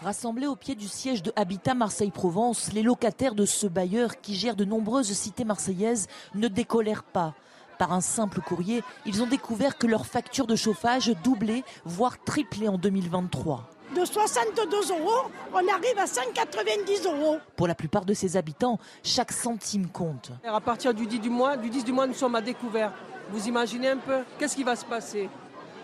[0.00, 4.56] Rassemblés au pied du siège de Habitat Marseille-Provence, les locataires de ce bailleur qui gère
[4.56, 7.34] de nombreuses cités marseillaises ne décolèrent pas.
[7.78, 12.68] Par un simple courrier, ils ont découvert que leur facture de chauffage doublait, voire triplait
[12.68, 13.73] en 2023.
[13.94, 17.38] De 62 euros, on arrive à 190 euros.
[17.56, 20.30] Pour la plupart de ces habitants, chaque centime compte.
[20.44, 22.92] À partir du 10 du mois, du 10 du mois, nous sommes à découvert.
[23.30, 25.28] Vous imaginez un peu Qu'est-ce qui va se passer?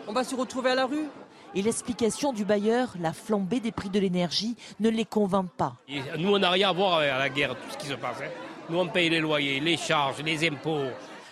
[0.08, 1.06] On va se retrouver à la rue?
[1.54, 5.74] Et l'explication du bailleur, la flambée des prix de l'énergie, ne les convainc pas.
[5.88, 8.16] Et nous, on n'a rien à voir avec la guerre, tout ce qui se passe.
[8.22, 8.30] hein.
[8.68, 10.78] Nous, on paye les loyers, les charges, les impôts.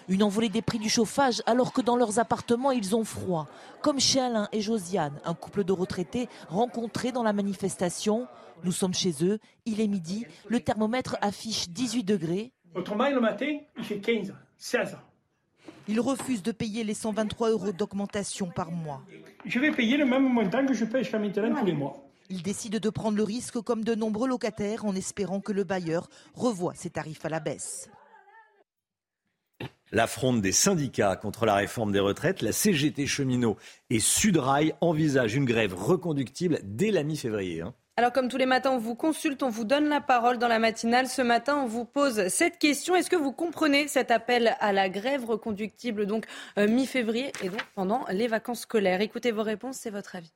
[0.09, 3.47] Une envolée des prix du chauffage alors que dans leurs appartements ils ont froid.
[3.83, 8.27] Comme chez Alain et Josiane, un couple de retraités rencontrés dans la manifestation.
[8.65, 12.53] Nous sommes chez eux, il est midi, le thermomètre affiche 18 degrés.
[12.75, 14.97] Autrement, le matin, il fait 15, 16.
[15.89, 19.03] Ils refusent de payer les 123 euros d'augmentation par mois.
[19.45, 22.03] Je vais payer le même montant que je paye jusqu'à maintenant tous les mois.
[22.31, 26.09] Ils décident de prendre le risque comme de nombreux locataires en espérant que le bailleur
[26.35, 27.91] revoie ses tarifs à la baisse.
[29.93, 33.57] L'affronte des syndicats contre la réforme des retraites, la CGT cheminot
[33.91, 37.63] et Sudrail envisagent une grève reconductible dès la mi-février.
[37.63, 37.75] hein.
[37.97, 40.61] Alors comme tous les matins, on vous consulte, on vous donne la parole dans la
[40.61, 41.09] matinale.
[41.09, 42.95] Ce matin, on vous pose cette question.
[42.95, 46.27] Est-ce que vous comprenez cet appel à la grève reconductible donc
[46.59, 49.01] euh, mi-février et donc pendant les vacances scolaires?
[49.01, 50.33] Écoutez vos réponses, c'est votre avis.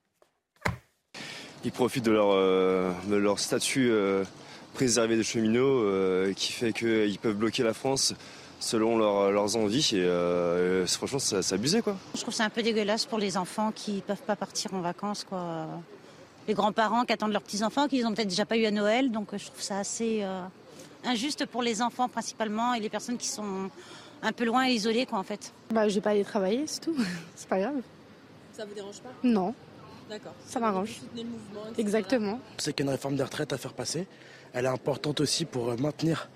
[1.64, 4.24] Ils profitent de leur, euh, de leur statut euh,
[4.74, 8.14] préservé de cheminots euh, qui fait qu'ils peuvent bloquer la France
[8.62, 9.90] selon leur- leurs envies.
[9.92, 11.96] Et euh, franchement, c'est abusé quoi.
[12.14, 14.80] Je trouve c'est un peu dégueulasse pour les enfants qui ne peuvent pas partir en
[14.80, 15.24] vacances.
[15.24, 15.66] Quoi.
[16.48, 19.10] Les grands-parents qui attendent leurs petits-enfants, qu'ils n'ont peut-être déjà pas eu à Noël.
[19.10, 20.42] Donc euh, je trouve ça assez euh,
[21.04, 23.68] injuste pour les enfants principalement et les personnes qui sont
[24.22, 25.52] un peu loin et isolées quoi, en fait.
[25.70, 26.94] Bah, je vais pas aller travailler, c'est tout.
[27.34, 27.74] c'est pas grave.
[28.52, 29.08] Ça vous dérange pas?
[29.24, 29.54] Non,
[30.10, 30.34] D'accord.
[30.46, 30.90] ça m'arrange.
[31.00, 31.80] soutenez le mouvement, etc.
[31.80, 32.38] Exactement.
[32.58, 34.06] C'est qu'il y a une réforme des retraites à faire passer.
[34.52, 36.28] Elle est importante aussi pour euh, maintenir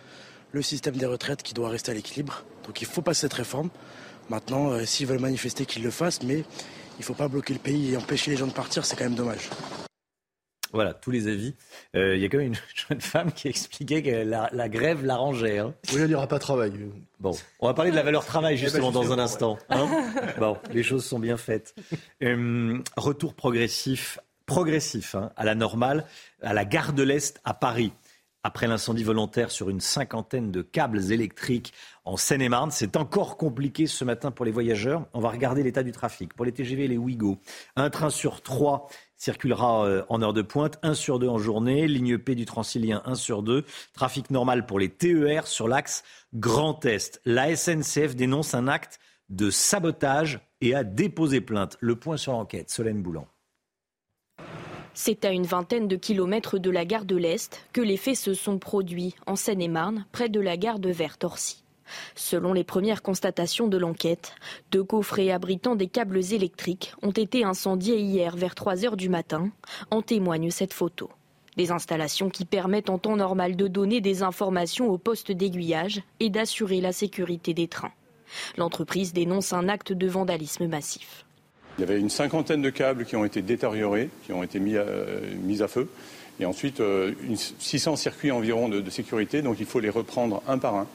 [0.52, 2.44] le système des retraites qui doit rester à l'équilibre.
[2.66, 3.70] Donc il faut passer cette réforme.
[4.30, 7.60] Maintenant, euh, s'ils veulent manifester, qu'ils le fassent, mais il ne faut pas bloquer le
[7.60, 9.50] pays et empêcher les gens de partir, c'est quand même dommage.
[10.72, 11.54] Voilà, tous les avis.
[11.94, 12.56] Euh, Il y a quand même une
[12.88, 15.58] jeune femme qui expliquait que la, la grève l'arrangeait.
[15.58, 15.74] Hein.
[15.92, 16.72] Oui, il n'y aura pas de travail.
[17.20, 19.58] Bon, on va parler de la valeur travail justement Eh ben, dans un justement, instant.
[19.70, 19.88] hein.
[20.38, 21.74] bon, les choses sont bien faites.
[22.22, 26.04] Euh, retour progressif, progressif hein, à la normale,
[26.42, 27.92] à la gare de l'Est à Paris.
[28.46, 31.72] Après l'incendie volontaire sur une cinquantaine de câbles électriques
[32.04, 35.04] en Seine-et-Marne, c'est encore compliqué ce matin pour les voyageurs.
[35.14, 36.32] On va regarder l'état du trafic.
[36.32, 37.40] Pour les TGV et les Ouigo,
[37.74, 38.86] un train sur trois
[39.16, 41.88] circulera euh, en heure de pointe, un sur deux en journée.
[41.88, 43.64] Ligne P du Transilien, un sur deux.
[43.94, 47.20] Trafic normal pour les TER sur l'axe Grand Est.
[47.24, 51.78] La SNCF dénonce un acte de sabotage et a déposé plainte.
[51.80, 53.26] Le point sur l'enquête, Solène Boulan.
[54.98, 58.32] C'est à une vingtaine de kilomètres de la gare de l'Est que les faits se
[58.32, 61.62] sont produits en Seine-et-Marne, près de la gare de Vert-Orcy.
[62.14, 64.34] Selon les premières constatations de l'enquête,
[64.72, 69.50] deux coffrets abritant des câbles électriques ont été incendiés hier vers 3 heures du matin,
[69.90, 71.10] en témoigne cette photo.
[71.58, 76.30] Des installations qui permettent en temps normal de donner des informations aux postes d'aiguillage et
[76.30, 77.92] d'assurer la sécurité des trains.
[78.56, 81.25] L'entreprise dénonce un acte de vandalisme massif.
[81.78, 84.76] Il y avait une cinquantaine de câbles qui ont été détériorés, qui ont été mis
[84.76, 84.84] à,
[85.42, 85.88] mis à feu.
[86.40, 89.42] Et ensuite, euh, une- 600 circuits environ de, de sécurité.
[89.42, 90.86] Donc il faut les reprendre un par un,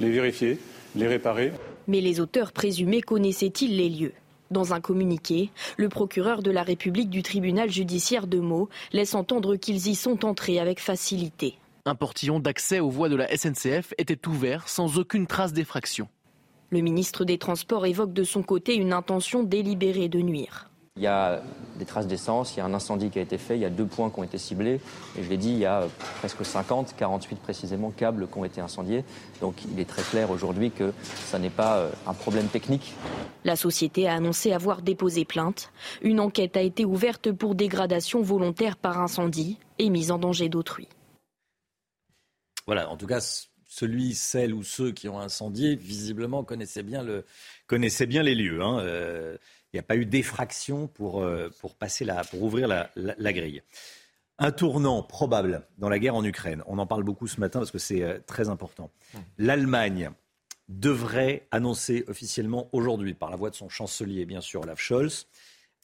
[0.00, 0.58] les vérifier,
[0.96, 1.52] les réparer.
[1.88, 4.12] Mais les auteurs présumés connaissaient-ils les lieux?
[4.52, 9.56] Dans un communiqué, le procureur de la République du tribunal judiciaire de Meaux laisse entendre
[9.56, 11.54] qu'ils y sont entrés avec facilité.
[11.84, 16.08] Un portillon d'accès aux voies de la SNCF était ouvert sans aucune trace d'effraction.
[16.70, 20.68] Le ministre des Transports évoque de son côté une intention délibérée de nuire.
[20.96, 21.42] Il y a
[21.78, 23.70] des traces d'essence, il y a un incendie qui a été fait, il y a
[23.70, 24.80] deux points qui ont été ciblés.
[25.16, 25.86] Et je l'ai dit, il y a
[26.18, 29.04] presque 50, 48 précisément câbles qui ont été incendiés.
[29.40, 32.94] Donc il est très clair aujourd'hui que ça n'est pas euh, un problème technique.
[33.44, 35.70] La société a annoncé avoir déposé plainte.
[36.00, 40.88] Une enquête a été ouverte pour dégradation volontaire par incendie et mise en danger d'autrui.
[42.66, 43.20] Voilà, en tout cas,
[43.76, 48.62] celui, celle ou ceux qui ont incendié, visiblement, connaissaient bien, les lieux.
[48.62, 48.78] Hein.
[48.80, 49.36] Euh,
[49.72, 53.62] il n'y a pas eu d'effraction pour, euh, passer pour ouvrir la, grille.
[54.38, 56.62] Un tournant probable dans la guerre en Ukraine.
[56.66, 58.90] On en parle beaucoup ce matin parce que c'est euh, très important.
[59.36, 60.10] L'Allemagne
[60.70, 65.26] devrait annoncer officiellement aujourd'hui, par la voix de son chancelier, bien sûr, Olaf Scholz,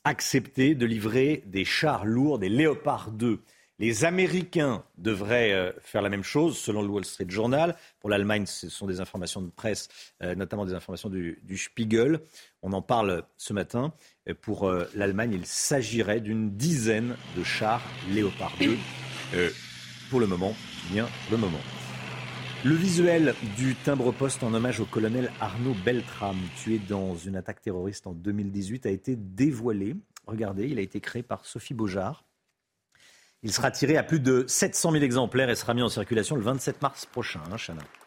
[0.05, 3.43] accepter de livrer des chars lourds, des Léopard 2
[3.83, 7.75] les Américains devraient euh, faire la même chose, selon le Wall Street Journal.
[7.99, 9.89] Pour l'Allemagne, ce sont des informations de presse,
[10.23, 12.21] euh, notamment des informations du, Spiegel.
[12.63, 13.93] On en parle ce matin.
[14.41, 18.79] Pour euh, l'Allemagne, il s'agirait d'une dizaine de chars Léopard 2.
[20.11, 20.55] pour le moment,
[20.93, 21.61] bien le moment.
[22.65, 28.07] Le visuel du timbre-poste en hommage au colonel Arnaud Beltrame, tué dans une attaque terroriste
[28.07, 29.97] en 2018, a été dévoilé.
[30.29, 32.23] Regardez, il a été créé par Sophie Beaujard.
[33.45, 36.43] Il sera tiré à plus de 700 000 exemplaires et sera mis en circulation le
[36.43, 37.41] 27 mars prochain.
[37.51, 37.57] Hein,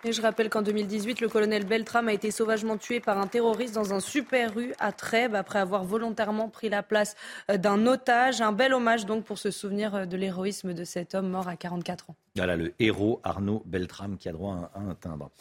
[0.05, 3.75] et je rappelle qu'en 2018, le colonel Beltram a été sauvagement tué par un terroriste
[3.75, 7.17] dans un super rue à Trèbes après avoir volontairement pris la place
[7.51, 8.39] euh, d'un otage.
[8.39, 11.57] Un bel hommage donc pour se souvenir euh, de l'héroïsme de cet homme mort à
[11.57, 12.15] 44 ans.
[12.37, 15.31] Voilà le héros Arnaud Beltram qui a droit à un timbre.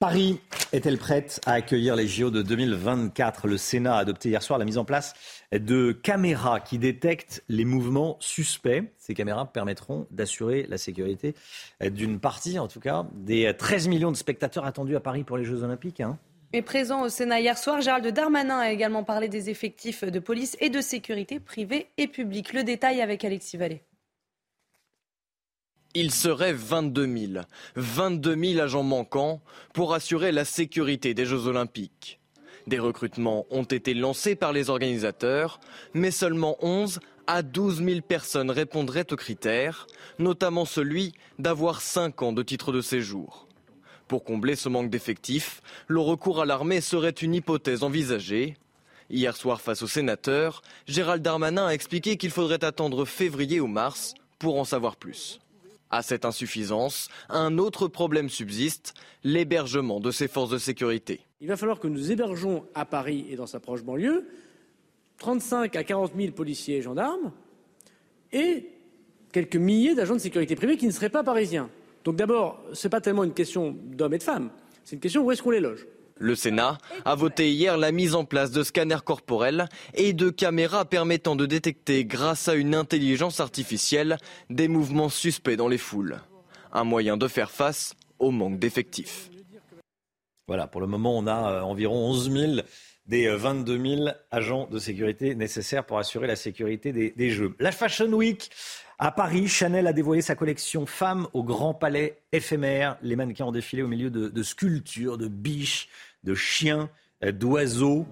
[0.00, 0.38] Paris
[0.72, 4.64] est-elle prête à accueillir les JO de 2024 Le Sénat a adopté hier soir la
[4.64, 5.14] mise en place
[5.58, 8.82] de caméras qui détectent les mouvements suspects.
[8.96, 11.34] Ces caméras permettront d'assurer la sécurité
[11.80, 15.44] d'une partie, en tout cas, des 13 millions de spectateurs attendus à Paris pour les
[15.44, 16.00] Jeux Olympiques.
[16.00, 16.18] Hein.
[16.52, 20.56] Et présent au Sénat hier soir, Gérald Darmanin a également parlé des effectifs de police
[20.60, 22.52] et de sécurité privée et publique.
[22.52, 23.82] Le détail avec Alexis Vallée.
[25.94, 27.44] Il serait 22 000.
[27.74, 29.40] 22 000 agents manquants
[29.72, 32.20] pour assurer la sécurité des Jeux Olympiques.
[32.66, 35.60] Des recrutements ont été lancés par les organisateurs,
[35.92, 39.86] mais seulement 11 à 12 000 personnes répondraient aux critères,
[40.18, 43.46] notamment celui d'avoir 5 ans de titre de séjour.
[44.08, 48.56] Pour combler ce manque d'effectifs, le recours à l'armée serait une hypothèse envisagée.
[49.10, 54.14] Hier soir, face aux sénateurs, Gérald Darmanin a expliqué qu'il faudrait attendre février ou mars
[54.38, 55.40] pour en savoir plus.
[55.94, 61.20] À cette insuffisance, un autre problème subsiste, l'hébergement de ces forces de sécurité.
[61.40, 64.26] Il va falloir que nous hébergeons à Paris et dans sa proche banlieue
[65.18, 67.30] 35 à 40 000 policiers et gendarmes
[68.32, 68.72] et
[69.30, 71.70] quelques milliers d'agents de sécurité privée qui ne seraient pas parisiens.
[72.02, 74.50] Donc d'abord, ce n'est pas tellement une question d'hommes et de femmes,
[74.82, 75.86] c'est une question où est-ce qu'on les loge.
[76.16, 80.84] Le Sénat a voté hier la mise en place de scanners corporels et de caméras
[80.84, 84.18] permettant de détecter, grâce à une intelligence artificielle,
[84.48, 86.20] des mouvements suspects dans les foules.
[86.72, 89.30] Un moyen de faire face au manque d'effectifs.
[90.46, 92.52] Voilà, pour le moment, on a euh, environ 11 000
[93.06, 97.54] des 22 euh, 000 agents de sécurité nécessaires pour assurer la sécurité des, Jeux.
[97.58, 98.50] La Fashion Week
[98.98, 102.96] à Paris, Chanel a dévoilé sa collection Femmes au Grand Palais éphémère.
[103.02, 105.88] Les mannequins ont défilé au milieu de, de sculptures, de biches,
[106.22, 106.88] de chiens,
[107.24, 108.06] euh, d'oiseaux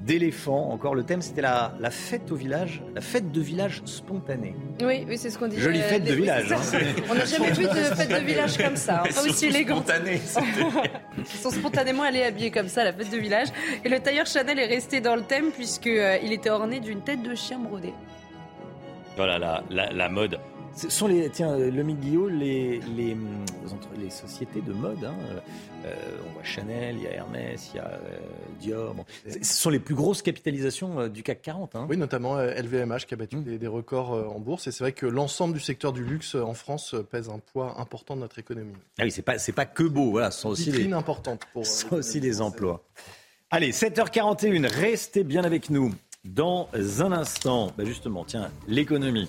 [0.00, 0.70] d'éléphants.
[0.70, 4.54] Encore le thème, c'était la, fête au village, la fête de village spontanée.
[4.80, 5.58] Oui, oui c'est ce qu'on dit.
[5.58, 6.52] Jolie fête de village.
[6.52, 6.60] Hein.
[7.10, 9.08] On n'a jamais vu de fête de village comme ça, hein.
[9.14, 9.88] pas aussi élégante.
[9.88, 10.20] Spontanée.
[11.18, 13.48] Ils sont spontanément allés habiller comme ça la fête de village.
[13.84, 17.02] Et le tailleur Chanel est resté dans le thème puisqu'il euh, il était orné d'une
[17.02, 17.94] tête de chien brodée.
[19.16, 20.38] Voilà la, la mode.
[20.76, 23.16] Ce sont les, tiens, euh, le Guillaume, les, les,
[23.98, 25.02] les, sociétés de mode.
[25.04, 25.14] Hein.
[25.86, 25.94] Euh,
[26.28, 28.18] on voit Chanel, il y a Hermès, il y a euh,
[28.60, 28.94] Dior.
[29.26, 31.76] Ce sont les plus grosses capitalisations du CAC 40.
[31.76, 31.86] Hein.
[31.88, 33.56] Oui, notamment LVMH qui a battu mmh.
[33.56, 34.66] des, records en bourse.
[34.66, 38.14] Et c'est vrai que l'ensemble du secteur du luxe en France pèse un poids important
[38.14, 38.74] de notre économie.
[38.98, 40.10] Ah oui, c'est pas, c'est pas que beau.
[40.10, 41.64] Voilà, ce sont aussi des, importante pour.
[41.66, 42.84] Ce sont aussi des emplois.
[43.50, 45.94] Allez, 7h41, restez bien avec nous.
[46.26, 49.28] Dans un instant, bah justement, tiens, l'économie.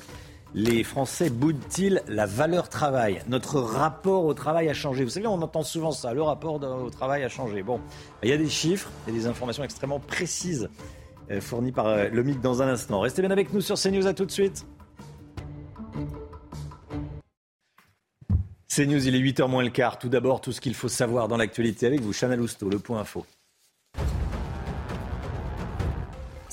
[0.56, 3.22] Les Français boudent-ils la valeur travail?
[3.28, 5.04] Notre rapport au travail a changé.
[5.04, 7.62] Vous savez, on entend souvent ça, le rapport au travail a changé.
[7.62, 7.80] Bon,
[8.24, 10.70] il y a des chiffres et des informations extrêmement précises
[11.30, 13.02] euh, fournies par euh, le MIC dans un instant.
[13.02, 14.66] Restez bien avec nous sur CNews, à tout de suite.
[18.74, 20.00] CNews, il est 8h moins le quart.
[20.00, 23.00] Tout d'abord, tout ce qu'il faut savoir dans l'actualité avec vous, Chanel Housteau, le point
[23.00, 23.26] info.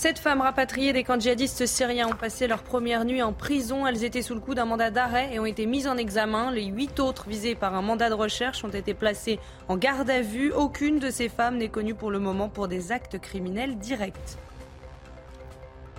[0.05, 3.86] Sept femmes rapatriées des camps djihadistes syriens ont passé leur première nuit en prison.
[3.86, 6.51] Elles étaient sous le coup d'un mandat d'arrêt et ont été mises en examen.
[6.51, 10.20] Les huit autres visées par un mandat de recherche ont été placées en garde à
[10.20, 10.52] vue.
[10.52, 14.36] Aucune de ces femmes n'est connue pour le moment pour des actes criminels directs.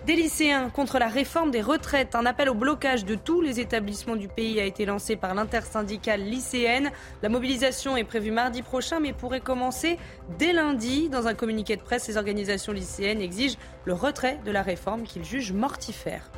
[0.06, 2.14] Des lycéens contre la réforme des retraites.
[2.14, 6.22] Un appel au blocage de tous les établissements du pays a été lancé par l'intersyndicale
[6.22, 6.92] lycéenne.
[7.24, 9.98] La mobilisation est prévue mardi prochain mais pourrait commencer
[10.38, 11.10] dès lundi.
[11.10, 15.26] Dans un communiqué de presse, les organisations lycéennes exigent le retrait de la réforme qu'ils
[15.26, 16.30] jugent mortifère.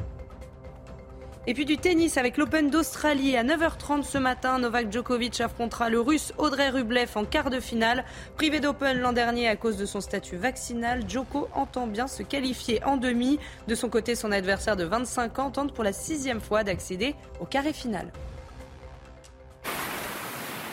[1.49, 4.59] Et puis du tennis avec l'Open d'Australie à 9h30 ce matin.
[4.59, 8.03] Novak Djokovic affrontera le russe Audrey Rublev en quart de finale.
[8.35, 12.83] Privé d'Open l'an dernier à cause de son statut vaccinal, Djoko entend bien se qualifier
[12.83, 13.39] en demi.
[13.69, 17.45] De son côté, son adversaire de 25 ans tente pour la sixième fois d'accéder au
[17.45, 18.11] carré final.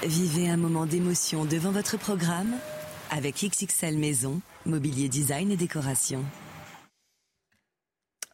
[0.02, 2.52] Vivez un moment d'émotion devant votre programme
[3.12, 6.24] avec XXL Maison, mobilier design et décoration.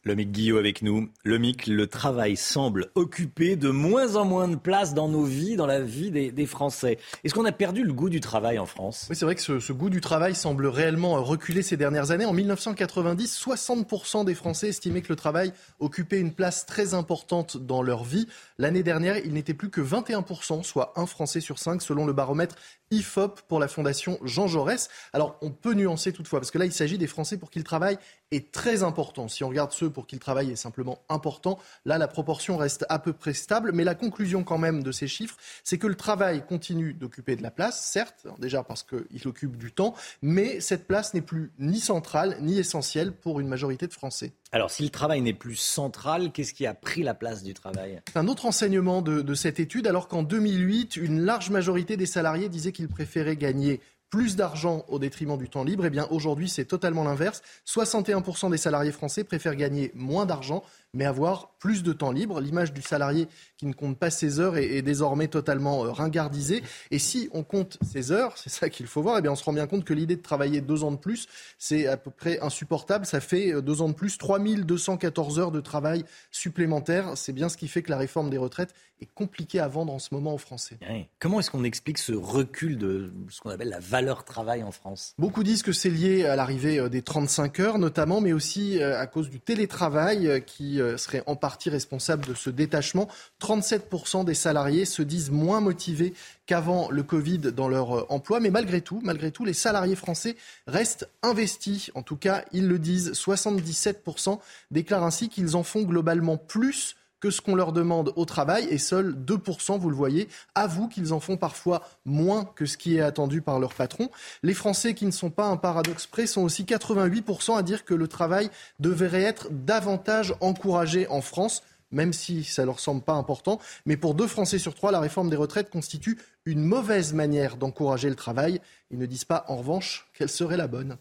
[0.03, 1.09] Le Mick Guillot avec nous.
[1.23, 5.55] Le Mick, le travail semble occuper de moins en moins de place dans nos vies,
[5.55, 6.97] dans la vie des, Français.
[7.23, 9.05] Est-ce qu'on a perdu le goût du travail en France?
[9.11, 12.25] Oui, c'est vrai que ce, ce, goût du travail semble réellement reculer ces dernières années.
[12.25, 17.83] En 1990, 60% des Français estimaient que le travail occupait une place très importante dans
[17.83, 18.27] leur vie.
[18.61, 22.55] L'année dernière, il n'était plus que 21%, soit un Français sur cinq, selon le baromètre
[22.91, 24.87] IFOP pour la Fondation Jean Jaurès.
[25.13, 27.65] Alors, on peut nuancer toutefois, parce que là, il s'agit des Français pour qui le
[27.65, 27.97] travail
[28.29, 29.27] est très important.
[29.27, 32.85] Si on regarde ceux pour qui le travail est simplement important, là, la proportion reste
[32.89, 33.71] à peu près stable.
[33.73, 37.41] Mais la conclusion quand même de ces chiffres, c'est que le travail continue d'occuper de
[37.41, 41.79] la place, certes, déjà parce qu'il occupe du temps, mais cette place n'est plus ni
[41.79, 44.33] centrale ni essentielle pour une majorité de Français.
[44.53, 48.01] Alors, si le travail n'est plus central, qu'est-ce qui a pris la place du travail?
[48.15, 52.49] Un autre enseignement de, de cette étude, alors qu'en 2008, une large majorité des salariés
[52.49, 53.79] disaient qu'ils préféraient gagner
[54.11, 57.41] plus d'argent au détriment du temps libre, eh bien aujourd'hui c'est totalement l'inverse.
[57.65, 62.41] 61% des salariés français préfèrent gagner moins d'argent mais avoir plus de temps libre.
[62.41, 66.63] L'image du salarié qui ne compte pas ses heures est, désormais totalement euh, ringardisée.
[66.89, 69.43] Et si on compte ses heures, c'est ça qu'il faut voir, eh bien on se
[69.43, 71.27] rend bien compte que l'idée de travailler deux ans de plus,
[71.59, 73.05] c'est à peu près insupportable.
[73.05, 77.11] Ça fait euh, deux ans de plus, 3214 heures de travail supplémentaires.
[77.15, 79.99] C'est bien ce qui fait que la réforme des retraites est compliquée à vendre en
[79.99, 80.77] ce moment aux Français.
[81.19, 85.13] Comment est-ce qu'on explique ce recul de ce qu'on appelle la valeur travail en France?
[85.17, 89.05] Beaucoup disent que c'est lié à l'arrivée euh, des 35 heures notamment, mais aussi à
[89.07, 93.07] cause du télétravail qui serait en partie responsable de ce détachement.
[93.41, 96.13] 37% des salariés se disent moins motivés
[96.45, 98.39] qu'avant le Covid dans leur euh, emploi.
[98.39, 100.35] Mais malgré tout, malgré tout, les salariés français
[100.67, 101.91] restent investis.
[101.95, 103.11] En tout cas, ils le disent.
[103.13, 104.39] 77%
[104.71, 108.77] déclarent ainsi qu'ils en font globalement plus que ce qu'on leur demande au travail et
[108.77, 113.01] seuls 2%, vous le voyez, avouent qu'ils en font parfois moins que ce qui est
[113.01, 114.09] attendu par leur patron.
[114.43, 117.93] Les Français qui ne sont pas un paradoxe près sont aussi 88% à dire que
[117.93, 118.49] le travail
[118.79, 121.61] devrait être davantage encouragé en France
[121.93, 123.59] même si ça leur semble pas important.
[123.85, 128.09] Mais pour deux Français sur trois, la réforme des retraites constitue une mauvaise manière d'encourager
[128.09, 128.61] le travail.
[128.91, 130.95] Ils ne disent pas, en revanche, quelle serait la bonne.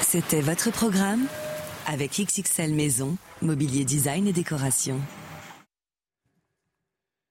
[0.00, 1.26] C'était votre programme
[1.88, 5.00] avec XXL Maison, mobilier design et décoration.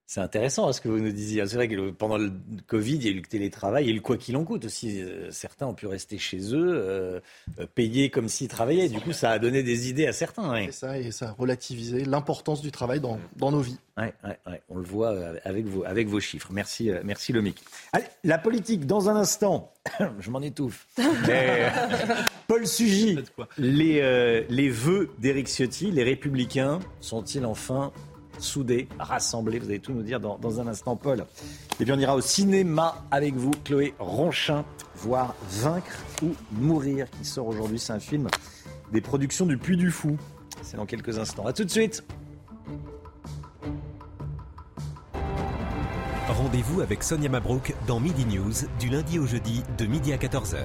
[0.10, 1.46] C'est intéressant ce que vous nous disiez.
[1.48, 2.32] C'est vrai que pendant le
[2.68, 5.02] Covid, il y a eu le télétravail et le quoi qu'il en coûte aussi.
[5.02, 7.20] Euh, certains ont pu rester chez eux, euh,
[7.60, 8.88] euh, payer comme s'ils travaillaient.
[8.88, 10.64] Du coup, ça a donné des idées à certains.
[10.68, 13.80] C'est ça, et ça a relativisé l'importance du travail dans, dans nos vies.
[13.98, 15.14] Ouais, ouais, ouais, on le voit
[15.44, 16.54] avec vos, avec vos chiffres.
[16.54, 17.62] Merci, merci Lomic.
[17.92, 19.74] Allez, la politique, dans un instant.
[20.20, 20.88] Je m'en étouffe.
[22.48, 23.20] Paul Sugy,
[23.58, 27.92] les, les vœux d'Éric Ciotti, les Républicains sont-ils enfin
[28.40, 29.60] soudés, rassemblés.
[29.60, 31.26] Vous allez tout nous dire dans, un instant, Paul.
[31.80, 34.66] Et puis on ira au cinéma avec vous, Chloé Ronchin,
[34.96, 37.80] voir Vaincre ou Mourir, qui sort aujourd'hui.
[37.80, 38.28] C'est un film
[38.92, 40.18] des productions du Puy du Fou.
[40.62, 41.46] C'est dans quelques instants.
[41.46, 42.04] A tout de suite.
[46.28, 50.58] Rendez-vous avec Sonia Mabrouk dans Midi News du lundi au jeudi de midi à 14h.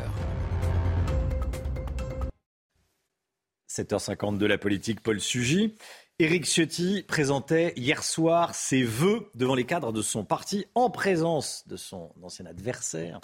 [3.73, 5.75] 7h50 de la politique, Paul Sugy.
[6.19, 11.67] Éric Ciotti présentait hier soir ses vœux devant les cadres de son parti en présence
[11.67, 13.19] de son ancien adversaire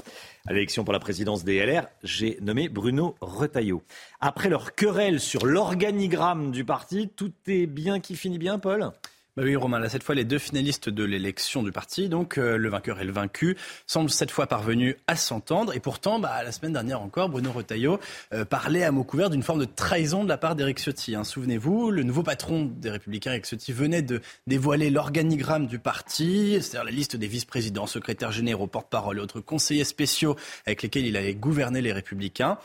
[0.46, 1.86] à l'élection pour la présidence des LR.
[2.02, 3.82] J'ai nommé Bruno Retailleau.
[4.20, 8.90] Après leur querelle sur l'organigramme du parti, tout est bien qui finit bien, Paul?
[9.38, 12.56] Bah oui, Romain, là, cette fois, les deux finalistes de l'élection du parti, donc euh,
[12.56, 13.56] le vainqueur et le vaincu,
[13.86, 15.76] semblent cette fois parvenus à s'entendre.
[15.76, 18.00] Et pourtant, bah, la semaine dernière encore, Bruno Retailleau
[18.34, 21.14] euh, parlait à mots couverts d'une forme de trahison de la part d'Éric Ciotti.
[21.14, 21.22] Hein.
[21.22, 26.82] Souvenez-vous, le nouveau patron des Républicains, Éric Ciotti, venait de dévoiler l'organigramme du parti, c'est-à-dire
[26.82, 30.34] la liste des vice-présidents, secrétaires généraux, porte-parole et autres conseillers spéciaux
[30.66, 32.58] avec lesquels il allait gouverner les Républicains.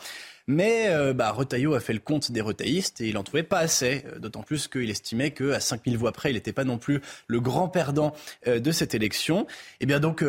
[0.46, 3.58] Mais euh, bah, Retailleau a fait le compte des retaillistes et il en trouvait pas
[3.58, 7.00] assez, euh, d'autant plus qu'il estimait qu'à 5000 voix près, il n'était pas non plus
[7.28, 8.12] le grand perdant
[8.46, 9.42] euh, de cette élection.
[9.44, 10.24] Et eh bien donc,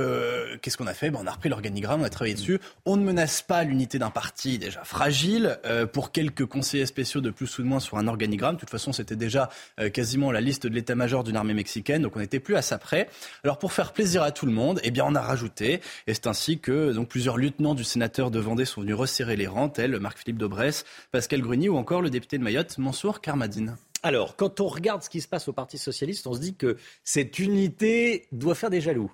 [0.62, 1.10] qu'est-ce qu'on a fait?
[1.12, 2.60] Ben, On a repris l'organigramme, on a travaillé dessus.
[2.86, 5.60] On ne menace pas l'unité d'un parti déjà fragile.
[5.94, 8.94] pour quelques conseillers spéciaux de plus ou de moins sur un organigramme, de toute façon,
[8.94, 9.50] c'était déjà
[9.94, 13.10] quasiment la liste de l'état-major d'une armée mexicaine, donc on n'était plus à ça près.
[13.44, 16.28] Alors pour faire plaisir à tout le monde, eh bien on a rajouté, et c'est
[16.28, 20.00] ainsi que donc plusieurs lieutenants du sénateur de Vendée sont venus resserrer les rangs, tels
[20.06, 23.76] Marc-Philippe Daubresse, Pascal Gruny ou encore le député de Mayotte, Mansour Karmadine.
[24.04, 26.78] Alors, quand on regarde ce qui se passe au Parti socialiste, on se dit que
[27.04, 29.12] cette unité doit faire des jaloux.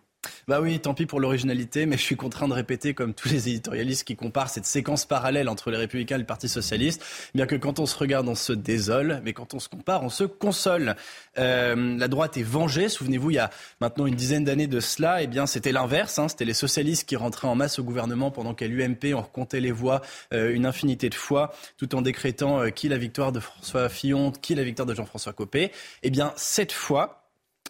[0.48, 3.50] Bah oui, tant pis pour l'originalité, mais je suis contraint de répéter, comme tous les
[3.50, 7.04] éditorialistes qui comparent cette séquence parallèle entre les Républicains et le Parti Socialiste,
[7.34, 10.10] bien que quand on se regarde, on se désole, mais quand on se compare, on
[10.10, 10.96] se console.
[11.38, 12.90] Euh, la droite est vengée.
[12.90, 13.50] Souvenez-vous, il y a
[13.80, 16.20] maintenant une dizaine d'années de cela, eh bien c'était l'inverse.
[16.20, 16.28] Hein.
[16.28, 19.72] C'était les socialistes qui rentraient en masse au gouvernement pendant qu'à l'UMP, on recomptait les
[19.72, 20.02] voix
[20.34, 24.32] euh, une infinité de fois, tout en décrétant euh, qui la victoire de François Fillon,
[24.32, 25.72] qui la victoire de Jean-François Copé.
[26.04, 27.21] Eh bien, cette fois,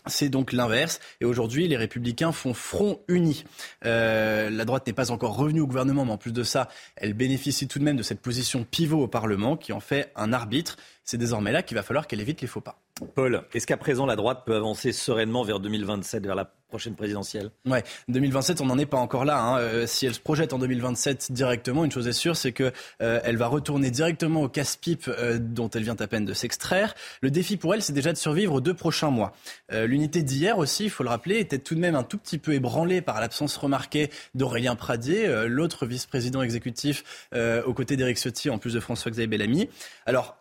[0.07, 0.99] c'est donc l'inverse.
[1.19, 3.43] Et aujourd'hui, les républicains font front uni.
[3.85, 7.13] Euh, la droite n'est pas encore revenue au gouvernement, mais en plus de ça, elle
[7.13, 10.77] bénéficie tout de même de cette position pivot au Parlement qui en fait un arbitre.
[11.03, 12.79] C'est désormais là qu'il va falloir qu'elle évite les faux pas.
[13.15, 17.51] Paul, est-ce qu'à présent la droite peut avancer sereinement vers 2027, vers la prochaine présidentielle
[17.67, 19.39] Ouais, 2027, on n'en est pas encore là.
[19.39, 19.59] Hein.
[19.59, 22.71] Euh, si elle se projette en 2027 directement, une chose est sûre, c'est que
[23.01, 26.95] euh, elle va retourner directement au casse-pipe euh, dont elle vient à peine de s'extraire.
[27.21, 29.33] Le défi pour elle, c'est déjà de survivre aux deux prochains mois.
[29.71, 32.53] L'unité d'hier aussi, il faut le rappeler, était tout de même un tout petit peu
[32.53, 37.03] ébranlée par l'absence remarquée d'Aurélien Pradier, l'autre vice-président exécutif
[37.33, 39.69] aux côtés d'Éric Ciotti, en plus de François-Xavier Bellamy.
[40.05, 40.40] Alors,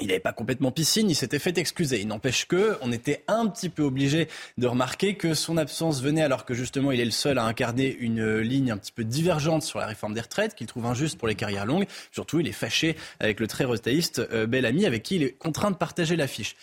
[0.00, 2.00] il n'avait pas complètement piscine, il s'était fait excuser.
[2.00, 6.22] Il n'empêche que on était un petit peu obligé de remarquer que son absence venait
[6.22, 9.62] alors que justement il est le seul à incarner une ligne un petit peu divergente
[9.62, 11.86] sur la réforme des retraites qu'il trouve injuste pour les carrières longues.
[12.12, 15.70] Surtout, il est fâché avec le très retailliste euh, Bellamy avec qui il est contraint
[15.70, 16.56] de partager l'affiche.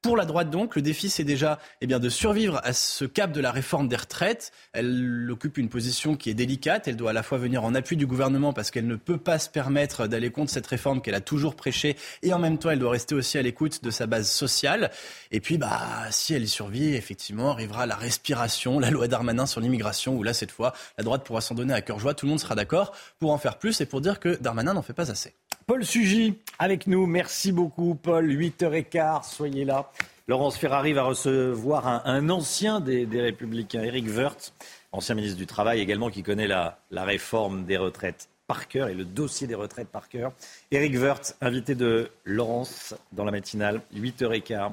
[0.00, 3.32] Pour la droite, donc, le défi, c'est déjà eh bien, de survivre à ce cap
[3.32, 4.52] de la réforme des retraites.
[4.72, 6.86] Elle occupe une position qui est délicate.
[6.86, 9.40] Elle doit à la fois venir en appui du gouvernement parce qu'elle ne peut pas
[9.40, 11.96] se permettre d'aller contre cette réforme qu'elle a toujours prêchée.
[12.22, 14.92] Et en même temps, elle doit rester aussi à l'écoute de sa base sociale.
[15.32, 19.60] Et puis, bah, si elle y survit, effectivement, arrivera la respiration, la loi Darmanin sur
[19.60, 22.14] l'immigration, où là, cette fois, la droite pourra s'en donner à cœur joie.
[22.14, 24.82] Tout le monde sera d'accord pour en faire plus et pour dire que Darmanin n'en
[24.82, 25.34] fait pas assez.
[25.68, 27.04] Paul Sugy avec nous.
[27.04, 28.26] Merci beaucoup, Paul.
[28.26, 29.92] 8h15, soyez là.
[30.26, 34.54] Laurence Ferrari va recevoir un, ancien des, Républicains, Éric Woerth,
[34.92, 39.04] ancien ministre du Travail également, qui connaît la, réforme des retraites par cœur et le
[39.04, 40.32] dossier des retraites par cœur.
[40.70, 44.72] Éric Woerth, invité de Laurence dans la matinale, 8h15.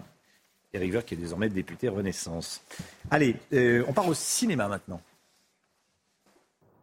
[0.73, 2.61] Éric Woerth qui est désormais député Renaissance.
[3.11, 5.01] Allez, euh, on part au cinéma maintenant.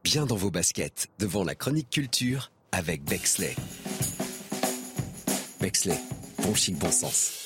[0.05, 3.55] Bien dans vos baskets, devant la chronique culture avec Bexley.
[5.61, 5.99] Bexley,
[6.43, 7.39] bon chic, bon sens.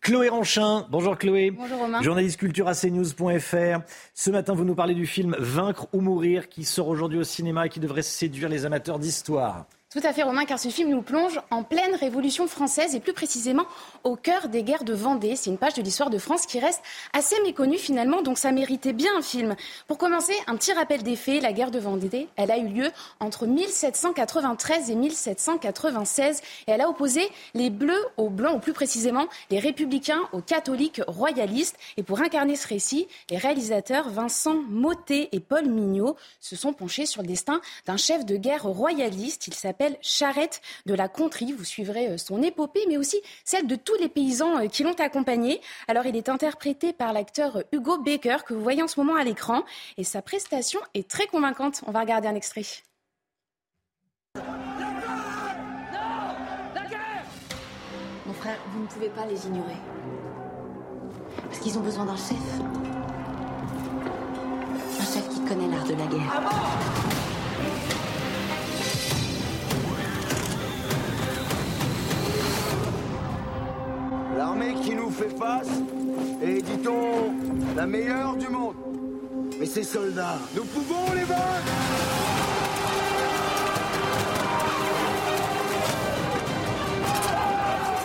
[0.00, 1.50] Chloé Ranchin, bonjour Chloé.
[1.50, 2.00] Bonjour Romain.
[2.02, 3.80] Journaliste culture à cnews.fr.
[4.14, 7.66] Ce matin, vous nous parlez du film Vaincre ou mourir qui sort aujourd'hui au cinéma
[7.66, 9.66] et qui devrait séduire les amateurs d'histoire.
[9.92, 13.12] Tout à fait, Romain, car ce film nous plonge en pleine Révolution française et plus
[13.12, 13.64] précisément
[14.04, 15.34] au cœur des guerres de Vendée.
[15.34, 16.80] C'est une page de l'histoire de France qui reste
[17.12, 19.56] assez méconnue finalement, donc ça méritait bien un film.
[19.88, 21.42] Pour commencer, un petit rappel des faits.
[21.42, 22.88] La guerre de Vendée, elle a eu lieu
[23.18, 29.26] entre 1793 et 1796 et elle a opposé les Bleus aux Blancs, ou plus précisément
[29.50, 31.76] les Républicains aux catholiques royalistes.
[31.96, 37.06] Et pour incarner ce récit, les réalisateurs Vincent Mottet et Paul Mignot se sont penchés
[37.06, 39.48] sur le destin d'un chef de guerre royaliste.
[39.48, 41.52] Il s'appelle Charrette de la Contrie.
[41.52, 44.94] Vous suivrez euh, son épopée, mais aussi celle de tous les paysans euh, qui l'ont
[44.94, 45.60] accompagné.
[45.88, 49.16] Alors, il est interprété par l'acteur euh, Hugo Baker, que vous voyez en ce moment
[49.16, 49.64] à l'écran,
[49.96, 51.82] et sa prestation est très convaincante.
[51.86, 52.64] On va regarder un extrait.
[58.26, 59.76] Mon frère, vous ne pouvez pas les ignorer.
[61.44, 62.36] Parce qu'ils ont besoin d'un chef.
[65.00, 67.29] Un chef qui connaît l'art de la guerre.
[74.40, 75.68] L'armée qui nous fait face
[76.42, 78.74] est, dit-on, la meilleure du monde.
[79.58, 81.42] Mais ces soldats, nous pouvons les vaincre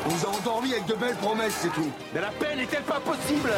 [0.05, 1.89] On nous a endormis avec de belles promesses, c'est tout.
[2.13, 3.51] Mais la paix n'est-elle pas possible?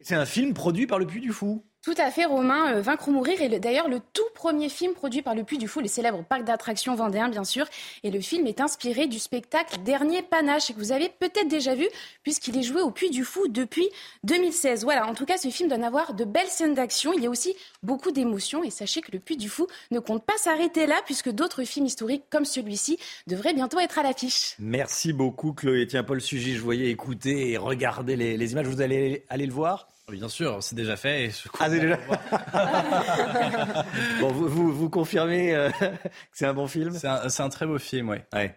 [0.00, 1.64] C'est un film produit par le Puy du Fou.
[1.84, 2.74] Tout à fait, Romain.
[2.74, 5.68] Euh, Vaincre ou mourir est d'ailleurs le tout premier film produit par le Puy du
[5.68, 7.66] Fou, le célèbre parc d'attractions vendéen, bien sûr.
[8.02, 11.86] Et le film est inspiré du spectacle Dernier Panache, que vous avez peut-être déjà vu,
[12.24, 13.88] puisqu'il est joué au Puy du Fou depuis
[14.24, 14.82] 2016.
[14.82, 17.12] Voilà, en tout cas, ce film donne à voir de belles scènes d'action.
[17.12, 18.64] Il y a aussi beaucoup d'émotions.
[18.64, 21.86] Et sachez que le Puy du Fou ne compte pas s'arrêter là, puisque d'autres films
[21.86, 22.98] historiques comme celui-ci
[23.28, 24.56] devraient bientôt être à l'affiche.
[24.58, 25.86] Merci beaucoup, Chloé.
[25.86, 28.66] Tiens, Paul Sugy, je voyais écouter et regarder les, les images.
[28.66, 29.86] Vous allez aller le voir?
[30.10, 31.26] Bien sûr, c'est déjà fait.
[31.26, 31.30] Et
[31.60, 31.96] ah, c'est déjà
[34.20, 37.78] Bon, vous, vous, confirmez euh, que c'est un bon film C'est un, un, très beau
[37.78, 38.16] film, oui.
[38.32, 38.56] Ouais.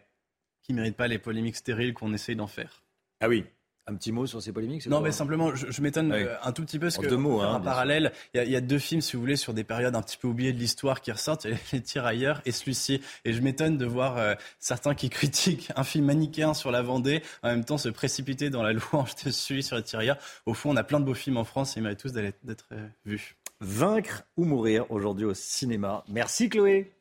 [0.64, 2.84] Qui ne mérite pas les polémiques stériles qu'on essaye d'en faire.
[3.20, 3.46] Ah oui
[3.88, 6.78] un petit mot sur ces polémiques Non, mais simplement, je, m'étonne euh, un tout petit
[6.78, 9.36] peu parce que, mots, hein, en parallèle, il y, a deux films, si vous voulez,
[9.36, 11.48] sur des périodes un petit peu oubliées de l'histoire qui ressortent.
[11.72, 13.02] Les Tirailleurs et celui-ci.
[13.26, 17.24] Et je m'étonne de voir euh, certains qui critiquent un film manichéen sur la Vendée,
[17.44, 20.18] en même temps se précipiter dans la louange de celui sur les Tirailleurs.
[20.46, 22.70] Au fond, on a plein de beaux films en France et ils méritent tous d'être
[22.72, 23.36] euh, vus.
[23.60, 26.04] Vaincre ou mourir aujourd'hui au cinéma.
[26.08, 26.92] Merci Chloé.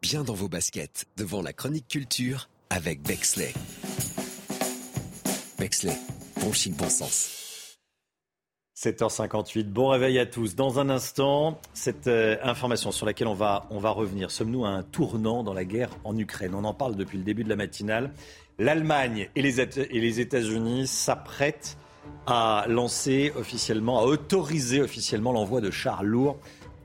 [0.00, 3.52] Bien dans vos baskets, devant la chronique culture avec Bexley.
[5.62, 5.96] Bexley,
[6.40, 7.78] bon chic, bon sens.
[8.76, 10.56] 7h58, bon réveil à tous.
[10.56, 14.32] Dans un instant, cette euh, information sur laquelle on va, on va revenir.
[14.32, 16.56] Sommes-nous à un tournant dans la guerre en Ukraine?
[16.56, 18.10] On en parle depuis le début de la matinale.
[18.58, 21.78] L'Allemagne et les, et les États-Unis s'apprêtent
[22.26, 26.40] à lancer officiellement, à autoriser officiellement l'envoi de chars lourds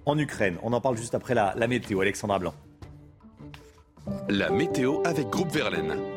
[0.06, 0.58] en Ukraine.
[0.62, 2.02] On en parle juste après la, la météo.
[2.02, 2.54] Alexandra Blanc.
[4.30, 6.17] La météo avec Groupe Verlaine.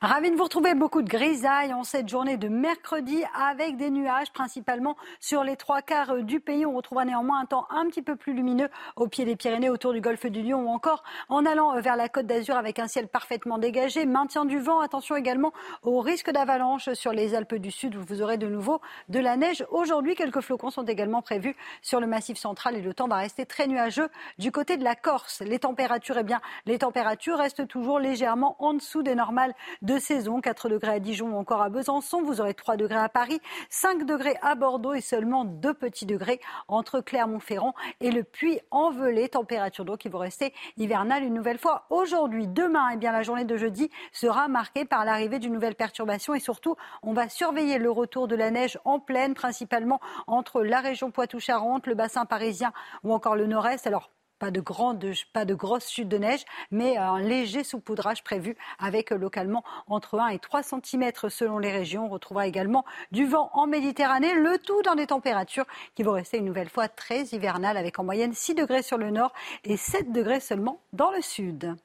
[0.00, 0.74] Ravi de vous retrouver.
[0.74, 5.82] Beaucoup de grisailles en cette journée de mercredi avec des nuages principalement sur les trois
[5.82, 6.66] quarts du pays.
[6.66, 9.92] On retrouvera néanmoins un temps un petit peu plus lumineux au pied des Pyrénées, autour
[9.92, 13.06] du golfe du Lion ou encore en allant vers la côte d'Azur avec un ciel
[13.06, 14.06] parfaitement dégagé.
[14.06, 14.80] Maintien du vent.
[14.80, 15.52] Attention également
[15.82, 19.36] au risque d'avalanche sur les Alpes du Sud où vous aurez de nouveau de la
[19.36, 19.64] neige.
[19.70, 23.46] Aujourd'hui, quelques flocons sont également prévus sur le massif central et le temps va rester
[23.46, 24.08] très nuageux
[24.38, 25.40] du côté de la Corse.
[25.40, 30.40] Les températures, eh bien, les températures restent toujours légèrement en dessous des normales de saison.
[30.40, 32.22] 4 degrés à Dijon ou encore à Besançon.
[32.22, 36.40] Vous aurez 3 degrés à Paris, 5 degrés à Bordeaux et seulement 2 petits degrés
[36.68, 39.28] entre Clermont-Ferrand et le Puy-en-Velay.
[39.28, 42.46] Température donc qui vont rester hivernale une nouvelle fois aujourd'hui.
[42.46, 46.40] Demain, eh bien, la journée de jeudi sera marquée par l'arrivée d'une nouvelle perturbation et
[46.40, 51.10] surtout, on va surveiller le retour de la neige en pleine, principalement entre la région
[51.10, 52.72] Poitou-Charentes, le bassin parisien
[53.04, 53.86] ou encore le nord-est.
[53.86, 54.10] Alors,
[54.42, 59.12] pas de, grande, pas de grosses chutes de neige, mais un léger saupoudrage prévu avec
[59.12, 62.06] euh, localement entre 1 et 3 cm selon les régions.
[62.06, 66.38] On retrouvera également du vent en Méditerranée, le tout dans des températures qui vont rester
[66.38, 69.32] une nouvelle fois très hivernales avec en moyenne 6 degrés sur le nord
[69.62, 71.76] et 7 degrés seulement dans le sud.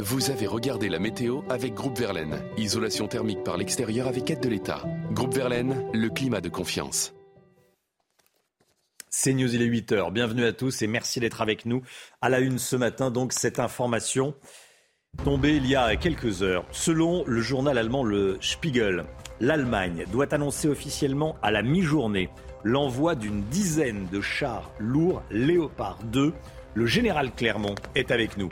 [0.00, 2.44] Vous avez regardé la météo avec Groupe Verlaine.
[2.58, 4.82] Isolation thermique par l'extérieur avec aide de l'État.
[5.12, 7.14] Groupe Verlaine, le climat de confiance.
[9.14, 10.10] C'est News, il est 8h.
[10.10, 11.82] Bienvenue à tous et merci d'être avec nous.
[12.22, 14.34] À la une ce matin, donc, cette information
[15.22, 16.64] tombée il y a quelques heures.
[16.72, 19.04] Selon le journal allemand Le Spiegel,
[19.38, 22.30] l'Allemagne doit annoncer officiellement à la mi-journée
[22.64, 26.32] l'envoi d'une dizaine de chars lourds Léopard 2.
[26.72, 28.48] Le général Clermont est avec nous.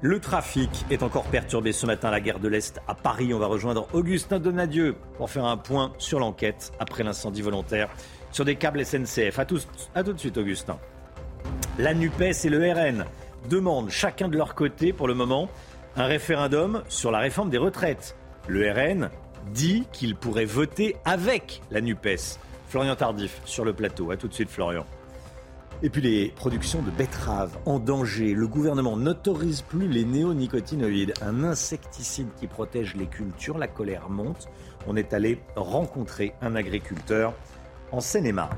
[0.00, 3.32] Le trafic est encore perturbé ce matin à la gare de l'Est à Paris.
[3.32, 7.88] On va rejoindre Augustin Donadieu pour faire un point sur l'enquête après l'incendie volontaire
[8.32, 9.38] sur des câbles SNCF.
[9.38, 9.60] A tout,
[9.94, 10.78] tout de suite, Augustin.
[11.78, 13.04] La NUPES et le RN
[13.48, 15.48] demandent chacun de leur côté, pour le moment,
[15.96, 18.16] un référendum sur la réforme des retraites.
[18.48, 19.10] Le RN
[19.52, 22.38] dit qu'il pourrait voter avec la NUPES.
[22.68, 24.10] Florian Tardif sur le plateau.
[24.10, 24.86] A tout de suite, Florian.
[25.82, 28.34] Et puis les productions de betteraves en danger.
[28.34, 33.58] Le gouvernement n'autorise plus les néonicotinoïdes, un insecticide qui protège les cultures.
[33.58, 34.48] La colère monte.
[34.86, 37.34] On est allé rencontrer un agriculteur
[37.92, 38.56] en Seine-et-Marne.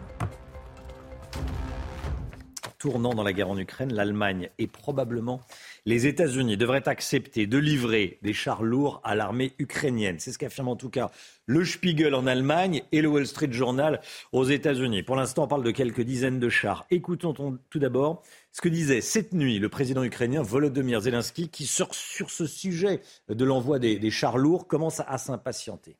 [2.78, 5.40] Tournant dans la guerre en Ukraine, l'Allemagne et probablement
[5.86, 10.18] les États-Unis devraient accepter de livrer des chars lourds à l'armée ukrainienne.
[10.18, 11.10] C'est ce qu'affirme en tout cas
[11.46, 14.00] le Spiegel en Allemagne et le Wall Street Journal
[14.32, 15.02] aux États-Unis.
[15.02, 16.86] Pour l'instant, on parle de quelques dizaines de chars.
[16.90, 17.32] Écoutons
[17.70, 22.46] tout d'abord ce que disait cette nuit le président ukrainien Volodymyr Zelensky, qui sur, ce
[22.46, 25.96] sujet de l'envoi des, chars lourds commence à s'impatienter.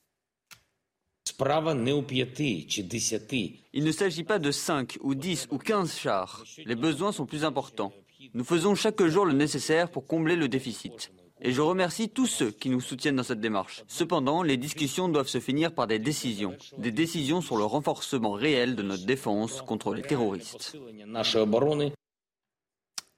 [3.72, 6.44] Il ne s'agit pas de 5 ou 10 ou 15 chars.
[6.64, 7.92] Les besoins sont plus importants.
[8.34, 11.12] Nous faisons chaque jour le nécessaire pour combler le déficit.
[11.40, 13.82] Et je remercie tous ceux qui nous soutiennent dans cette démarche.
[13.88, 16.56] Cependant, les discussions doivent se finir par des décisions.
[16.78, 20.76] Des décisions sur le renforcement réel de notre défense contre les terroristes.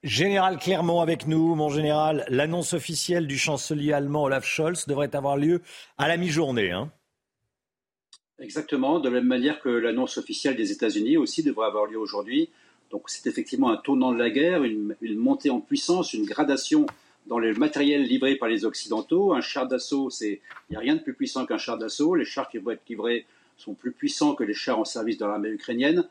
[0.03, 2.25] Général Clermont avec nous, mon général.
[2.29, 5.61] L'annonce officielle du chancelier allemand Olaf Scholz devrait avoir lieu
[5.97, 6.71] à la mi-journée.
[6.71, 6.91] Hein.
[8.39, 12.49] Exactement, de la même manière que l'annonce officielle des États-Unis aussi devrait avoir lieu aujourd'hui.
[12.91, 16.85] Donc c'est effectivement un tournant de la guerre, une, montée en puissance, une gradation
[17.25, 19.33] dans le matériel livré par les Occidentaux.
[19.33, 20.39] Un char d'assaut, il
[20.69, 22.15] n'y a rien de plus puissant qu'un char d'assaut.
[22.15, 23.25] Les chars qui vont être livrés
[23.57, 26.07] sont plus puissants que les chars en service dans l'armée ukrainienne.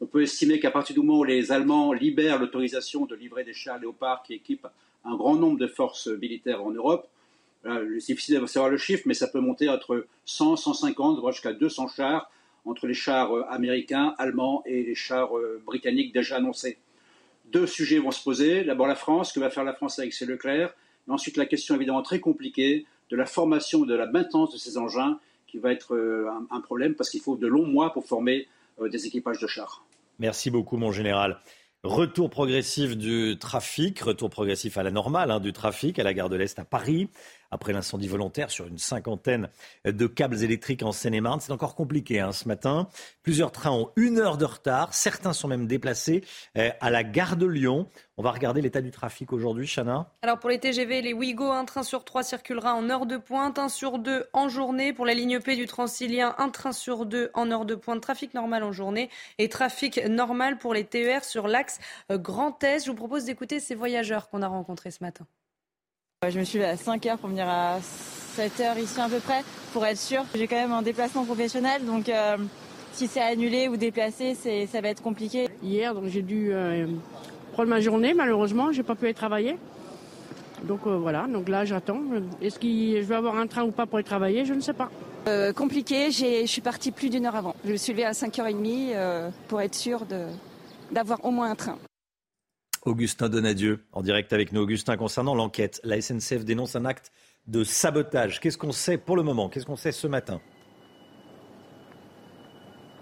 [0.00, 3.52] On peut estimer qu'à partir du moment où les Allemands libèrent l'autorisation de livrer des
[3.52, 4.68] chars léopards qui équipent
[5.04, 7.08] un grand nombre de forces militaires en Europe,
[7.64, 11.52] c'est difficile de savoir le chiffre, mais ça peut monter entre 100, 150, voire jusqu'à
[11.52, 12.30] 200 chars
[12.64, 16.78] entre les chars euh, américains, allemands et les chars euh, britanniques déjà annoncés.
[17.46, 18.64] Deux sujets vont se poser.
[18.64, 20.74] D'abord la France, que va faire la France avec ses Leclerc?
[21.08, 24.58] Et ensuite la question évidemment très compliquée de la formation et de la maintenance de
[24.58, 28.06] ces engins qui va être euh, un, problème parce qu'il faut de longs mois pour
[28.06, 28.48] former
[28.90, 29.84] des équipages de chars.
[30.18, 31.38] Merci beaucoup mon général.
[31.84, 36.30] Retour progressif du trafic, retour progressif à la normale hein, du trafic à la gare
[36.30, 37.10] de l'Est à Paris
[37.54, 39.48] après l'incendie volontaire sur une cinquantaine
[39.84, 41.40] de câbles électriques en Seine-et-Marne.
[41.40, 42.88] C'est encore compliqué hein, ce matin.
[43.22, 44.92] Plusieurs trains ont une heure de retard.
[44.92, 46.24] Certains sont même déplacés
[46.58, 47.88] euh, à la gare de Lyon.
[48.16, 50.10] On va regarder l'état du trafic aujourd'hui, Chana.
[50.22, 53.58] Alors pour les TGV, les Ouigo, un train sur trois circulera en heure de pointe,
[53.58, 54.92] un sur deux en journée.
[54.92, 58.00] Pour la ligne P du Transilien, un train sur deux en heure de pointe.
[58.00, 61.78] Trafic normal en journée et trafic normal pour les TER sur l'axe
[62.10, 62.84] euh, Grand Est.
[62.84, 65.26] Je vous propose d'écouter ces voyageurs qu'on a rencontrés ce matin.
[66.30, 69.18] Je me suis levée à 5 heures pour venir à 7 heures ici à peu
[69.18, 69.42] près,
[69.72, 70.24] pour être sûr.
[70.34, 72.36] J'ai quand même un déplacement professionnel, donc euh,
[72.92, 75.48] si c'est annulé ou déplacé, ça va être compliqué.
[75.62, 76.86] Hier, donc j'ai dû euh,
[77.52, 79.56] prendre ma journée, malheureusement, j'ai pas pu aller travailler.
[80.64, 82.00] Donc euh, voilà, donc là j'attends.
[82.40, 84.44] Est-ce que je vais avoir un train ou pas pour aller travailler?
[84.44, 84.90] Je ne sais pas.
[85.54, 87.54] compliqué, je suis partie plus d'une heure avant.
[87.64, 90.06] Je me suis levée à 5h30 pour être sûre
[90.90, 91.78] d'avoir au moins un train.
[92.84, 94.60] Augustin Donadieu, en direct avec nous.
[94.60, 97.12] Augustin, concernant l'enquête, la SNCF dénonce un acte
[97.46, 98.40] de sabotage.
[98.40, 99.48] Qu'est-ce qu'on sait pour le moment?
[99.48, 100.40] Qu'est-ce qu'on sait ce matin?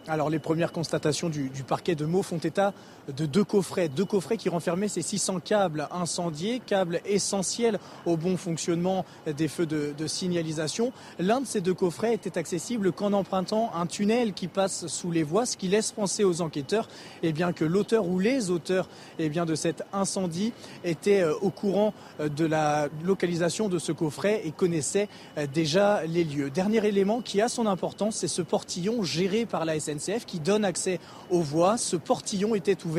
[0.08, 2.74] Alors les premières constatations du, parquet de Meaux font état
[3.08, 8.36] de deux coffrets, deux coffrets qui renfermaient ces 600 câbles incendiés, câbles essentiels au bon
[8.36, 10.92] fonctionnement des feux de, signalisation.
[11.18, 15.22] L'un de ces deux coffrets était accessible qu'en empruntant un tunnel qui passe sous les
[15.22, 16.88] voies, ce qui laisse penser aux enquêteurs
[17.22, 18.88] eh bien, que l'auteur ou les auteurs
[19.18, 20.52] eh bien, de cet incendie
[20.84, 25.08] étaient euh, au courant euh, de la localisation de ce coffret et connaissaient
[25.38, 26.50] euh, déjà les lieux.
[26.50, 30.64] Dernier élément qui a son importance, c'est ce portillon géré par la SNCF qui donne
[30.64, 31.00] accès
[31.30, 31.76] aux voies.
[31.76, 32.91] Ce portillon était ouvert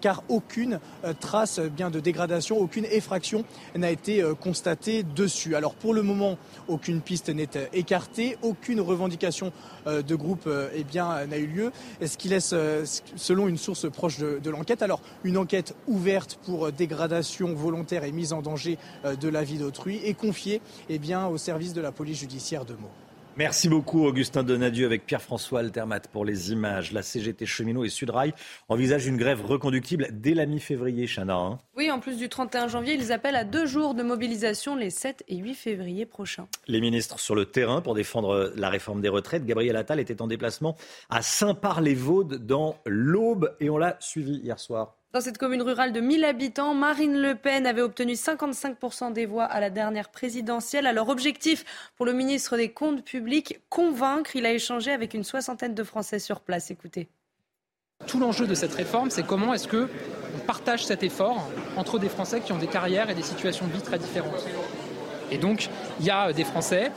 [0.00, 3.44] car aucune euh, trace euh, bien de dégradation, aucune effraction
[3.74, 5.56] n'a été euh, constatée dessus.
[5.56, 6.38] Alors pour le moment,
[6.68, 9.52] aucune piste n'est écartée, aucune revendication
[9.86, 11.72] de groupe eh n'a eu lieu,
[12.04, 12.54] ce qui laisse,
[13.14, 18.32] selon une source proche de, l'enquête, alors une enquête ouverte pour dégradation volontaire et mise
[18.32, 20.98] en danger de la vie d'autrui est confiée eh
[21.30, 23.05] au service de la police judiciaire de Meaux.
[23.38, 26.92] Merci beaucoup Augustin Donadieu avec Pierre-François Altermat pour les images.
[26.92, 28.32] La CGT Cheminot et Sudrail
[28.70, 31.36] envisagent une grève reconductible dès la mi-février, Chana.
[31.36, 31.58] Hein.
[31.76, 35.22] oui, en plus du 31 janvier, ils appellent à deux jours de mobilisation les 7
[35.28, 36.48] et 8 février prochains.
[36.66, 39.44] Les ministres sur le terrain pour défendre la réforme des retraites.
[39.44, 40.74] Gabriel Attal était en déplacement
[41.10, 44.96] à Saint-Par-les-Vaudes dans l'Aube et on l'a suivi hier soir.
[45.16, 49.44] Dans cette commune rurale de 1000 habitants, Marine Le Pen avait obtenu 55% des voix
[49.44, 50.86] à la dernière présidentielle.
[50.86, 51.64] Alors objectif
[51.96, 54.36] pour le ministre des Comptes publics, convaincre.
[54.36, 56.70] Il a échangé avec une soixantaine de Français sur place.
[56.70, 57.08] Écoutez.
[58.06, 59.88] Tout l'enjeu de cette réforme, c'est comment est-ce que
[60.36, 61.48] on partage cet effort
[61.78, 64.46] entre des Français qui ont des carrières et des situations de vie très différentes.
[65.30, 66.92] Et donc, il y a des Français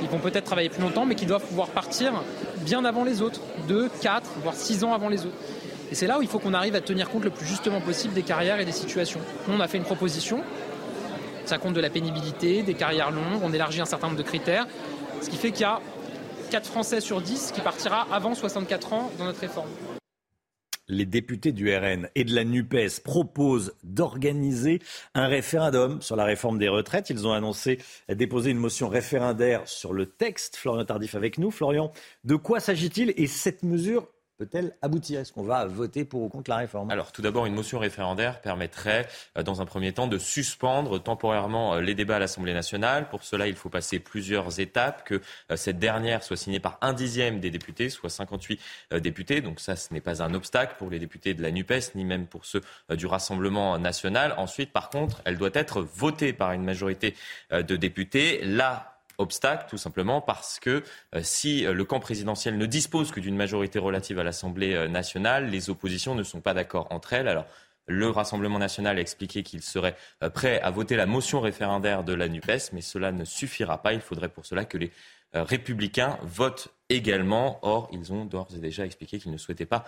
[0.00, 2.20] qui vont peut-être travailler plus longtemps, mais qui doivent pouvoir partir
[2.64, 5.36] bien avant les autres, 2, 4, voire 6 ans avant les autres.
[5.90, 8.14] Et c'est là où il faut qu'on arrive à tenir compte le plus justement possible
[8.14, 9.20] des carrières et des situations.
[9.48, 10.42] on a fait une proposition,
[11.44, 14.66] ça compte de la pénibilité, des carrières longues, on élargit un certain nombre de critères,
[15.20, 15.80] ce qui fait qu'il y a
[16.50, 19.68] 4 Français sur 10 qui partira avant 64 ans dans notre réforme.
[20.86, 24.80] Les députés du RN et de la NUPES proposent d'organiser
[25.14, 27.08] un référendum sur la réforme des retraites.
[27.08, 27.78] Ils ont annoncé
[28.10, 30.56] déposer une motion référendaire sur le texte.
[30.56, 31.50] Florian Tardif avec nous.
[31.50, 31.90] Florian,
[32.24, 35.20] de quoi s'agit-il Et cette mesure peut-elle aboutir?
[35.20, 36.90] Est-ce qu'on va voter pour ou contre la réforme?
[36.90, 39.06] Alors tout d'abord, une motion référendaire permettrait,
[39.38, 43.08] euh, dans un premier temps, de suspendre temporairement euh, les débats à l'Assemblée nationale.
[43.08, 45.20] Pour cela, il faut passer plusieurs étapes, que
[45.50, 48.60] euh, cette dernière soit signée par un dixième des députés, soit 58
[49.00, 49.40] députés.
[49.40, 52.26] Donc ça, ce n'est pas un obstacle pour les députés de la NUPES, ni même
[52.26, 54.34] pour ceux du Rassemblement national.
[54.36, 57.14] Ensuite, par contre, elle doit être votée par une majorité
[57.50, 58.44] de députés.
[58.44, 60.82] Là, obstacle, tout simplement parce que
[61.14, 64.88] euh, si euh, le camp présidentiel ne dispose que d'une majorité relative à l'Assemblée euh,
[64.88, 67.28] nationale, les oppositions ne sont pas d'accord entre elles.
[67.28, 67.46] Alors,
[67.86, 69.94] Le Rassemblement national a expliqué qu'il serait
[70.32, 73.92] prêt à voter la motion référendaire de la NUPES, mais cela ne suffira pas.
[73.92, 74.90] Il faudrait pour cela que les
[75.34, 77.58] républicains votent également.
[77.60, 79.84] Or, ils ont d'ores et déjà expliqué qu'ils ne souhaitaient pas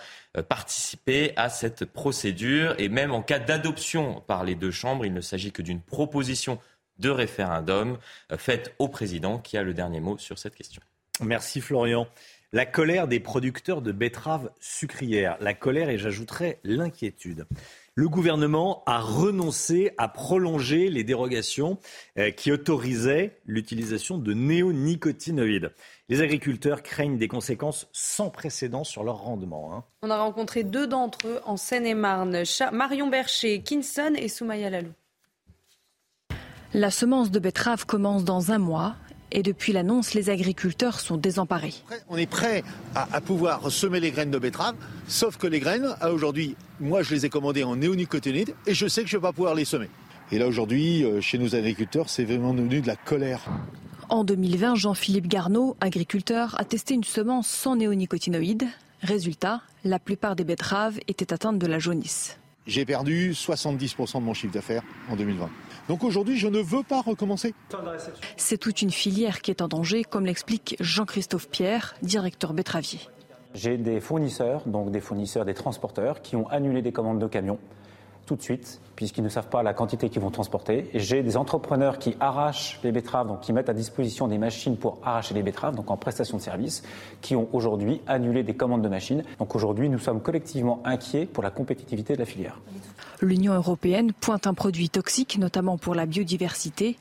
[0.47, 2.75] participer à cette procédure.
[2.77, 6.59] Et même en cas d'adoption par les deux chambres, il ne s'agit que d'une proposition
[6.99, 7.99] de référendum
[8.37, 10.83] faite au président qui a le dernier mot sur cette question.
[11.21, 12.07] Merci Florian.
[12.53, 15.37] La colère des producteurs de betteraves sucrières.
[15.41, 17.47] La colère et j'ajouterais l'inquiétude
[17.99, 21.79] le gouvernement a renoncé à prolonger les dérogations
[22.19, 25.73] euh, qui autorisaient l'utilisation de néonicotinoïdes.
[26.11, 29.75] Les agriculteurs craignent des conséquences sans précédent sur leur rendement.
[29.75, 29.85] Hein.
[30.03, 34.93] On a rencontré deux d'entre eux en Seine-et-Marne, Marion Bercher, Kinson et Soumaya Lalou.
[36.75, 38.97] La semence de betterave commence dans un mois.
[39.33, 41.75] Et depuis l'annonce, les agriculteurs sont désemparés.
[42.09, 42.63] On est prêt
[42.95, 44.77] à, pouvoir semer les graines de betterave,
[45.09, 49.03] sauf que les graines, aujourd'hui, moi je les ai commandées en néonicotinoïdes et je sais
[49.03, 49.91] que je ne vais pas pouvoir les semer.
[50.31, 53.41] Et là aujourd'hui, euh, chez nos agriculteurs, c'est vraiment devenu de la colère.
[54.09, 58.69] En 2020, Jean-Philippe Garneau, agriculteur, a testé une semence sans néonicotinoïdes.
[59.03, 62.39] Résultat, la plupart des betteraves étaient atteintes de la jaunisse.
[62.67, 65.49] J'ai perdu 70% de mon chiffre d'affaires en 2020.
[65.89, 67.55] Donc aujourd'hui, je ne veux pas recommencer.
[68.37, 73.01] C'est toute une filière qui est en danger, comme l'explique Jean-Christophe Pierre, directeur betteravier.
[73.55, 77.59] J'ai des fournisseurs, donc des fournisseurs, des transporteurs, qui ont annulé des commandes de camions
[78.27, 80.91] tout de suite, puisqu'ils ne savent pas la quantité qu'ils vont transporter.
[80.95, 84.99] J'ai des entrepreneurs qui arrachent les betteraves, donc qui mettent à disposition des machines pour
[85.03, 86.83] arracher les betteraves, donc en prestation de service,
[87.21, 89.23] qui ont aujourd'hui annulé des commandes de machines.
[89.39, 92.61] Donc aujourd'hui, nous sommes collectivement inquiets pour la compétitivité de la filière.
[93.23, 96.97] L'Union européenne pointe un produit toxique, notamment pour la biodiversité.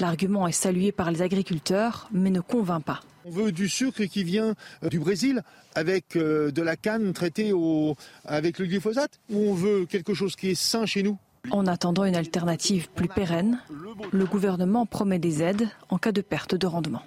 [0.00, 3.00] L'argument est salué par les agriculteurs, mais ne convainc pas.
[3.24, 5.42] On veut du sucre qui vient euh, du Brésil
[5.74, 7.52] avec euh, de la canne traitée
[8.24, 11.18] avec le glyphosate ou on veut quelque chose qui est sain chez nous?
[11.50, 13.58] En attendant une alternative plus pérenne,
[14.12, 17.02] le gouvernement promet des aides en cas de perte de rendement.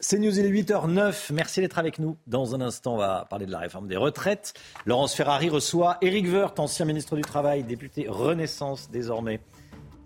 [0.00, 1.32] C'est News, il est 8h09.
[1.32, 2.16] Merci d'être avec nous.
[2.26, 4.54] Dans un instant, on va parler de la réforme des retraites.
[4.86, 9.40] Laurence Ferrari reçoit Éric Woerth, ancien ministre du Travail, député Renaissance désormais.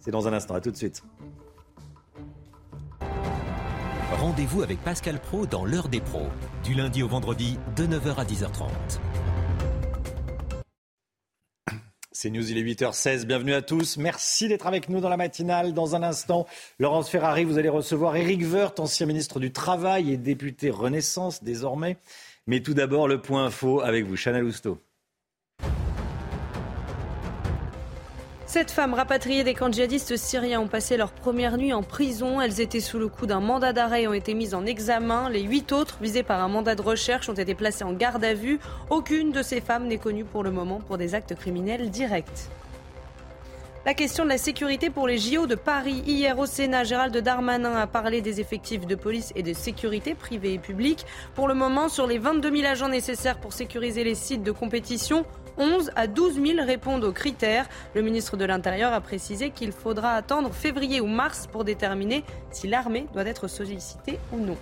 [0.01, 0.55] C'est dans un instant.
[0.55, 1.03] À tout de suite.
[4.19, 6.27] Rendez-vous avec Pascal Pro dans l'heure des pros,
[6.65, 8.69] du lundi au vendredi de 9h à 10h30.
[12.11, 13.27] C'est News, il est 8h16.
[13.27, 13.97] Bienvenue à tous.
[13.97, 15.73] Merci d'être avec nous dans la matinale.
[15.73, 16.49] Dans un instant,
[16.81, 21.97] Laurence Ferrari, vous allez recevoir Éric Woerth, ancien ministre du Travail et député Renaissance désormais.
[22.49, 24.81] Mais tout d'abord, le point info avec vous, Chanel Housteau.
[28.59, 32.41] Sept femmes rapatriées des camps djihadistes syriens ont passé leur première nuit en prison.
[32.41, 35.31] Elles étaient sous le coup d'un mandat d'arrêt et ont été mises en examen.
[35.31, 38.35] Les huit autres, visées par un mandat de recherche, ont été placées en garde à
[38.35, 38.59] vue.
[38.91, 42.49] Aucune de ces femmes n'est connue pour le moment pour des actes criminels directs.
[43.87, 46.03] La question de la sécurité pour les JO de Paris.
[46.05, 50.55] Hier au Sénat, Gérald Darmanin a parlé des effectifs de police et de sécurité privés
[50.55, 51.07] et publics.
[51.37, 55.25] Pour le moment, sur les 22 000 agents nécessaires pour sécuriser les sites de compétition,
[55.59, 57.67] 11 à 12 000 répondent aux critères.
[57.95, 62.69] Le ministre de l'Intérieur a précisé qu'il faudra attendre février ou mars pour déterminer si
[62.69, 64.57] l'armée doit être sollicitée ou non.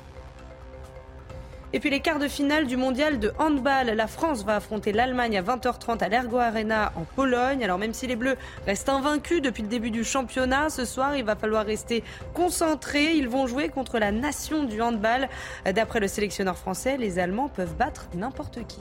[1.73, 3.89] Et puis les quarts de finale du mondial de handball.
[3.89, 7.63] La France va affronter l'Allemagne à 20h30 à l'Ergo Arena en Pologne.
[7.63, 8.37] Alors même si les Bleus
[8.67, 12.03] restent invaincus depuis le début du championnat, ce soir il va falloir rester
[12.33, 13.17] concentrés.
[13.17, 15.29] Ils vont jouer contre la nation du handball.
[15.75, 18.81] D'après le sélectionneur français, les Allemands peuvent battre n'importe qui.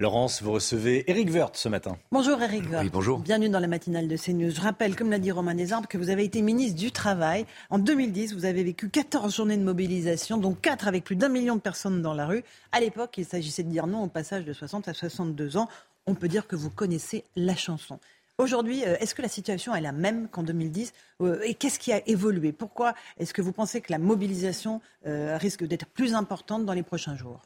[0.00, 1.98] Laurence, vous recevez Eric Woerth ce matin.
[2.12, 2.84] Bonjour Eric Woerth.
[2.84, 3.18] Oui, bonjour.
[3.18, 4.50] Bienvenue dans la matinale de CNews.
[4.50, 7.46] Je rappelle, comme l'a dit Romain Desarbes, que vous avez été ministre du Travail.
[7.68, 11.56] En 2010, vous avez vécu 14 journées de mobilisation, dont 4 avec plus d'un million
[11.56, 12.44] de personnes dans la rue.
[12.70, 15.68] À l'époque, il s'agissait de dire non au passage de 60 à 62 ans.
[16.06, 17.98] On peut dire que vous connaissez la chanson.
[18.38, 20.92] Aujourd'hui, euh, est-ce que la situation est la même qu'en 2010
[21.22, 22.52] euh, Et qu'est-ce qui a évolué?
[22.52, 26.84] Pourquoi est-ce que vous pensez que la mobilisation euh, risque d'être plus importante dans les
[26.84, 27.42] prochains jours?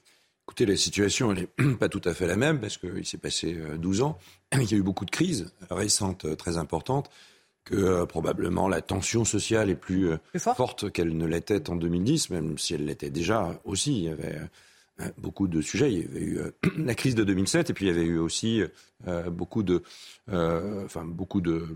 [0.46, 3.56] Écoutez, la situation, elle n'est pas tout à fait la même parce qu'il s'est passé
[3.78, 4.18] 12 euh, ans.
[4.52, 7.10] Il y a eu beaucoup de crises récentes euh, très importantes
[7.64, 12.58] que euh, probablement la tension sociale est plus, forte qu'elle ne l'était en 2010, même
[12.58, 13.96] si elle l'était déjà aussi.
[13.96, 14.40] Il y avait
[15.18, 15.92] beaucoup de sujets.
[15.92, 16.38] Il y avait eu
[16.84, 18.62] la crise de 2007 et puis il y avait eu aussi
[19.32, 19.82] beaucoup de,
[20.30, 21.66] enfin beaucoup de,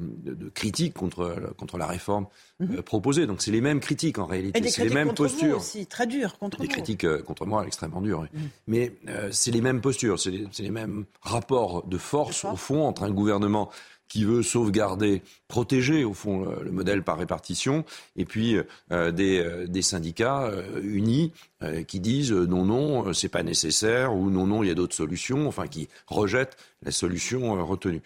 [0.55, 2.27] critiques contre contre la réforme
[2.61, 2.83] mhm.
[2.83, 3.27] proposée.
[3.27, 5.57] Donc c'est les mêmes critiques en réalité, c'est les mêmes postures.
[5.59, 8.23] aussi, très dures contre Des critiques contre moi extrêmement dures.
[8.23, 8.49] Mhm.
[8.69, 8.93] Mais
[9.33, 13.11] c'est les mêmes postures, c'est les, les, mêmes rapports de force au fond entre un
[13.11, 13.71] gouvernement
[14.09, 17.85] qui veut sauvegarder, protéger au fond le, modèle par répartition,
[18.17, 18.57] et puis
[18.93, 21.33] euh, des, euh, des, syndicats euh, unis
[21.89, 25.49] qui disent non, non, c'est pas nécessaire, ou non, non, il y a d'autres solutions,
[25.49, 28.03] enfin qui rejettent la solution retenue.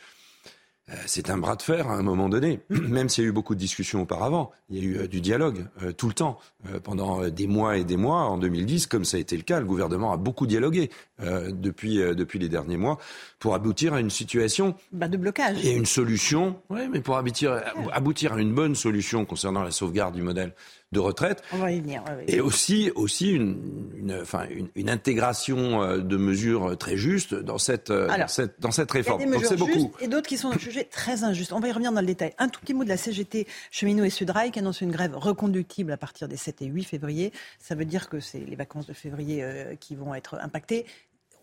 [0.90, 3.32] Euh, c'est un bras de fer à un moment donné, même s'il y a eu
[3.32, 4.50] beaucoup de discussions auparavant.
[4.70, 6.38] Il y a eu euh, du dialogue euh, tout le temps,
[6.84, 8.24] pendant des mois et des mois.
[8.24, 12.38] En 2010, comme ça a été le cas, le gouvernement a beaucoup dialogué depuis, depuis
[12.38, 12.98] les derniers mois
[13.38, 16.60] pour aboutir à une situation bah, de blocage et une solution.
[16.68, 17.62] Oui, mais pour aboutir,
[17.92, 20.54] aboutir à une bonne solution concernant la sauvegarde du modèle
[20.92, 21.42] de retraite.
[21.52, 22.02] On va y venir.
[22.26, 27.58] Et aussi, aussi une, une, enfin, une, une, intégration euh, de mesures très justes dans
[27.58, 29.20] cette, euh, dans cette, dans cette réforme.
[29.20, 29.92] Il y a des mesures beaucoup.
[30.00, 31.52] et d'autres qui sont jugées très injustes.
[31.52, 32.34] On va y revenir dans le détail.
[32.38, 35.92] Un tout petit mot de la CGT Cheminot et Sudrail qui annonce une grève reconductible
[35.92, 37.32] à partir des 7 et 8 février.
[37.60, 40.86] Ça veut dire que c'est les vacances de février euh, qui vont être impactées.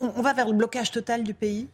[0.02, 1.70] on va vers le blocage total du pays?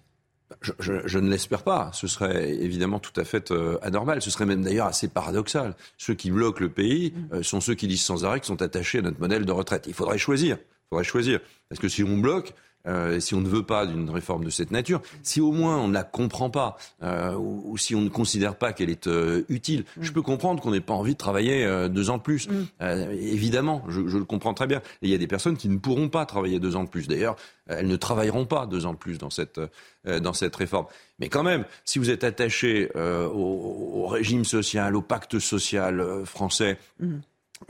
[0.80, 1.92] Je, ne l'espère pas.
[1.94, 4.22] Ce serait évidemment tout à fait euh, anormal.
[4.22, 5.76] Ce serait même d'ailleurs assez paradoxal.
[5.98, 9.00] Ceux qui bloquent le pays euh, sont ceux qui disent sans arrêt qu'ils sont attachés
[9.00, 9.86] à notre modèle de retraite.
[9.88, 10.58] Il faudrait choisir.
[10.58, 11.40] Il faudrait choisir.
[11.70, 12.54] Parce que si on bloque,
[12.85, 15.88] euh, si on ne veut pas d'une réforme de cette nature, si au moins on
[15.88, 19.85] ne la comprend pas, euh, ou, si on ne considère pas qu'elle est euh, utile,
[19.99, 22.47] je peux comprendre qu'on n'ait pas envie de travailler deux ans de plus.
[22.81, 24.80] évidemment, je, je, le comprends très bien.
[25.01, 27.07] Et il y a des personnes qui ne pourront pas travailler deux ans de plus.
[27.07, 27.35] D'ailleurs,
[27.68, 29.60] elles ne travailleront pas deux ans de plus dans cette,
[30.05, 30.85] dans cette réforme.
[31.19, 36.77] Mais quand même, si vous êtes attaché au, au, régime social, au pacte social français,
[36.99, 37.15] mmh.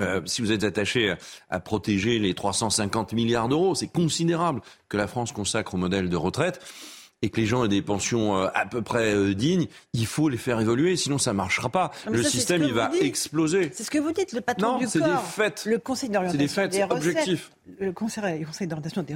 [0.02, 1.16] Euh, si vous êtes attaché
[1.50, 6.16] à, protéger les 350 milliards d'euros, c'est considérable que la France consacre au modèle de
[6.16, 6.60] retraite
[7.24, 10.28] et que les gens aient des pensions euh, à peu près euh, dignes, il faut
[10.28, 11.92] les faire évoluer, sinon ça ne marchera pas.
[12.12, 13.72] le système, il va exploser.
[13.74, 14.92] C'est ce que vous dites, le patron du corps.
[14.92, 15.64] c'est des faits.
[15.66, 17.52] Le conseil d'orientation des, faits, des objectifs.
[17.80, 19.16] Le conseil, d'orientation des,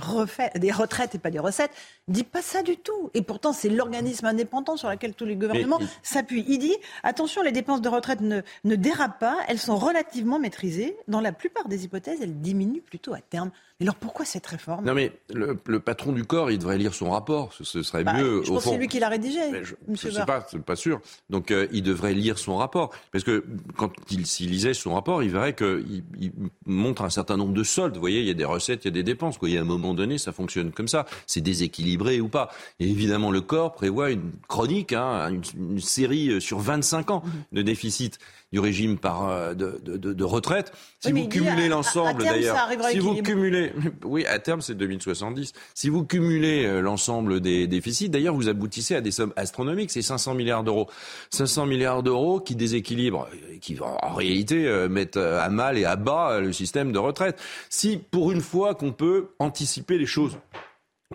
[0.57, 1.71] des retraites et pas des recettes
[2.07, 3.11] dit pas ça du tout.
[3.13, 6.45] Et pourtant, c'est l'organisme indépendant sur lequel tous les gouvernements s'appuient.
[6.47, 10.95] Il dit, attention, les dépenses de retraite ne, ne dérapent pas, elles sont relativement maîtrisées.
[11.09, 13.51] Dans la plupart des hypothèses, elles diminuent plutôt à terme.
[13.79, 14.85] Mais alors pourquoi cette réforme?
[14.85, 17.53] Non mais le, patron du corps, il devrait lire son rapport.
[17.53, 18.43] Ce, serait bah, mieux.
[18.43, 19.39] Je pense que c'est lui qui l'a rédigé.
[19.63, 21.01] je ne sais pas, c'est pas sûr.
[21.29, 23.45] Donc euh, il devrait lire son rapport parce que
[23.75, 26.31] quand il s'il lisait son rapport, il verrait qu'il il
[26.65, 27.95] montre un certain nombre de soldes.
[27.95, 29.37] Vous voyez, il y a des recettes, il y a des dépenses.
[29.37, 29.49] Quoi.
[29.49, 31.05] Il y a un moment donné, ça fonctionne comme ça.
[31.25, 32.49] C'est déséquilibré ou pas.
[32.79, 37.23] Et évidemment, le corps prévoit une chronique, hein, une, une, série euh, sur 25 ans
[37.51, 38.19] de déficit
[38.53, 40.71] du régime par, euh, de, de, de, retraite.
[40.99, 43.73] Si vous cumulez l'ensemble, d'ailleurs, si vous cumulez,
[44.05, 45.51] oui, à terme c'est 2070.
[45.73, 50.01] Si vous cumulez euh, l'ensemble des déficits, d'ailleurs, vous aboutissez à des sommes astronomiques, c'est
[50.01, 50.87] 500 milliards d'euros.
[51.31, 56.39] 500 milliards d'euros qui déséquilibrent, euh, qui en réalité mettent à mal et à bas
[56.39, 57.39] le système de retraite.
[57.69, 60.37] Si pour une fois qu'on peut anticiper les choses,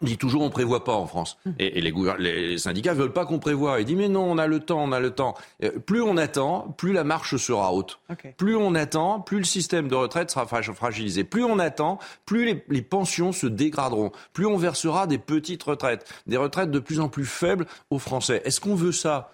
[0.01, 1.39] on dit toujours on prévoit pas en France.
[1.47, 1.55] Hum.
[1.59, 3.81] Et, les, les, syndicats veulent pas qu'on prévoit.
[3.81, 5.35] Ils disent mais non, on a le temps, on a le temps.
[5.87, 7.99] plus on attend, plus la marche sera haute.
[8.37, 11.25] Plus on attend, plus le système de retraite sera fragilisé.
[11.25, 14.13] Plus on attend, plus les, les, pensions se dégraderont.
[14.33, 18.43] Plus on versera des petites retraites, des retraites de plus en plus faibles aux Français.
[18.45, 19.31] Est-ce qu'on veut ça?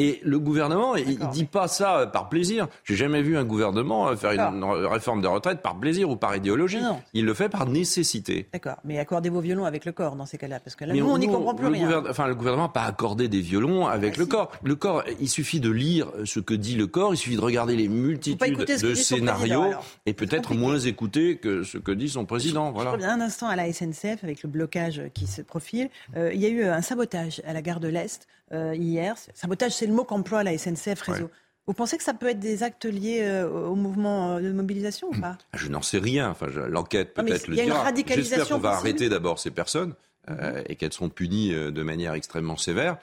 [0.00, 2.68] Et le gouvernement, il ne dit pas ça euh, par plaisir.
[2.84, 6.34] J'ai jamais vu un gouvernement euh, faire une réforme des retraites par plaisir ou par
[6.34, 6.78] idéologie.
[7.12, 8.48] Il le fait par nécessité.
[8.50, 8.76] D'accord.
[8.82, 11.18] Mais accordez vos violons avec le corps dans ces cas-là, parce que là, nous, on
[11.18, 12.02] n'y comprend plus rien.
[12.08, 14.50] Enfin, le gouvernement n'a pas accordé des violons avec le corps.
[14.64, 17.76] Le corps, il suffit de lire ce que dit le corps, il suffit de regarder
[17.76, 19.74] les multitudes de scénarios
[20.06, 22.72] et peut-être moins écouter que ce que dit son président.
[22.72, 22.92] Voilà.
[22.92, 25.90] Je reviens un instant à la SNCF avec le blocage qui se profile.
[26.16, 28.26] Euh, il y a eu un sabotage à la gare de l'Est.
[28.52, 29.16] Euh, hier.
[29.34, 31.30] Sabotage, c'est le mot qu'emploie la SNCF Réseau.
[31.66, 35.08] Vous pensez que ça peut être des actes liés euh, au mouvement euh, de mobilisation
[35.08, 35.38] ou pas?
[35.54, 36.30] Je n'en sais rien.
[36.30, 37.92] Enfin, l'enquête peut-être le dira.
[37.94, 39.94] J'espère qu'on va arrêter d'abord ces personnes
[40.28, 40.64] mhm.
[40.66, 42.96] et qu'elles seront punies de manière extrêmement sévère.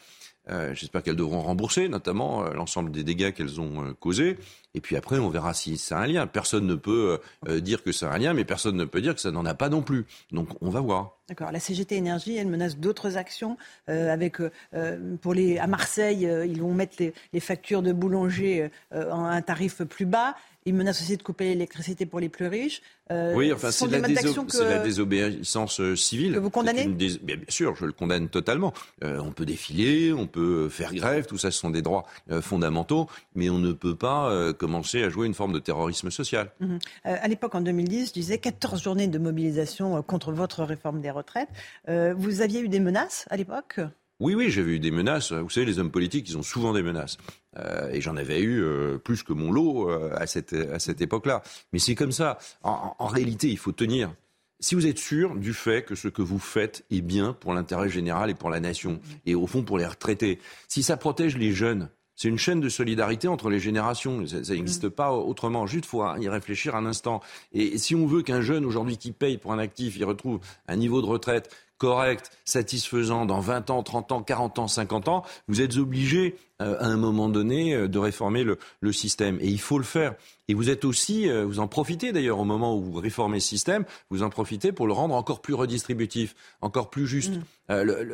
[0.73, 4.37] J'espère qu'elles devront rembourser, notamment l'ensemble des dégâts qu'elles ont causés.
[4.75, 6.27] Et puis après, on verra si ça a un lien.
[6.27, 7.19] Personne ne peut
[7.59, 9.53] dire que ça a un lien, mais personne ne peut dire que ça n'en a
[9.53, 10.05] pas non plus.
[10.31, 11.17] Donc, on va voir.
[11.27, 11.51] D'accord.
[11.51, 13.57] La CGT Énergie, elle menace d'autres actions.
[13.89, 18.69] Euh, avec, euh, euh, pour les, à Marseille, ils vont mettre les, factures de boulanger
[18.91, 20.35] à un tarif plus bas.
[20.67, 22.81] Ils menacent aussi de couper l'électricité pour les plus riches.
[23.09, 26.33] oui, enfin, c'est la, la, désobéissance civile.
[26.33, 28.73] Que vous condamnez bien, sûr, je le condamne totalement.
[29.01, 32.05] on peut défiler, on peut faire grève, tout ça, ce sont des droits
[32.41, 36.51] fondamentaux, mais on ne peut pas commencer à jouer une forme de terrorisme social.
[36.59, 36.79] Mhm.
[37.03, 41.49] à l'époque, en 2010, je disais 14 journées de mobilisation contre votre réforme des retraite.
[41.89, 43.79] Euh, vous aviez eu des menaces à l'époque?
[44.19, 45.31] Oui, oui, j'avais eu des menaces.
[45.31, 47.17] Vous savez, les hommes politiques, ils ont souvent des menaces.
[47.57, 51.43] Euh, et j'en avais eu euh, plus que mon lot à cette, à cette époque-là.
[51.73, 52.37] Mais c'est comme ça.
[52.63, 54.13] En, réalité, il faut tenir.
[54.59, 57.89] si vous êtes sûr du fait que ce que vous faites est bien pour l'intérêt
[57.89, 61.51] général et pour la nation, et au fond pour les retraités, si ça protège les
[61.51, 64.25] jeunes, c'est une chaîne de solidarité entre les générations.
[64.25, 65.67] Ça n'existe pas autrement.
[65.67, 67.21] Juste, faut y réfléchir un instant.
[67.53, 70.75] Et si on veut qu'un jeune aujourd'hui qui paye pour un actif, il retrouve un
[70.77, 75.61] niveau de retraite correct, satisfaisant dans 20 ans, 30 ans, 40 ans, 50 ans, vous
[75.61, 79.37] êtes obligé euh, à un moment donné euh, de réformer le, le, système.
[79.41, 80.15] Et il faut le faire.
[80.47, 83.49] Et vous êtes aussi, euh, vous en profitez d'ailleurs au moment où vous réformez ce
[83.49, 87.33] système, vous en profitez pour le rendre encore plus redistributif, encore plus juste.
[87.69, 87.73] Mm.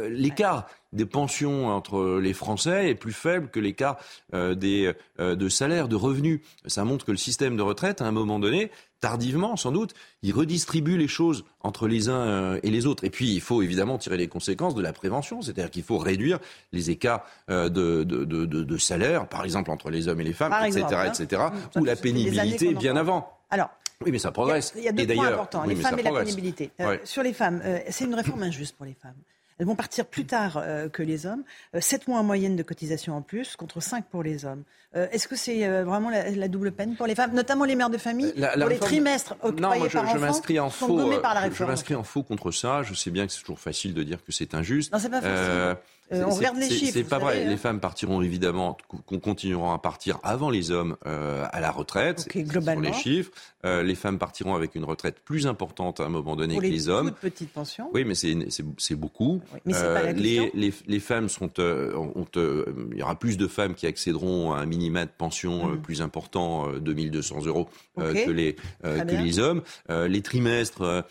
[0.10, 3.98] l'écart des pensions entre les Français est plus faible que l'écart
[4.32, 6.42] des de salaires, de revenus.
[6.66, 8.72] Ça montre que le système de retraite, à un moment donné,
[9.04, 13.04] tardivement sans doute, il redistribue les choses entre les uns euh, et les autres.
[13.04, 16.40] Et puis, il faut évidemment tirer les conséquences de la prévention, c'est-à-dire qu'il faut réduire
[16.72, 20.34] les écarts euh, de, de, de, de, salaire, par exemple entre les hommes et les
[20.34, 21.80] femmes, etc., etc., hein.
[21.80, 23.30] ou la pénibilité bien avant.
[23.50, 23.70] Alors,
[24.04, 24.74] oui, mais ça progresse.
[24.76, 26.72] Il y a, deux points importants, les femmes et la pénibilité.
[26.80, 29.16] Euh, sur les femmes, c'est une réforme injuste pour les femmes.
[29.60, 31.44] Elles vont partir plus tard euh, que les hommes.
[31.76, 34.64] Euh, 7 mois en moyenne de cotisation en plus, contre 5 pour les hommes.
[34.96, 37.76] Euh, Est-ce que c'est euh, vraiment la, la, double peine pour les femmes, notamment les
[37.76, 38.72] mères de famille la, la pour réforme...
[38.72, 41.68] les trimestres octroyés non, je, par je enfant, en faux, par la réforme.
[41.68, 42.84] Je m'inscris en faux contre ça.
[42.84, 44.92] Je sais bien que c'est toujours facile de dire que c'est injuste.
[44.92, 45.78] Non, c'est pas facile.
[46.12, 46.92] Euh, on regarde les chiffres.
[46.94, 47.44] C'est pas vrai.
[47.44, 47.50] Hein.
[47.50, 52.26] Les femmes partiront évidemment, qu'on continuera à partir avant les hommes euh, à la retraite.
[52.28, 52.84] Okay, globalement.
[52.84, 53.32] Sur les chiffres,
[53.66, 56.68] euh, les femmes partiront avec une retraite plus importante à un moment donné Pour que
[56.68, 57.12] les, les hommes.
[57.22, 57.90] petites pensions.
[57.94, 59.42] Oui, mais c'est beaucoup.
[59.54, 63.38] Oui, mais c'est pas la les, les, les, femmes sont, ont, il y aura plus
[63.38, 65.82] de femmes qui accéderont à un minima de pension mmh.
[65.82, 68.26] plus important, 2200 euros, okay.
[68.26, 69.62] que les que les hommes.
[69.90, 71.06] les trimestres,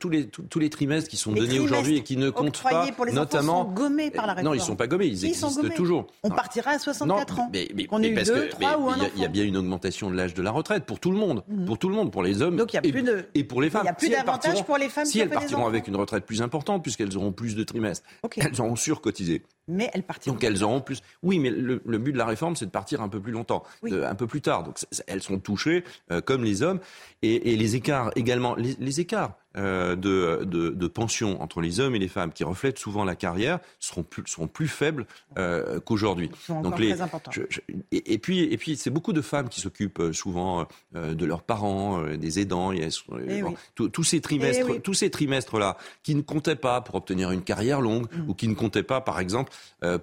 [0.00, 3.04] tous les tous les trimestres qui sont donnés aujourd'hui et qui ne comptent pas, pour
[3.04, 4.46] les notamment sont gommés par la réforme.
[4.48, 6.06] Non, ils ne sont pas gommés, ils, ils existent toujours.
[6.22, 7.50] On partira à 64 non, ans.
[7.52, 10.10] Mais, mais, eu parce deux, que, trois ou un Il y, a bien une augmentation
[10.10, 11.64] de l'âge de la retraite pour tout le monde, mmh.
[11.64, 13.26] pour tout le monde, pour les hommes Donc, y a et, plus de...
[13.34, 13.82] et pour les femmes.
[13.82, 15.96] Il n'y a plus si d'avantages pour les femmes Si qui elles partiront avec une
[15.96, 18.42] retraite plus importante, puisqu'elles auront plus de trimestres, okay.
[18.46, 19.42] elles auront surcotisé.
[19.68, 20.34] Mais elles partiront.
[20.34, 21.02] Donc elles auront plus.
[21.22, 23.62] Oui, mais le, le, but de la réforme, c'est de partir un peu plus longtemps,
[23.82, 23.90] oui.
[23.90, 24.64] de, un peu plus tard.
[24.64, 26.80] Donc elles sont touchées euh, comme les hommes
[27.22, 29.36] et, et, les écarts également, les, les écarts.
[29.58, 33.14] Euh, de, de, de, pension entre les hommes et les femmes qui reflètent souvent la
[33.14, 35.06] carrière seront plus, seront plus faibles
[35.36, 36.30] euh, qu'aujourd'hui.
[36.48, 36.96] Donc les,
[37.30, 37.60] je, je,
[37.90, 40.66] et, et, puis, et puis c'est beaucoup de femmes qui s'occupent souvent
[40.96, 42.72] euh, de leurs parents, euh, des aidants.
[42.72, 42.88] Et,
[43.28, 43.90] eh bon, oui.
[43.90, 44.80] tous ces trimestres, eh oui.
[44.80, 48.22] tous ces trimestres là, qui ne comptaient pas pour obtenir une carrière longue Mm.
[48.22, 48.30] mmh.
[48.30, 49.52] ou qui ne comptaient pas, par exemple,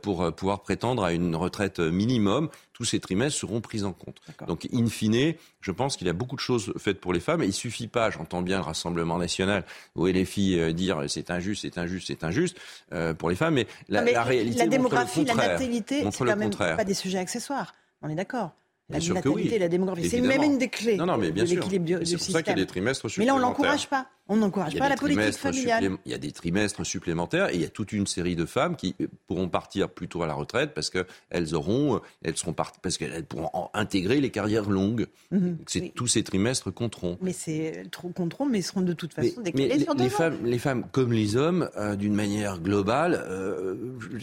[0.01, 2.49] pour pouvoir prétendre à une retraite minimum
[2.79, 4.15] tous ces trimestres seront pris en compte.
[4.47, 7.43] Donc, in fine, je pense qu'il y a beaucoup de choses faites pour les femmes.
[7.43, 9.65] Et il suffit pas, j'entends bien le Rassemblement national,
[9.95, 12.57] où les filles euh, dire c'est injuste, c'est injuste, c'est injuste
[12.93, 15.47] euh, pour les femmes, mais la, non, mais la réalité la démographie, montre le la
[15.49, 16.77] natalité, c'est quand même contraire.
[16.77, 17.75] pas des sujets accessoires.
[18.01, 18.51] On est d'accord.
[18.87, 19.59] La Bien sûr natalité, que oui.
[19.59, 22.05] la démographie, c'est même une des clés non, non, mais bien de l'équilibre du, du
[22.05, 22.33] C'est pour système.
[22.33, 24.07] ça qu'il y a des trimestres Mais là, on n'encourage pas.
[24.29, 25.97] On n'encourage pas la politique trimestres familiale.
[26.05, 28.75] Il y a des trimestres supplémentaires et il y a toute une série de femmes
[28.75, 28.95] qui
[29.27, 33.25] pourront partir plus tôt à la retraite parce qu'elles auront, elles seront parties, parce qu'elles
[33.25, 35.07] pourront intégrer les carrières longues.
[35.31, 35.57] Mhm.
[35.75, 35.91] Oui.
[35.95, 37.17] Tous ces trimestres compteront.
[37.21, 40.13] Mais c'est trop contrôle, mais ils seront de toute façon mais décalés sur deux les
[40.13, 40.17] ans.
[40.17, 43.75] femmes, les femmes comme les hommes, euh, d'une manière globale, euh,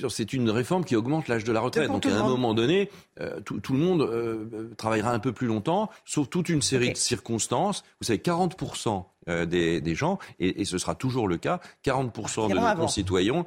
[0.09, 1.89] c'est une réforme qui augmente l'âge de la retraite.
[1.89, 5.33] Donc à un moment donné, euh, tout, tout le monde euh, euh, travaillera un peu
[5.33, 7.83] plus longtemps, sauf toute une série de circonstances.
[8.01, 12.49] Vous savez, 40% euh, des, des gens, et, et ce sera toujours le cas, 40%
[12.49, 12.83] de nos avant.
[12.83, 13.45] concitoyens,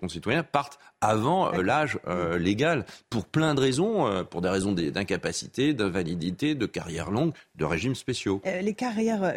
[0.00, 4.72] concitoyens partent avant euh, l'âge euh, légal pour plein de raisons, euh, pour des raisons
[4.72, 8.40] d'incapacité, d'invalidité, de carrière longue, de régimes spéciaux.
[8.44, 9.34] Les carrières,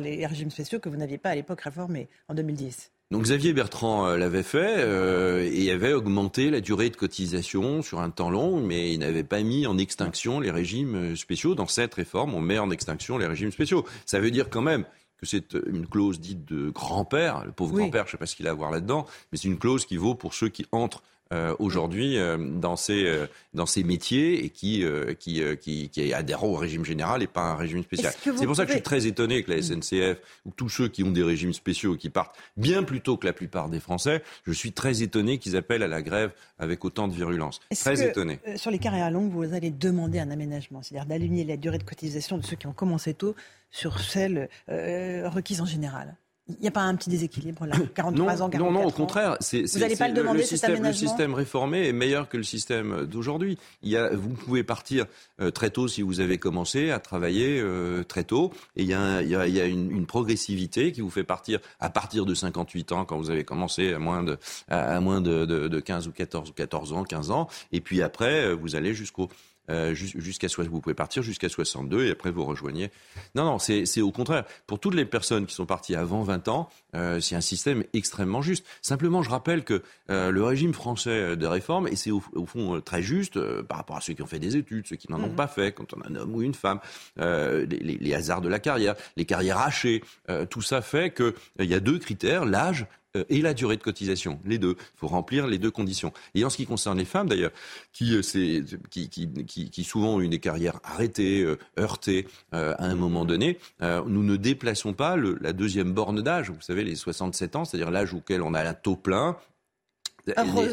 [0.00, 2.90] les régimes spéciaux que vous n'aviez pas à l'époque réformés en 2010.
[3.10, 8.10] Donc Xavier Bertrand l'avait fait euh, et avait augmenté la durée de cotisation sur un
[8.10, 11.56] temps long, mais il n'avait pas mis en extinction les régimes spéciaux.
[11.56, 13.84] Dans cette réforme, on met en extinction les régimes spéciaux.
[14.06, 14.84] Ça veut dire quand même
[15.20, 17.44] que c'est euh, une clause dite de grand-père.
[17.44, 17.82] Le pauvre Oui.
[17.82, 19.84] grand-père, je ne sais pas ce qu'il a à voir là-dedans, mais c'est une clause
[19.86, 24.44] qui vaut pour ceux qui entrent euh, aujourd'hui euh, dans ces euh, dans ces métiers
[24.44, 24.84] et qui
[25.20, 28.12] qui, qui qui adhèrent au régime général et pas à un régime spécial.
[28.20, 31.04] C'est pour ça que je suis très étonné que la SNCF ou tous ceux qui
[31.04, 34.24] ont des régimes spéciaux et qui partent bien plus tôt que la plupart des Français,
[34.44, 37.60] je suis très étonné qu'ils appellent à la grève avec autant de virulence.
[37.78, 38.40] Très que, étonné.
[38.56, 42.38] sur les carrières longues, vous allez demander un aménagement, c'est-à-dire d'aligner la durée de cotisation
[42.38, 43.36] de ceux qui ont commencé tôt
[43.70, 46.16] sur celle requise en général?
[46.58, 48.90] Il n'y a pas un petit déséquilibre là 43 Non, ans, 44 non, non, au
[48.90, 49.36] contraire.
[49.40, 52.42] c'est- c'est- n'allez pas le demander, cet système, le système réformé est meilleur que le
[52.42, 53.58] système d'aujourd'hui.
[53.82, 55.06] Il y a, vous pouvez partir
[55.40, 58.52] euh, très tôt si vous avez commencé à travailler euh, très tôt.
[58.76, 61.00] Et il y a, un- il y a, il y a une, une progressivité qui
[61.00, 64.38] vous fait partir à partir de 58 ans quand vous avez commencé à moins de,
[64.68, 67.48] à, à moins de, de, de 15 ou 14 ou 14 ans, 15 ans.
[67.72, 69.28] Et puis après, euh, vous allez jusqu'au
[69.70, 72.90] euh, jusqu'à vous pouvez partir jusqu'à 62 et après vous rejoignez.
[73.34, 74.44] Non, non, c'est au contraire.
[74.66, 78.42] Pour toutes les personnes qui sont parties avant 20 ans, euh, c'est un système extrêmement
[78.42, 78.64] juste.
[78.82, 83.02] Simplement, je rappelle que euh, le régime français de réforme, et c'est au, fond très
[83.02, 85.36] juste par rapport à ceux qui ont fait des études, ceux qui n'en ont mhm.
[85.36, 86.80] pas fait, quand on a un homme ou une femme,
[87.16, 90.02] les, les, hasards de la carrière, les carrières hachées,
[90.48, 92.86] tout ça fait qu'il y a deux critères, l'âge
[93.16, 94.76] euh, et la durée de cotisation, les deux.
[94.78, 96.12] Il faut remplir les deux conditions.
[96.34, 97.50] Et en ce qui concerne les femmes, d'ailleurs,
[97.92, 102.94] qui, euh, qui, qui, qui, souvent ont eu des carrières arrêtées, euh, heurtées à un
[102.94, 107.56] moment donné, nous ne déplaçons pas le, la deuxième borne d'âge, vous savez, les 67
[107.56, 109.36] ans, c'est-à-dire l'âge auquel on a un taux plein.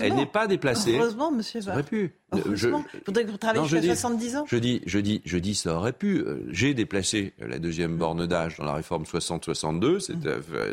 [0.02, 0.98] Elle n'est pas déplacée.
[0.98, 1.62] Heureusement, monsieur.
[1.62, 2.14] Ça aurait pu.
[2.32, 2.84] Heureusement.
[2.94, 4.46] Je, faudrait que vous travailliez jusqu'à 70 ans.
[4.48, 6.24] Je dis, je dis, je dis, ça aurait pu.
[6.50, 10.00] J'ai déplacé la deuxième borne d'âge dans la réforme 60-62.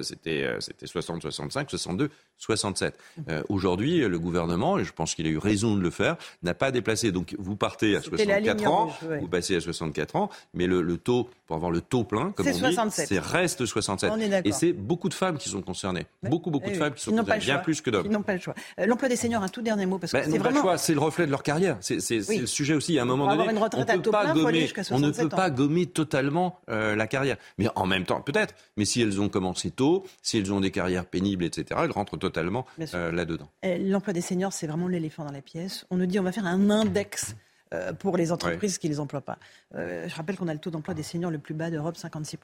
[0.02, 2.98] C'était, c'était 60-65, 62, 67.
[3.28, 6.55] Euh, aujourd'hui, le gouvernement, et je pense qu'il a eu raison de le faire, n'a
[6.55, 7.12] pas déplacé.
[7.12, 11.28] Donc vous partez à 64 ans, vous passez à 64 ans, mais le, le, taux,
[11.47, 13.09] pour avoir le taux plein, comme on 67.
[13.09, 14.12] dit, c'est reste 67.
[14.44, 16.06] et c'est beaucoup de femmes qui sont concernées.
[16.23, 18.06] Beaucoup, beaucoup de femmes qui sont concernées, bien plus que d'hommes.
[18.06, 18.55] Ils n'ont pas le choix.
[18.78, 20.77] Euh, l'emploi des seniors, un tout dernier mot, parce que ben, c'est vraiment...
[20.77, 21.77] c'est le reflet de leur carrière.
[21.81, 22.98] C'est le sujet aussi.
[22.98, 26.97] À un moment donné, on, peut pas gommer, on ne peut pas gommer totalement euh,
[26.97, 27.36] la carrière.
[27.59, 28.55] Mais en même temps, peut-être.
[28.77, 32.16] Mais si elles ont commencé tôt, si elles ont des carrières pénibles, etc., elles rentrent
[32.25, 33.49] totalement euh, là-dedans.
[33.63, 35.87] L'emploi des seniors, c'est vraiment l'éléphant dans la pièce.
[35.91, 37.37] On nous dit on va faire un index
[37.75, 39.39] euh, pour les entreprises qui ne les emploient pas.
[39.75, 42.37] Euh, je rappelle qu'on a le taux d'emploi des seniors le plus bas d'Europe, 56%.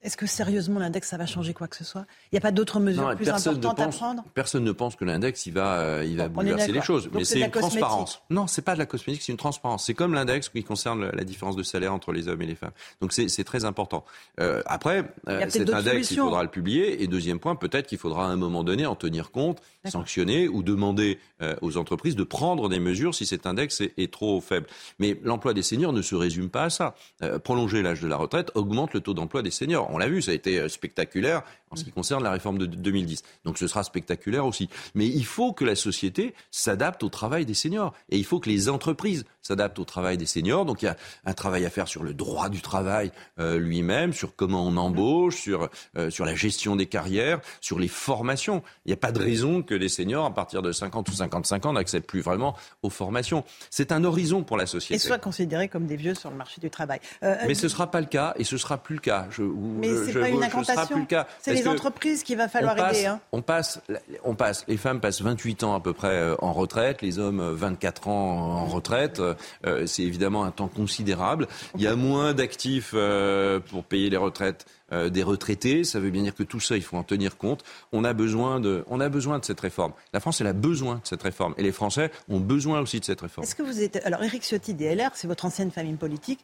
[0.00, 2.06] Est-ce que sérieusement l'index, ça va changer quoi que ce soit?
[2.30, 4.24] Il n'y a pas d'autres mesures plus importantes à prendre?
[4.32, 7.10] Personne ne pense que l'index, il va, euh, il va bouleverser les choses.
[7.12, 8.22] mais c'est une transparence.
[8.30, 9.86] Non, c'est pas de la cosmétique, c'est une transparence.
[9.86, 12.70] C'est comme l'index qui concerne la différence de salaire entre les hommes et les femmes.
[13.00, 14.04] Donc c'est très important.
[14.38, 17.02] Euh, après, euh, cet index, il faudra le publier.
[17.02, 20.62] Et deuxième point, peut-être qu'il faudra à un moment donné en tenir compte, sanctionner ou
[20.62, 21.18] demander
[21.60, 24.66] aux entreprises de prendre des mesures si cet index est, est trop faible.
[25.00, 26.94] Mais l'emploi des seniors ne se résume pas à ça.
[27.42, 29.87] prolonger l'âge de la retraite augmente le taux d'emploi des seniors.
[29.88, 32.66] On l'a vu, ça a été euh, spectaculaire en ce qui concerne la réforme de
[32.66, 33.22] 2010.
[33.44, 34.68] Donc ce sera spectaculaire aussi.
[34.94, 37.94] Mais il faut que la société s'adapte au travail des seniors.
[38.10, 40.64] Et il faut que les entreprises s'adaptent au travail des seniors.
[40.64, 44.12] Donc il y a un travail à faire sur le droit du travail euh, lui-même,
[44.12, 48.62] sur comment on embauche, sur, euh, sur la gestion des carrières, sur les formations.
[48.84, 51.66] Il n'y a pas de raison que les seniors, à partir de 50 ou 55
[51.66, 53.44] ans, n'accèdent plus vraiment aux formations.
[53.70, 54.94] C'est un horizon pour la société.
[54.94, 57.00] Et soient considérés comme des vieux sur le marché du travail.
[57.22, 59.26] Mais ce ne sera pas le cas et ce sera plus le cas.
[59.30, 61.06] Je, mais c'est pas une incantation.
[61.40, 63.06] C'est les entreprises qu'il va falloir aider.
[63.06, 63.20] Hein.
[63.32, 63.80] On passe,
[64.24, 67.40] on passe, les femmes passent 28 ans à peu près euh, en retraite, les hommes
[67.40, 69.20] 24 ans en retraite.
[69.66, 71.48] Euh, c'est évidemment un temps considérable.
[71.76, 74.66] Il y a moins d'actifs euh, pour payer les retraites
[75.10, 75.84] des retraités.
[75.84, 77.62] Ça veut bien dire que tout ça, il faut en tenir compte.
[77.92, 79.92] On a besoin de, on a besoin de cette réforme.
[80.14, 81.52] La France, elle a besoin de cette réforme.
[81.58, 83.44] Et les Français ont besoin aussi de cette réforme.
[83.44, 84.00] Est-ce que vous êtes.
[84.06, 86.42] Alors, Éric Ciotti, des LR, c'est votre ancienne famille politique,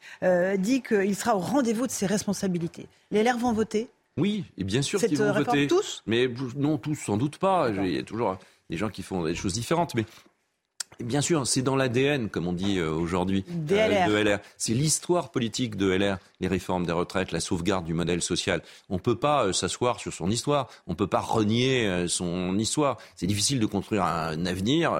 [0.58, 2.86] dit qu'il sera au rendez-vous de ses responsabilités.
[3.12, 3.88] Les LR vont voter?
[4.16, 5.66] Oui, et bien sûr qu'ils vont voter.
[5.66, 6.02] tous?
[6.06, 7.70] Mais non, tous, sans doute pas.
[7.70, 8.36] Il y a toujours
[8.70, 9.94] des gens qui font des choses différentes.
[9.94, 10.04] Mais
[11.00, 14.38] Bien sûr, c'est dans l'ADN, comme on dit euh, aujourd'hui, euh, de LR.
[14.56, 18.62] C'est l'histoire politique de LR, les réformes des retraites, la sauvegarde du modèle social.
[18.88, 22.58] On ne peut pas euh, s'asseoir sur son histoire, on ne peut pas renier son
[22.58, 22.98] histoire.
[23.16, 24.92] C'est difficile de construire un avenir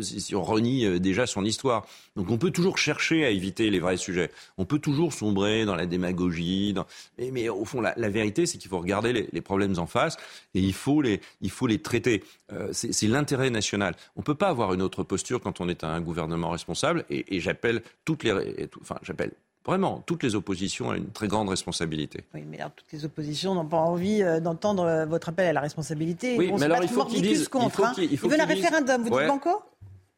[0.00, 1.86] si on renie déjà son histoire.
[2.16, 4.30] Donc on peut toujours chercher à éviter les vrais sujets.
[4.56, 6.74] On peut toujours sombrer dans la démagogie.
[7.18, 10.16] Mais, au fond, la, vérité, c'est qu'il faut regarder les, problèmes en face
[10.54, 12.24] et il faut les, il faut les traiter.
[12.72, 13.94] c'est l'intérêt national.
[14.16, 17.04] On ne peut pas avoir une autre posture quand on est un gouvernement responsable.
[17.10, 18.32] Et, j'appelle toutes les,
[18.80, 19.32] enfin, j'appelle
[19.64, 22.24] vraiment toutes les oppositions à une très grande responsabilité.
[22.34, 25.52] Oui, mais alors, toutes les oppositions n'ont pas envie euh, d'entendre euh, votre appel à
[25.52, 26.36] la responsabilité.
[26.38, 27.48] Oui, mais alors il faut qu'ils disent.
[27.48, 29.02] Contre, il faut ils veulent un référendum.
[29.02, 29.62] Vous dites banco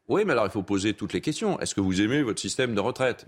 [0.07, 1.59] Oui, mais alors il faut poser toutes les questions.
[1.59, 3.27] Est-ce que vous aimez votre système de retraite?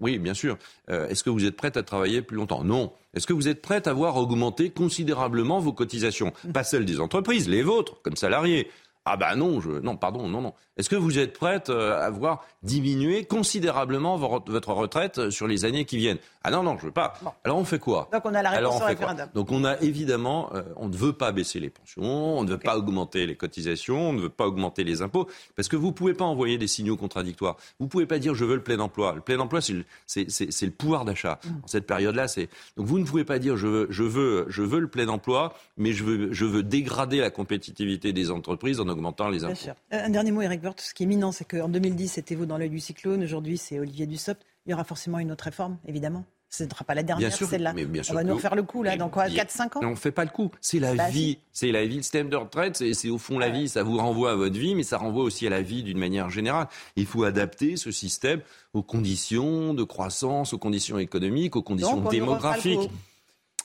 [0.00, 0.56] Oui, bien sûr.
[0.90, 2.64] Euh, est-ce que vous êtes prête à travailler plus longtemps?
[2.64, 2.92] Non.
[3.14, 6.32] Est-ce que vous êtes prête à voir augmenter considérablement vos cotisations?
[6.52, 8.70] Pas celles des entreprises, les vôtres, comme salariés.
[9.12, 10.54] Ah ben non, je, non, pardon, non, non.
[10.76, 15.64] Est-ce que vous êtes prête euh, à voir diminuer considérablement votre retraite euh, sur les
[15.64, 16.18] années qui viennent?
[16.44, 17.14] Ah non, non, je veux pas.
[17.42, 18.08] Alors on fait quoi?
[18.12, 19.28] Donc on a la réponse au référendum.
[19.34, 22.04] Donc on a évidemment, euh, on ne veut pas baisser les pensions,
[22.38, 25.26] on ne veut pas augmenter les cotisations, on ne veut pas augmenter les impôts,
[25.56, 27.56] parce que vous ne pouvez pas envoyer des signaux contradictoires.
[27.80, 29.12] Vous ne pouvez pas dire je veux le plein emploi.
[29.16, 29.84] Le plein emploi, c'est le,
[30.16, 31.40] le, pouvoir d'achat.
[31.44, 31.48] Mmh.
[31.64, 34.62] En cette période-là, c'est donc vous ne pouvez pas dire je veux, je veux, je
[34.62, 38.88] veux le plein emploi, mais je veux, je veux dégrader la compétitivité des entreprises en
[38.88, 38.99] augmentant
[39.30, 39.54] les impôts.
[39.92, 40.80] Euh, un dernier mot, Eric Woerth.
[40.80, 43.22] Ce qui est éminent, c'est qu'en 2010, c'était vous dans l'œil du cyclone.
[43.22, 44.40] Aujourd'hui, c'est Olivier Dussopt.
[44.66, 46.24] Il y aura forcément une autre réforme, évidemment.
[46.52, 47.72] Ce ne sera pas la dernière, sûr, celle-là.
[47.74, 49.90] mais bien sûr On va nous refaire le coup, là, dans quoi 4-5 ans on
[49.90, 50.50] ne fait pas le coup.
[50.60, 51.38] C'est la Bah, vie.
[51.52, 51.96] C'est la vie.
[51.98, 53.68] Le système de retraite, c'est c'est au fond la vie.
[53.68, 56.28] Ça vous renvoie à votre vie, mais ça renvoie aussi à la vie d'une manière
[56.28, 56.66] générale.
[56.96, 58.40] Il faut adapter ce système
[58.74, 62.90] aux conditions de croissance, aux conditions économiques, aux conditions Donc, démographiques.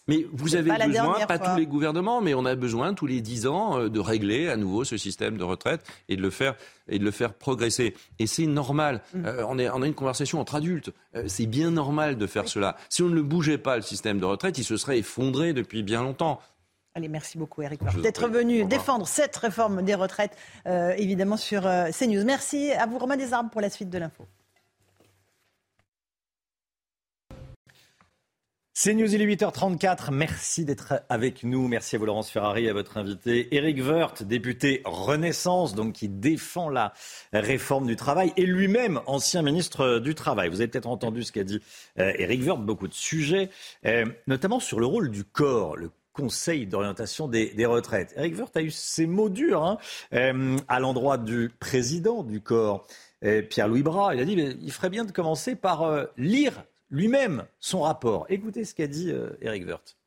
[0.07, 1.49] Mais vous avez pas besoin, pas fois.
[1.49, 4.57] tous les gouvernements, mais on a besoin tous les dix ans euh, de régler à
[4.57, 6.55] nouveau ce système de retraite et de le faire
[6.87, 7.95] et de le faire progresser.
[8.19, 9.01] Et c'est normal.
[9.13, 9.25] Mm.
[9.25, 10.91] Euh, on, est, on a une conversation entre adultes.
[11.15, 12.77] Euh, c'est bien normal de faire cela.
[12.89, 15.81] Si on ne le bougeait pas, le système de retraite, il se serait effondré depuis
[15.81, 16.39] bien longtemps.
[16.93, 22.23] Allez, merci beaucoup Eric d'être venu défendre cette réforme des retraites, euh, évidemment sur CNews.
[22.23, 24.25] Merci à vous Romain Desarmes pour la suite de l'info.
[28.77, 30.11] C'est News, il est 8h34.
[30.11, 31.69] Merci d'être avec nous.
[31.69, 33.55] Merci à vous, Laurence Ferrari, à votre invité.
[33.55, 36.91] Éric Woerth, député Renaissance, donc qui défend la
[37.31, 40.49] réforme du travail et lui-même ancien ministre du Travail.
[40.49, 41.61] Vous avez peut-être entendu ce qu'a dit
[41.99, 43.49] euh, Éric Woerth, beaucoup de sujets,
[43.85, 48.13] euh, notamment sur le rôle du corps, le Conseil d'orientation des, retraites.
[48.17, 49.77] Éric Woerth a eu ces mots durs hein,
[50.13, 52.85] euh, à l'endroit du président du corps,
[53.21, 54.13] Pierre-Louis Bras.
[54.13, 58.25] Il a dit mais il ferait bien de commencer par lire lui-même son rapport.
[58.29, 59.97] Écoutez ce qu'a dit euh, Éric Woerth.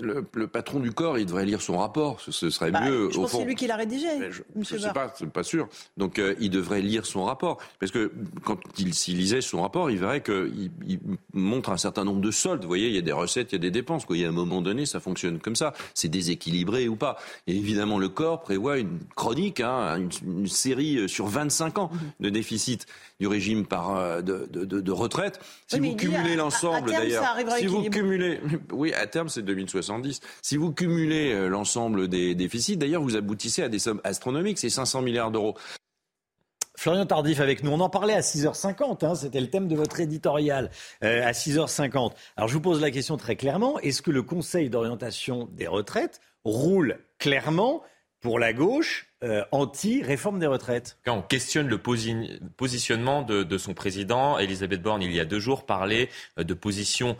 [0.00, 2.20] Le, le patron du corps, il devrait lire son rapport.
[2.20, 4.42] Ce, ce serait Bah, mieux, je au pense que c'est lui qui l'a rédigé, je
[4.54, 5.68] ne sais pas, c'est pas sûr.
[5.96, 7.58] Donc euh, il devrait lire son rapport.
[7.80, 8.12] Parce que
[8.44, 10.98] quand il s'il lisait son rapport, il verrait qu'il il
[11.32, 12.62] montre un certain nombre de soldes.
[12.62, 14.04] Vous voyez, il y a des recettes, il y a des dépenses.
[14.04, 14.16] Quoi.
[14.16, 15.72] Il y a un moment donné, ça fonctionne comme ça.
[15.94, 17.16] C'est déséquilibré ou pas.
[17.46, 20.10] Et évidemment, le corps prévoit une chronique, hein, une,
[20.40, 22.86] une série sur 25 ans de déficit
[23.20, 25.40] du régime par, euh, de, de, de, de retraite.
[25.66, 28.40] Si Oui, vous cumulez l'ensemble d'ailleurs, si vous cumulez,
[28.72, 29.42] oui, à terme c'est
[29.96, 30.20] 2070.
[30.42, 34.70] Si vous cumulez euh, l'ensemble des déficits, d'ailleurs vous aboutissez à des sommes astronomiques, c'est
[34.70, 35.56] 500 milliards d'euros.
[36.76, 37.72] Florian Tardif avec nous.
[37.72, 40.70] On en parlait à 6h50, hein, c'était le thème de votre éditorial,
[41.02, 42.12] euh, à 6h50.
[42.36, 46.20] Alors je vous pose la question très clairement, est-ce que le Conseil d'orientation des retraites
[46.44, 47.82] roule clairement
[48.20, 50.98] pour la gauche euh, anti-réforme des retraites?
[51.04, 55.24] Quand on questionne le posi- positionnement de, de son président, Elisabeth Borne, il y a
[55.24, 57.16] deux jours, parlait de position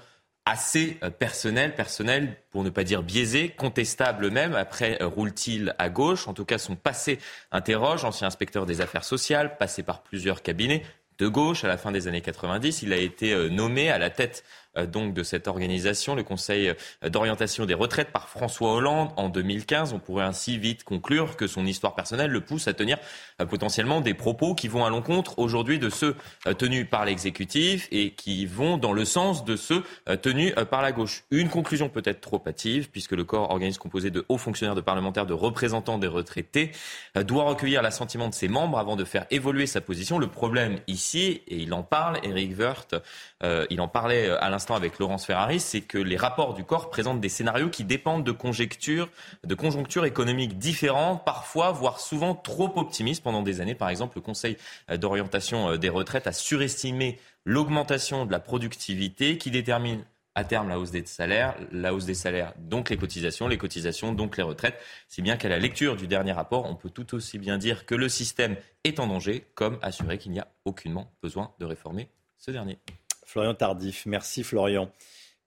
[0.49, 4.55] assez euh, personnelle, personnelle pour ne pas dire biaisée, contestable même.
[4.55, 6.27] Après, euh, roule-t-il à gauche?
[6.27, 7.19] En tout cas, son passé
[7.53, 8.05] interroge.
[8.05, 10.83] Ancien inspecteur des affaires sociales, passé par plusieurs cabinets
[11.19, 12.83] de gauche à la fin des années 90.
[12.83, 14.45] Il a été euh, nommé à la tête
[14.87, 19.93] donc de cette organisation, le Conseil euh, d'orientation des retraites par François Hollande en 2015.
[19.93, 22.99] On pourrait ainsi vite conclure que son histoire personnelle le pousse à tenir
[23.41, 27.89] euh, potentiellement des propos qui vont à l'encontre aujourd'hui de ceux euh, tenus par l'exécutif
[27.91, 31.25] et qui vont dans le sens de ceux euh, tenus euh, par la gauche.
[31.31, 35.27] Une conclusion peut-être trop hâtive puisque le corps organisme composé de hauts fonctionnaires, de parlementaires,
[35.27, 36.73] de représentants des retraités
[37.17, 40.19] euh, doit recueillir l'assentiment de ses membres avant de faire évoluer sa position.
[40.19, 42.95] Le problème ici, et il en parle, Eric Woerth,
[43.43, 46.65] euh, il en parlait euh, à l'instant avec Laurence Ferrari, c'est que les rapports du
[46.65, 49.09] corps présentent des scénarios qui dépendent de conjectures,
[49.45, 53.23] de conjonctures économiques différentes, parfois, voire souvent trop optimistes.
[53.23, 54.57] Pendant des années, par exemple, le Conseil
[54.91, 60.05] euh, d'orientation euh, des retraites a surestimé l'augmentation de la productivité qui détermine
[60.35, 64.13] à terme la hausse des salaires, la hausse des salaires, donc les cotisations, les cotisations,
[64.13, 64.79] donc les retraites.
[65.09, 67.97] Si bien qu'à la lecture du dernier rapport, on peut tout aussi bien dire que
[67.97, 72.53] le système est en danger, comme assurer qu'il n'y a aucunement besoin de réformer ce
[72.53, 72.79] dernier.
[73.29, 74.91] Florian Tardif, merci Florian.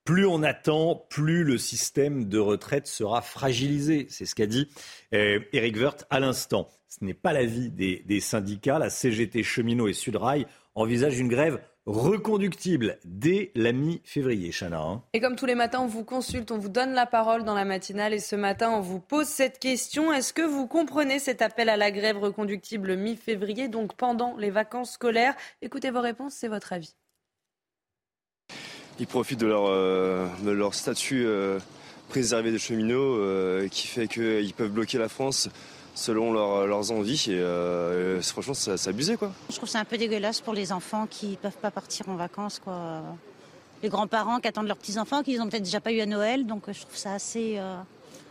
[0.06, 4.06] Plus on attend, plus le système de retraite sera fragilisé.
[4.08, 4.70] C'est ce qu'a dit
[5.16, 6.70] euh, Eric Woerth à l'instant.
[6.88, 8.78] Ce n'est pas l'avis des, syndicats.
[8.78, 10.46] La CGT Cheminot et Sudrail
[10.76, 14.80] envisagent une grève reconductible dès la mi-février, Chana.
[14.80, 15.04] hein.
[15.14, 17.66] Et comme tous les matins, on vous consulte, on vous donne la parole dans la
[17.66, 18.14] matinale.
[18.14, 20.14] Et ce matin, on vous pose cette question.
[20.14, 24.92] Est-ce que vous comprenez cet appel à la grève reconductible mi-février, donc pendant les vacances
[24.92, 25.36] scolaires?
[25.64, 26.94] Écoutez vos réponses, c'est votre avis.
[29.02, 31.58] Ils profitent de leur, euh, de leur statut euh,
[32.08, 35.50] préservé des cheminots euh, qui fait qu'ils peuvent bloquer la France
[35.96, 37.26] selon leur- leurs envies.
[37.30, 39.32] Et euh, franchement, c'est abusé quoi.
[39.50, 42.60] Je trouve c'est un peu dégueulasse pour les enfants qui peuvent pas partir en vacances,
[42.64, 43.02] quoi.
[43.82, 46.66] Les grands-parents qui attendent leurs petits-enfants, qu'ils ont peut-être déjà pas eu à Noël, donc
[46.68, 47.76] je trouve ça assez euh,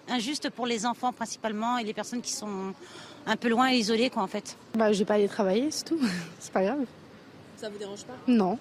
[0.08, 2.72] injuste pour les enfants principalement et les personnes qui sont
[3.26, 4.56] un peu loin et isolées, quoi, en fait.
[4.76, 5.98] Bah, j'ai pas aller travailler, c'est tout.
[6.38, 6.84] c'est pas grave.
[7.56, 8.14] Ça vous dérange pas?
[8.28, 8.56] Non,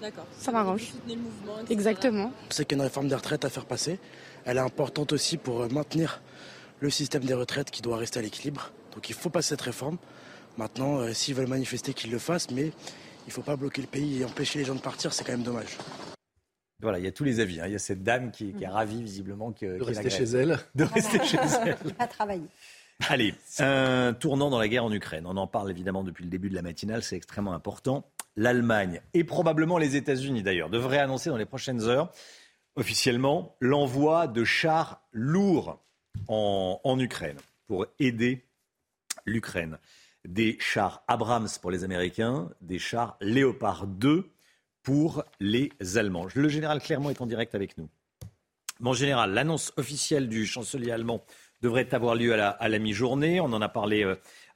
[0.00, 0.26] D'accord.
[0.38, 0.80] ça m'arrange.
[0.82, 1.72] Vous soutenez le mouvement, etc.
[1.72, 2.32] Exactement.
[2.50, 3.98] C'est qu'il y a une réforme des retraites à faire passer.
[4.44, 6.20] Elle est importante aussi pour euh, maintenir
[6.80, 8.70] le système des retraites qui doit rester à l'équilibre.
[8.94, 9.98] Donc il faut passer cette réforme.
[10.56, 13.88] Maintenant, euh, s'ils veulent manifester, qu'ils le fassent, mais il ne faut pas bloquer le
[13.88, 15.76] pays et empêcher les gens de partir, c'est quand même dommage.
[16.80, 17.60] Voilà, il y a tous les avis.
[17.60, 17.64] hein.
[17.66, 20.58] Il y a cette dame qui, qui est ravie visiblement que, De rester chez elle.
[20.76, 21.76] De rester chez elle.
[21.98, 22.46] À travailler.
[23.08, 25.24] Allez, un tournant dans la guerre en Ukraine.
[25.26, 28.04] On en parle évidemment depuis le début de la matinale, c'est extrêmement important.
[28.38, 32.12] l'Allemagne et probablement les États-Unis d'ailleurs devraient annoncer dans les prochaines heures
[32.76, 35.82] officiellement l'envoi de chars lourds
[36.28, 38.44] en, Ukraine pour aider
[39.26, 39.78] l'Ukraine.
[40.24, 44.30] Des chars Abrams pour les Américains, des chars Léopard 2
[44.82, 46.28] pour les Allemands.
[46.34, 47.88] Le général Clermont est en direct avec nous.
[48.78, 51.24] Mon général, l'annonce officielle du chancelier allemand
[51.60, 53.40] devrait avoir lieu à la, mi-journée.
[53.40, 54.04] On en a parlé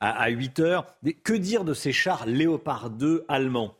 [0.03, 0.95] euh, à, 8 heures.
[1.23, 3.77] que dire de ces chars Léopard 2 allemands?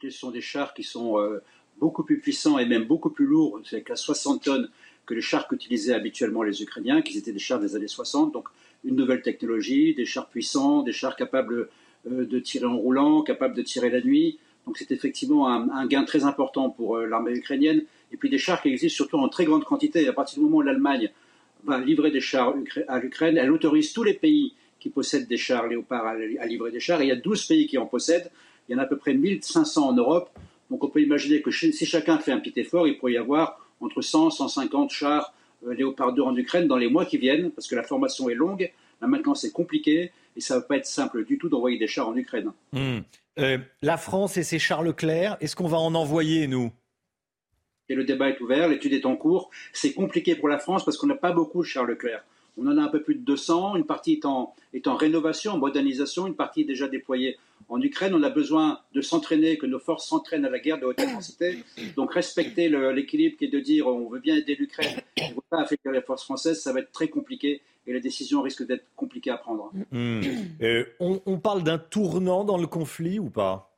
[0.00, 1.42] Ce sont des chars qui sont euh,
[1.80, 4.70] beaucoup plus puissants et même beaucoup plus lourds, c'est à 60 tonnes,
[5.06, 8.32] que les chars qu'utilisaient habituellement les Ukrainiens, qui étaient des chars des années 60.
[8.32, 8.48] Donc
[8.84, 11.68] une nouvelle technologie, des chars puissants, des chars capables
[12.06, 14.38] euh, de tirer en roulant, capables de tirer la nuit.
[14.66, 17.82] Donc c'est effectivement un, gain très important pour l'armée ukrainienne.
[18.12, 20.06] Et puis des chars qui existent surtout en très grande quantité.
[20.08, 21.10] à partir du moment où l'Allemagne
[21.66, 22.54] va livrer des chars
[22.88, 23.36] à l'Ukraine.
[23.36, 27.02] Elle autorise tous les pays qui possèdent des chars Léopard à livrer des chars.
[27.02, 28.30] il y a 12 pays qui en possèdent.
[28.68, 30.30] Il y en a à peu près 1500 en Europe.
[30.70, 33.58] Donc on peut imaginer que si chacun fait un petit effort, il pourrait y avoir
[33.80, 35.34] entre 100 et 150 chars
[35.66, 38.34] euh, Léopard 2 en Ukraine dans les mois qui viennent, parce que la formation est
[38.34, 38.70] longue,
[39.00, 41.86] la maintenance est compliquée, et ça ne va pas être simple du tout d'envoyer des
[41.86, 42.50] chars en Ukraine.
[42.72, 43.00] Hmm.
[43.38, 46.70] Euh, la France et ses chars Leclerc, est-ce qu'on va en envoyer, nous?
[47.88, 49.50] Et le débat est ouvert, l'étude est en cours.
[49.72, 52.24] C'est compliqué pour la France parce qu'on n'a pas beaucoup de Charles Leclerc.
[52.56, 55.52] On en a un peu plus de 200, une partie est en, est en rénovation,
[55.52, 57.36] en modernisation, une partie est déjà déployée
[57.68, 58.14] en Ukraine.
[58.14, 61.58] On a besoin de s'entraîner, que nos forces s'entraînent à la guerre de haute intensité.
[61.96, 65.40] Donc respecter l'équilibre qui est de dire on veut bien aider l'Ukraine, on ne veut
[65.50, 68.86] pas affaiblir les forces françaises, ça va être très compliqué et la décision risque d'être
[68.94, 69.72] compliquée à prendre.
[69.90, 70.20] Hmm.
[70.62, 73.73] Euh, on parle d'un tournant dans le conflit ou pas?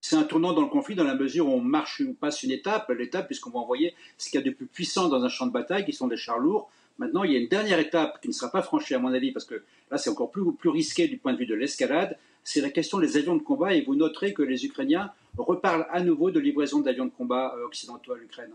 [0.00, 2.50] C'est un tournant dans le conflit dans la mesure où on marche ou passe une
[2.50, 5.46] étape, l'étape puisqu'on va envoyer ce qu'il y a de plus puissant dans un champ
[5.46, 6.70] de bataille, qui sont des chars lourds.
[6.98, 9.32] Maintenant, il y a une dernière étape qui ne sera pas franchie à mon avis,
[9.32, 12.60] parce que là c'est encore plus, plus risqué du point de vue de l'escalade, c'est
[12.60, 16.30] la question des avions de combat, et vous noterez que les Ukrainiens reparlent à nouveau
[16.30, 18.52] de livraison d'avions de combat euh, occidentaux à l'Ukraine.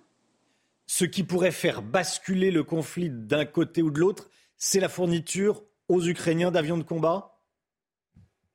[0.88, 5.64] Ce qui pourrait faire basculer le conflit d'un côté ou de l'autre, c'est la fourniture
[5.90, 7.31] aux Ukrainiens d'avions de combat?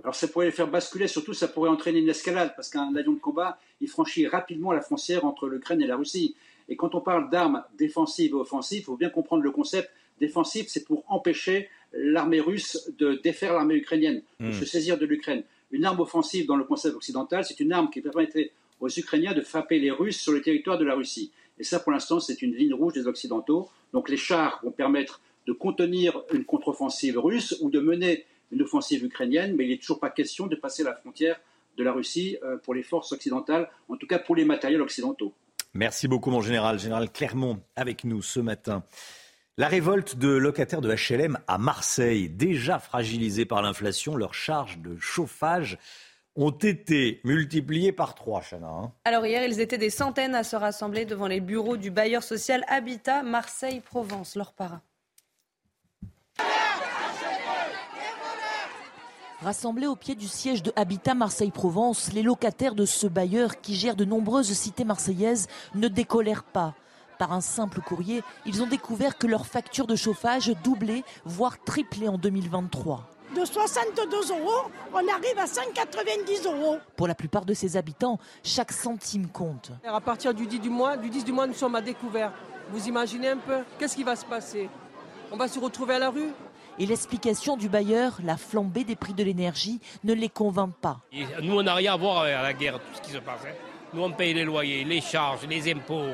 [0.06, 3.14] Alors ça pourrait les faire basculer, surtout ça pourrait entraîner une escalade, parce qu'un avion
[3.14, 6.36] de combat, il franchit rapidement la frontière entre l'Ukraine et la Russie.
[6.68, 9.90] Et quand on parle d'armes défensives et offensives, il faut bien comprendre le concept.
[10.20, 14.52] Défensif, c'est pour empêcher l'armée russe de défaire l'armée ukrainienne, de hmm.
[14.52, 15.42] se saisir de l'Ukraine.
[15.72, 19.40] Une arme offensive dans le concept occidental, c'est une arme qui permettrait aux Ukrainiens de
[19.40, 21.32] frapper les Russes sur le territoire de la Russie.
[21.58, 23.70] Et ça, pour l'instant, c'est une ligne rouge des Occidentaux.
[23.92, 29.04] Donc les chars vont permettre de contenir une contre-offensive russe ou de mener une offensive
[29.04, 31.40] ukrainienne, mais il n'est toujours pas question de passer la frontière
[31.76, 35.34] de la Russie euh, pour les forces occidentales, en tout cas pour les matériels occidentaux.
[35.74, 36.78] Merci beaucoup, mon général.
[36.78, 38.82] Général Clermont, avec nous ce matin.
[39.58, 44.96] La révolte de locataires de HLM à Marseille, déjà fragilisés par l'inflation, leurs charges de
[44.98, 45.78] chauffage
[46.34, 48.68] ont été multipliées par trois, Chana.
[48.68, 48.92] Hein.
[49.04, 52.64] Alors hier, ils étaient des centaines à se rassembler devant les bureaux du bailleur social
[52.68, 54.82] Habitat Marseille-Provence, leur parrain.
[59.42, 63.94] Rassemblés au pied du siège de Habitat Marseille-Provence, les locataires de ce bailleur qui gère
[63.94, 66.74] de nombreuses cités marseillaises ne décolèrent pas.
[67.18, 72.08] Par un simple courrier, ils ont découvert que leur facture de chauffage doublait, voire triplait
[72.08, 76.78] en 2023 de 62 euros, on arrive à 190 euros.
[76.96, 79.72] Pour la plupart de ces habitants, chaque centime compte.
[79.84, 82.32] À partir du 10 du mois, du 10 du mois, nous sommes à découvert.
[82.70, 84.70] Vous imaginez un peu Qu'est-ce qui va se passer?
[85.30, 86.32] On va se retrouver à la rue?
[86.78, 91.00] Et l'explication du bailleur, la flambée des prix de l'énergie, ne les convainc pas.
[91.42, 93.40] nous, on n'a rien à voir avec la guerre, tout ce qui se passe.
[93.46, 93.54] Hein.
[93.94, 96.10] Nous, on paye les loyers, les charges, les impôts.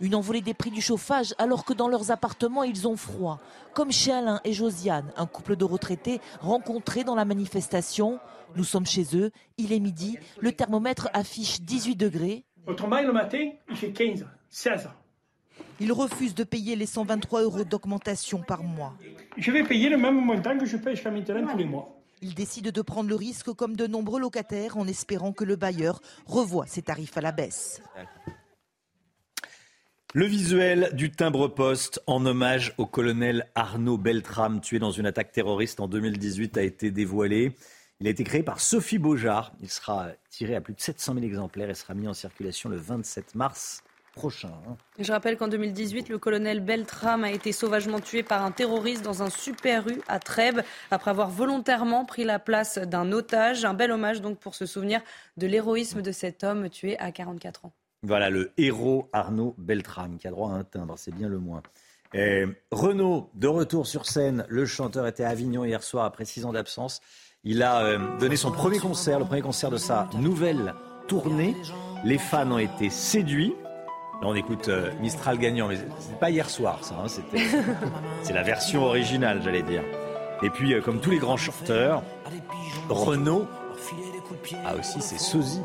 [0.00, 3.38] Une envolée des prix du chauffage alors que dans leurs appartements, ils ont froid.
[3.72, 8.18] Comme chez Alain et Josiane, un couple de retraités rencontrés dans la manifestation.
[8.56, 12.44] Nous sommes chez eux, il est midi, le thermomètre affiche 18 degrés.
[12.66, 14.88] Autrement, le matin, il fait 15, 16.
[15.80, 18.94] Il refuse de payer les 123 euros d'augmentation par mois.
[19.36, 21.98] Je vais payer le même montant que je paye chez terrain tous les mois.
[22.20, 26.00] Il décide de prendre le risque comme de nombreux locataires en espérant que le bailleur
[26.24, 27.82] revoie ses tarifs à la baisse.
[30.14, 35.80] Le visuel du timbre-poste en hommage au colonel Arnaud Beltrame, tué dans une attaque terroriste
[35.80, 37.56] en 2018, a été dévoilé.
[37.98, 39.52] Il a été créé par Sophie Beaujard.
[39.60, 42.76] Il sera tiré à plus de 700 000 exemplaires et sera mis en circulation le
[42.76, 43.82] 27 mars
[44.12, 44.52] prochain.
[44.68, 44.76] Hein.
[44.98, 49.22] Je rappelle qu'en 2018, le colonel Beltram a été sauvagement tué par un terroriste dans
[49.22, 50.60] un super rue à Trèbes
[50.90, 53.64] après avoir volontairement pris la place d'un otage.
[53.64, 55.00] Un bel hommage donc pour se souvenir
[55.36, 57.72] de l'héroïsme de cet homme tué à 44 ans.
[58.04, 61.62] Voilà le héros Arnaud Beltram qui a droit à un timbre, c'est bien le moins.
[62.70, 66.52] Renaud, de retour sur scène, le chanteur était à Avignon hier soir après six ans
[66.52, 67.00] d'absence.
[67.44, 70.74] Il a euh, donné son premier concert, le premier concert de sa nouvelle
[71.08, 71.56] tournée.
[72.04, 73.52] Les fans ont été séduits.
[74.24, 76.94] On écoute euh, Mistral gagnant, mais c'est pas hier soir, ça.
[77.02, 77.06] hein,
[78.22, 79.82] c'est la version originale, j'allais dire.
[80.42, 82.02] Et puis, euh, comme tous les grands chanteurs,
[82.88, 83.46] Renaud
[84.64, 85.62] a aussi ses sosies.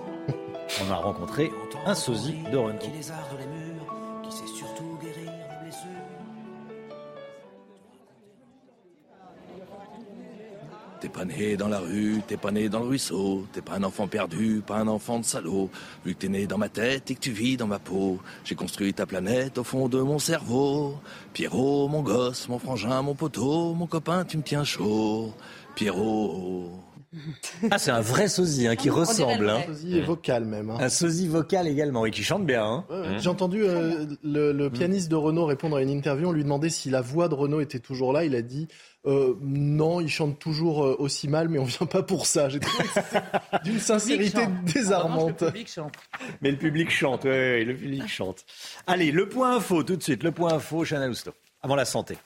[0.87, 1.51] On a rencontré
[1.85, 2.79] un sosie de Renaud.
[10.99, 13.83] T'es pas né dans la rue, t'es pas né dans le ruisseau, t'es pas un
[13.83, 15.69] enfant perdu, pas un enfant de salaud.
[16.03, 18.55] Vu que t'es né dans ma tête et que tu vis dans ma peau, j'ai
[18.55, 20.95] construit ta planète au fond de mon cerveau.
[21.33, 25.33] Pierrot, mon gosse, mon frangin, mon poteau, mon copain, tu me tiens chaud.
[25.75, 26.71] Pierrot.
[27.71, 29.49] Ah, c'est un vrai sosie hein, qui ressemble.
[29.49, 29.61] hein.
[29.63, 30.69] Un sosie vocal même.
[30.69, 30.77] hein.
[30.79, 32.63] Un sosie vocal également, et qui chante bien.
[32.65, 32.85] hein.
[32.89, 36.27] Ouais, J'ai entendu euh, le, le pianiste de Renault répondre à une interview.
[36.27, 38.25] On lui demandait si la voix de Renault était toujours là.
[38.25, 38.67] Il a dit
[39.07, 42.49] euh, non, il chante toujours euh, aussi mal, mais on vient pas pour ça.
[42.49, 42.83] J'ai trouvé
[43.63, 45.45] d'une sincérité désarmante.
[46.41, 48.45] Mais le public chante, ouais, le public chante.
[48.85, 51.31] Allez, le point info, tout de suite, le point info, Lousteau.
[51.61, 52.17] Avant la santé.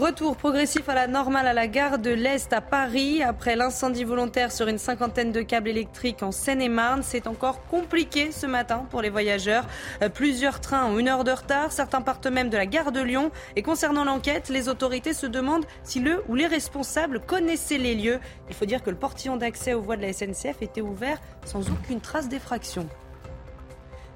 [0.00, 3.22] Retour progressif à la normale à la gare de l'Est à Paris.
[3.22, 8.46] Après l'incendie volontaire sur une cinquantaine de câbles électriques en Seine-et-Marne, c'est encore compliqué ce
[8.46, 9.66] matin pour les voyageurs.
[10.00, 13.00] Euh, Plusieurs trains ont une heure de retard, certains partent même de la gare de
[13.02, 13.30] Lyon.
[13.56, 18.20] Et concernant l'enquête, les autorités se demandent si le ou les responsables connaissaient les lieux.
[18.48, 21.70] Il faut dire que le portillon d'accès aux voies de la SNCF était ouvert sans
[21.70, 22.88] aucune trace d'effraction.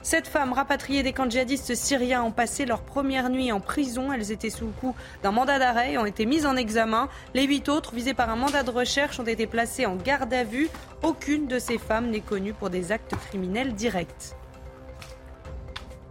[0.05, 4.13] Sept femmes rapatriées des camps djihadistes syriens ont passé leur première nuit en prison.
[4.13, 7.09] Elles étaient sous le coup d'un mandat d'arrêt ont été mises en examen.
[7.33, 10.45] Les huit autres, visées par un mandat de recherche, ont été placées en garde à
[10.45, 10.69] vue.
[11.03, 14.37] Aucune de ces femmes n'est connue pour des actes criminels directs.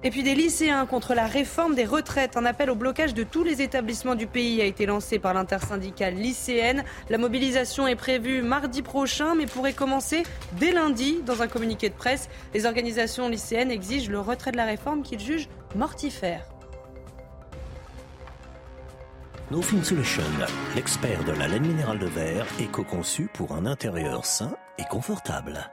[0.06, 2.36] Et puis des lycéens contre la réforme des retraites.
[2.36, 6.16] Un appel au blocage de tous les établissements du pays a été lancé par l'intersyndicale
[6.16, 6.84] lycéenne.
[7.10, 10.24] La mobilisation est prévue mardi prochain, mais pourrait commencer
[10.60, 11.22] dès lundi.
[11.26, 15.22] Dans un communiqué de presse, les organisations lycéennes exigent le retrait de la réforme qu'ils
[15.22, 16.44] jugent mortifère.
[19.52, 20.24] No Fin Solution,
[20.76, 25.70] l'expert de la laine minérale de verre, éco-conçu pour un intérieur sain et confortable.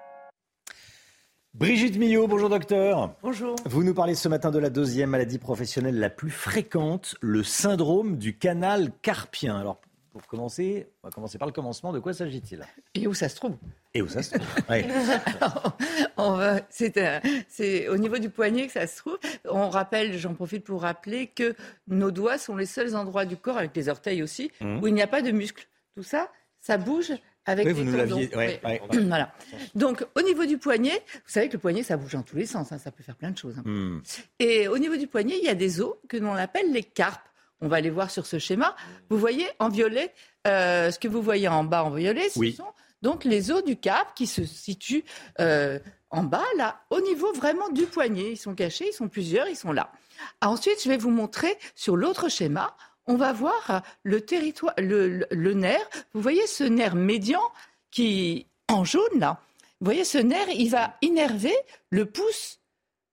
[1.54, 3.14] Brigitte Millot, bonjour docteur.
[3.22, 3.56] Bonjour.
[3.66, 8.18] Vous nous parlez ce matin de la deuxième maladie professionnelle la plus fréquente, le syndrome
[8.18, 9.58] du canal carpien.
[9.58, 9.80] Alors,
[10.12, 11.92] pour commencer, on va commencer par le commencement.
[11.92, 12.64] De quoi s'agit-il?
[12.94, 13.56] Et où ça se trouve?
[13.94, 14.46] Et où ça se trouve?
[14.68, 14.86] Ouais.
[16.70, 17.18] C'est euh,
[17.48, 19.18] c'est au niveau du poignet que ça se trouve.
[19.48, 21.54] On rappelle, j'en profite pour rappeler que
[21.88, 24.82] nos doigts sont les seuls endroits du corps, avec les orteils aussi, Mhm.
[24.82, 25.66] où il n'y a pas de muscles.
[25.96, 26.28] Tout ça,
[26.60, 27.12] ça bouge
[27.50, 28.70] avec Oui, vous nous l'aviez- ouais, Oui.
[28.98, 29.04] ouais.
[29.06, 29.32] voilà.
[29.74, 32.46] Donc, au niveau du poignet, vous savez que le poignet, ça bouge dans tous les
[32.46, 32.72] sens.
[32.72, 33.56] hein, ça peut faire plein de choses.
[33.58, 33.62] hein.
[33.64, 34.00] Hmm.
[34.38, 37.20] Et au niveau du poignet, il y a des os que l'on appelle les carpes.
[37.60, 38.74] On va les voir sur ce schéma.
[39.10, 40.14] Vous voyez en violet,
[40.46, 42.52] euh, ce que vous voyez en bas en violet, ce Oui.
[42.54, 42.64] sont
[43.02, 45.04] donc les os du carpe qui se situent
[45.40, 45.78] euh,
[46.10, 48.32] en bas, là, au niveau vraiment du poignet.
[48.32, 49.92] Ils sont cachés, ils sont plusieurs, ils sont là.
[50.40, 52.76] Ah, Ensuite, je vais vous montrer sur l'autre schéma.
[53.10, 55.88] On va voir le territoire, le, nerf.
[56.14, 57.42] Vous voyez ce nerf médian
[57.90, 59.40] qui, en jaune là,
[59.80, 61.54] vous voyez ce nerf, il va innerver
[61.90, 62.60] le pouce,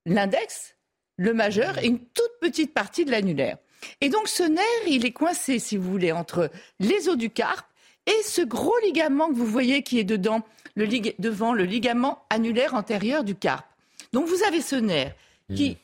[0.06, 0.76] l'index,
[1.18, 3.58] le majeur et une toute petite partie de l'annulaire.
[4.02, 7.66] Et donc ce nerf, il est coincé, si vous voulez, entre les os du carpe
[8.06, 10.42] et ce gros ligament que vous voyez qui est dedans,
[10.76, 13.66] le lig- devant le ligament annulaire antérieur du carpe.
[14.14, 15.14] Donc vous avez ce nerf
[15.56, 15.78] qui,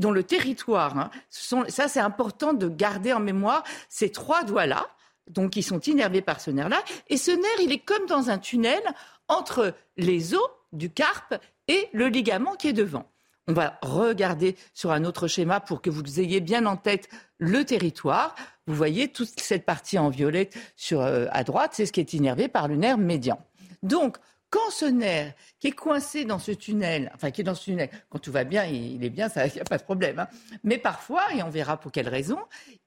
[0.00, 4.86] dont le territoire, hein, sont, ça c'est important de garder en mémoire ces trois doigts-là,
[5.28, 6.82] donc qui sont innervés par ce nerf-là.
[7.08, 8.82] Et ce nerf, il est comme dans un tunnel
[9.28, 11.34] entre les os du carpe
[11.68, 13.06] et le ligament qui est devant.
[13.46, 17.08] On va regarder sur un autre schéma pour que vous ayez bien en tête
[17.38, 18.34] le territoire.
[18.66, 22.12] Vous voyez toute cette partie en violet sur, euh, à droite, c'est ce qui est
[22.12, 23.44] innervé par le nerf médian.
[23.82, 24.18] Donc,
[24.50, 27.88] quand ce nerf qui est coincé dans ce tunnel, enfin qui est dans ce tunnel,
[28.08, 30.18] quand tout va bien, il est bien, il n'y a pas de problème.
[30.18, 30.28] hein.
[30.64, 32.38] Mais parfois, et on verra pour quelle raison,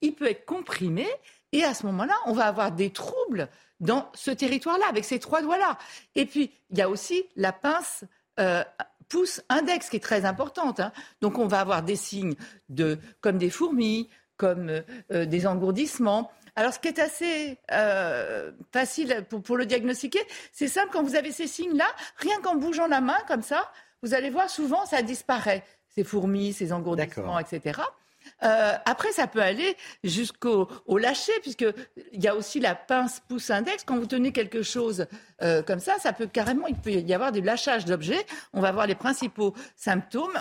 [0.01, 1.08] il peut être comprimé
[1.53, 3.48] et à ce moment-là, on va avoir des troubles
[3.80, 5.77] dans ce territoire-là, avec ces trois doigts-là.
[6.16, 8.06] Et puis, il y a aussi la pince
[8.40, 8.64] euh,
[9.09, 10.80] pouce index qui est très importante.
[10.80, 10.92] hein.
[11.22, 12.35] Donc, on va avoir des signes
[12.69, 16.32] de, comme des fourmis, comme euh, euh, des engourdissements.
[16.56, 21.15] Alors, ce qui est assez euh, facile pour, pour le diagnostiquer, c'est simple, quand vous
[21.15, 23.72] avez ces signes-là, rien qu'en bougeant la main comme ça,
[24.03, 27.82] vous allez voir souvent, ça disparaît, ces fourmis, ces engourdissements, etc.
[28.43, 31.65] Euh, après, ça peut aller jusqu'au au lâcher, puisque
[32.11, 33.83] il y a aussi la pince pouce index.
[33.85, 35.06] Quand vous tenez quelque chose
[35.41, 38.25] euh, comme ça, ça peut carrément, il peut y avoir du lâchage d'objets.
[38.53, 40.40] On va voir les principaux symptômes.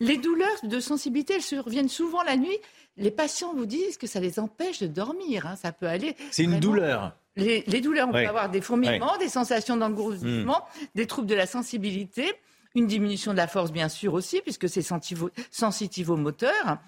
[0.00, 2.58] Les douleurs de sensibilité, elles surviennent souvent la nuit.
[3.00, 5.46] Les patients vous disent que ça les empêche de dormir.
[5.46, 5.56] hein.
[5.56, 6.14] Ça peut aller.
[6.30, 7.16] C'est une vraiment- douleur.
[7.36, 10.64] les, les douleurs, on peut avoir des fourmillements, des sensations d'engourdissement,
[10.94, 12.30] des troubles de la sensibilité,
[12.76, 16.78] une diminution de la force, bien sûr, aussi, puisque c'est sensitivo- sensitivo-moteur.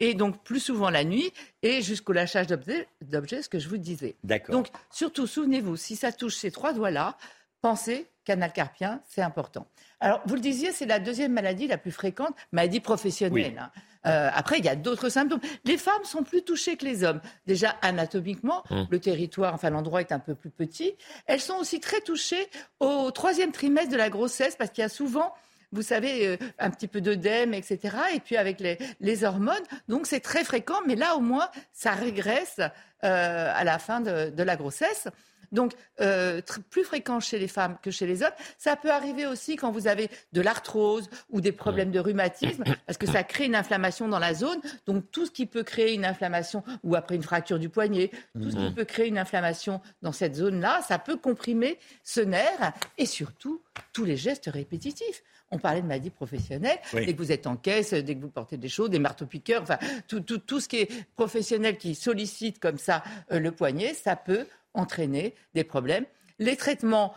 [0.00, 4.16] Et donc, plus souvent la nuit, et jusqu'au lâchage d'objets, ce que je vous disais.
[4.24, 4.52] D'accord.
[4.54, 7.16] Donc, surtout, souvenez-vous, si ça touche ces trois doigts-là,
[7.60, 9.66] pensez canal carpien, c'est important.
[10.00, 13.52] Alors, vous le disiez, c'est la deuxième maladie la plus fréquente, maladie professionnelle.
[13.56, 13.80] Oui.
[14.06, 15.40] Euh, après, il y a d'autres symptômes.
[15.64, 17.20] Les femmes sont plus touchées que les hommes.
[17.46, 18.86] Déjà, anatomiquement, Hum.
[18.90, 20.94] le territoire, enfin l'endroit est un peu plus petit.
[21.26, 22.48] Elles sont aussi très touchées
[22.80, 25.32] au troisième trimestre de la grossesse parce qu'il y a souvent
[25.74, 27.96] vous savez, euh, un petit peu d'œdème, etc.
[28.14, 29.62] Et puis avec les, les hormones.
[29.88, 34.28] Donc c'est très fréquent, mais là au moins, ça régresse euh, à la fin de,
[34.28, 35.08] de la grossesse.
[35.50, 36.40] Donc, euh,
[36.70, 38.32] plus fréquent chez les femmes que chez les hommes.
[38.58, 42.98] Ça peut arriver aussi quand vous avez de l'arthrose ou des problèmes de rhumatisme, parce
[42.98, 44.60] que ça crée une inflammation dans la zone.
[44.86, 48.50] Donc, tout ce qui peut créer une inflammation, ou après une fracture du poignet, tout
[48.50, 53.06] ce qui peut créer une inflammation dans cette zone-là, ça peut comprimer ce nerf et
[53.06, 53.60] surtout
[53.92, 55.22] tous les gestes répétitifs.
[55.50, 56.78] On parlait de maladie professionnelle.
[56.94, 57.04] Oui.
[57.04, 59.78] Dès que vous êtes en caisse, dès que vous portez des choses, des marteaux-piqueurs, enfin,
[60.08, 64.16] tout, tout, tout ce qui est professionnel qui sollicite comme ça euh, le poignet, ça
[64.16, 66.06] peut entraîner des problèmes.
[66.38, 67.14] Les traitements,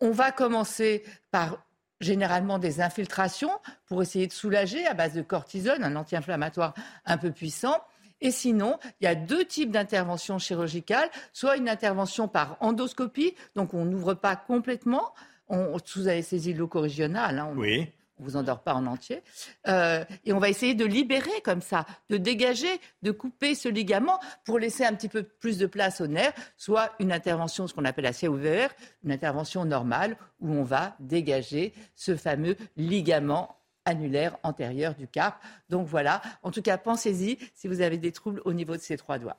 [0.00, 1.64] on va commencer par
[2.00, 3.50] généralement des infiltrations
[3.86, 6.74] pour essayer de soulager à base de cortisone, un anti-inflammatoire
[7.04, 7.80] un peu puissant.
[8.20, 13.74] Et sinon, il y a deux types d'interventions chirurgicales, soit une intervention par endoscopie, donc
[13.74, 15.12] on n'ouvre pas complètement,
[15.48, 17.90] on, vous avez saisi l'ocorégional, hein, Oui.
[18.18, 19.22] On vous endort pas en entier.
[19.68, 24.20] Euh, et on va essayer de libérer comme ça, de dégager, de couper ce ligament
[24.44, 27.84] pour laisser un petit peu plus de place au nerf, soit une intervention, ce qu'on
[27.84, 28.70] appelle ciel ouvert,
[29.02, 35.42] une intervention normale où on va dégager ce fameux ligament annulaire antérieur du carpe.
[35.68, 38.96] Donc voilà, en tout cas, pensez-y si vous avez des troubles au niveau de ces
[38.96, 39.36] trois doigts.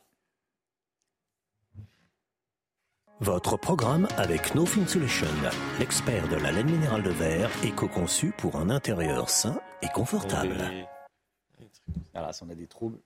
[3.22, 5.28] Votre programme avec No Fin Solution,
[5.80, 10.56] l'expert de la laine minérale de verre, éco-conçu pour un intérieur sain et confortable.
[12.14, 12.98] Voilà, si on a des troubles,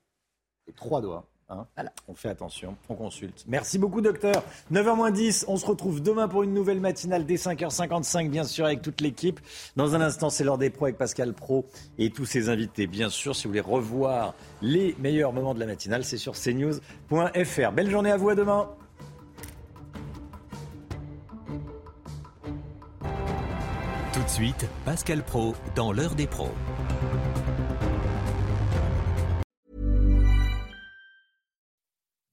[0.67, 1.25] les trois doigts.
[1.49, 1.67] hein.
[2.07, 3.45] On fait attention, on consulte.
[3.47, 4.43] Merci beaucoup, docteur.
[4.71, 9.01] 9h10, on se retrouve demain pour une nouvelle matinale dès 5h55, bien sûr, avec toute
[9.01, 9.39] l'équipe.
[9.75, 11.65] Dans un instant, c'est l'heure des pros avec Pascal Pro
[11.99, 12.87] et tous ses invités.
[12.87, 17.71] Bien sûr, si vous voulez revoir les meilleurs moments de la matinale, c'est sur cnews.fr.
[17.73, 18.69] Belle journée à vous, à demain.
[24.29, 26.53] Suite, Pascal Pro dans l'heure des pros.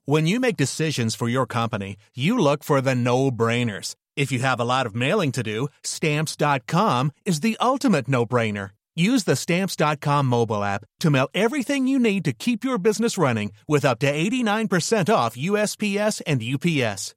[0.09, 3.97] When you make decisions for your company, you look for the no brainers.
[4.15, 8.71] If you have a lot of mailing to do, stamps.com is the ultimate no brainer.
[8.95, 13.51] Use the stamps.com mobile app to mail everything you need to keep your business running
[13.67, 17.17] with up to 89% off USPS and UPS.